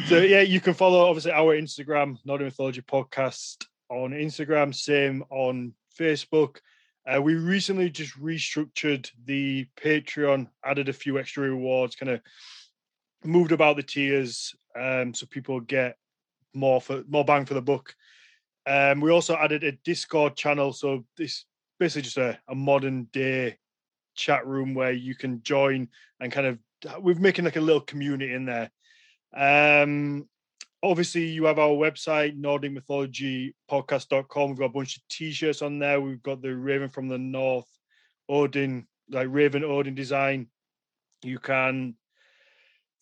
[0.06, 5.74] So yeah, you can follow obviously our Instagram, Northern Mythology Podcast on Instagram, same on
[5.96, 6.56] Facebook.
[7.08, 12.20] Uh, we recently just restructured the Patreon, added a few extra rewards, kind of
[13.24, 15.96] moved about the tiers, um, so people get
[16.54, 17.94] more for more bang for the buck.
[18.66, 21.46] Um, we also added a Discord channel, so this
[21.78, 23.56] basically just a, a modern day
[24.14, 25.88] chat room where you can join
[26.20, 26.58] and kind of
[27.02, 28.70] we're making like a little community in there.
[29.34, 30.28] Um,
[30.82, 34.50] obviously, you have our website, Nordic Mythology Podcast.com.
[34.50, 36.00] We've got a bunch of t-shirts on there.
[36.00, 37.68] We've got the Raven from the North,
[38.28, 40.48] Odin, like Raven Odin design.
[41.22, 41.94] You can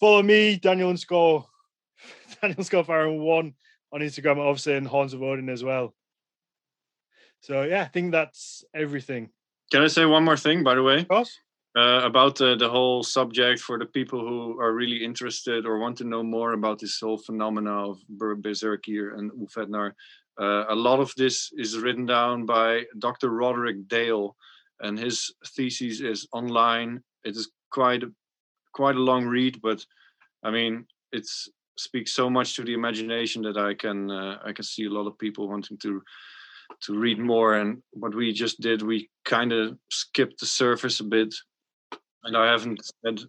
[0.01, 1.47] follow me, Daniel and Score,
[2.43, 3.55] Daniel Score Farrand one
[3.93, 5.94] on Instagram, obviously, and Horns of Odin as well.
[7.40, 9.31] So yeah, I think that's everything.
[9.70, 11.01] Can I say one more thing, by the way?
[11.01, 11.39] Of course.
[11.77, 15.94] Uh, about uh, the whole subject for the people who are really interested or want
[15.94, 19.93] to know more about this whole phenomena of Ber- Berserkir and Ulfhednar.
[20.40, 23.28] Uh, a lot of this is written down by Dr.
[23.28, 24.35] Roderick Dale,
[24.81, 27.03] and his thesis is online.
[27.24, 28.11] It is quite a,
[28.73, 29.85] quite a long read, but
[30.43, 31.28] I mean, it
[31.77, 35.07] speaks so much to the imagination that I can uh, I can see a lot
[35.07, 36.03] of people wanting to
[36.85, 37.57] to read more.
[37.57, 41.35] And what we just did, we kind of skipped the surface a bit
[42.27, 43.20] and I haven't said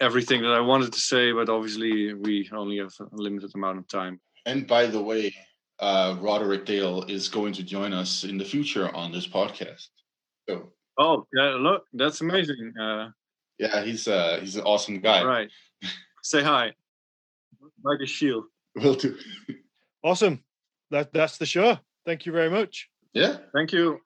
[0.00, 3.88] everything that I wanted to say, but obviously we only have a limited amount of
[3.88, 4.20] time.
[4.46, 5.34] And by the way,
[5.78, 9.88] uh, Roderick Dale is going to join us in the future on this podcast.
[10.48, 12.72] So Oh, yeah, look, that's amazing.
[12.80, 13.08] Uh,
[13.58, 15.24] yeah, he's uh, he's an awesome guy.
[15.24, 15.48] right.
[16.22, 16.72] Say hi.
[17.82, 18.44] Like a shield.
[18.76, 19.16] Will do.
[20.04, 20.44] Awesome.
[20.90, 21.78] That that's the show.
[22.06, 22.88] Thank you very much.
[23.12, 23.38] Yeah.
[23.54, 24.00] Thank you.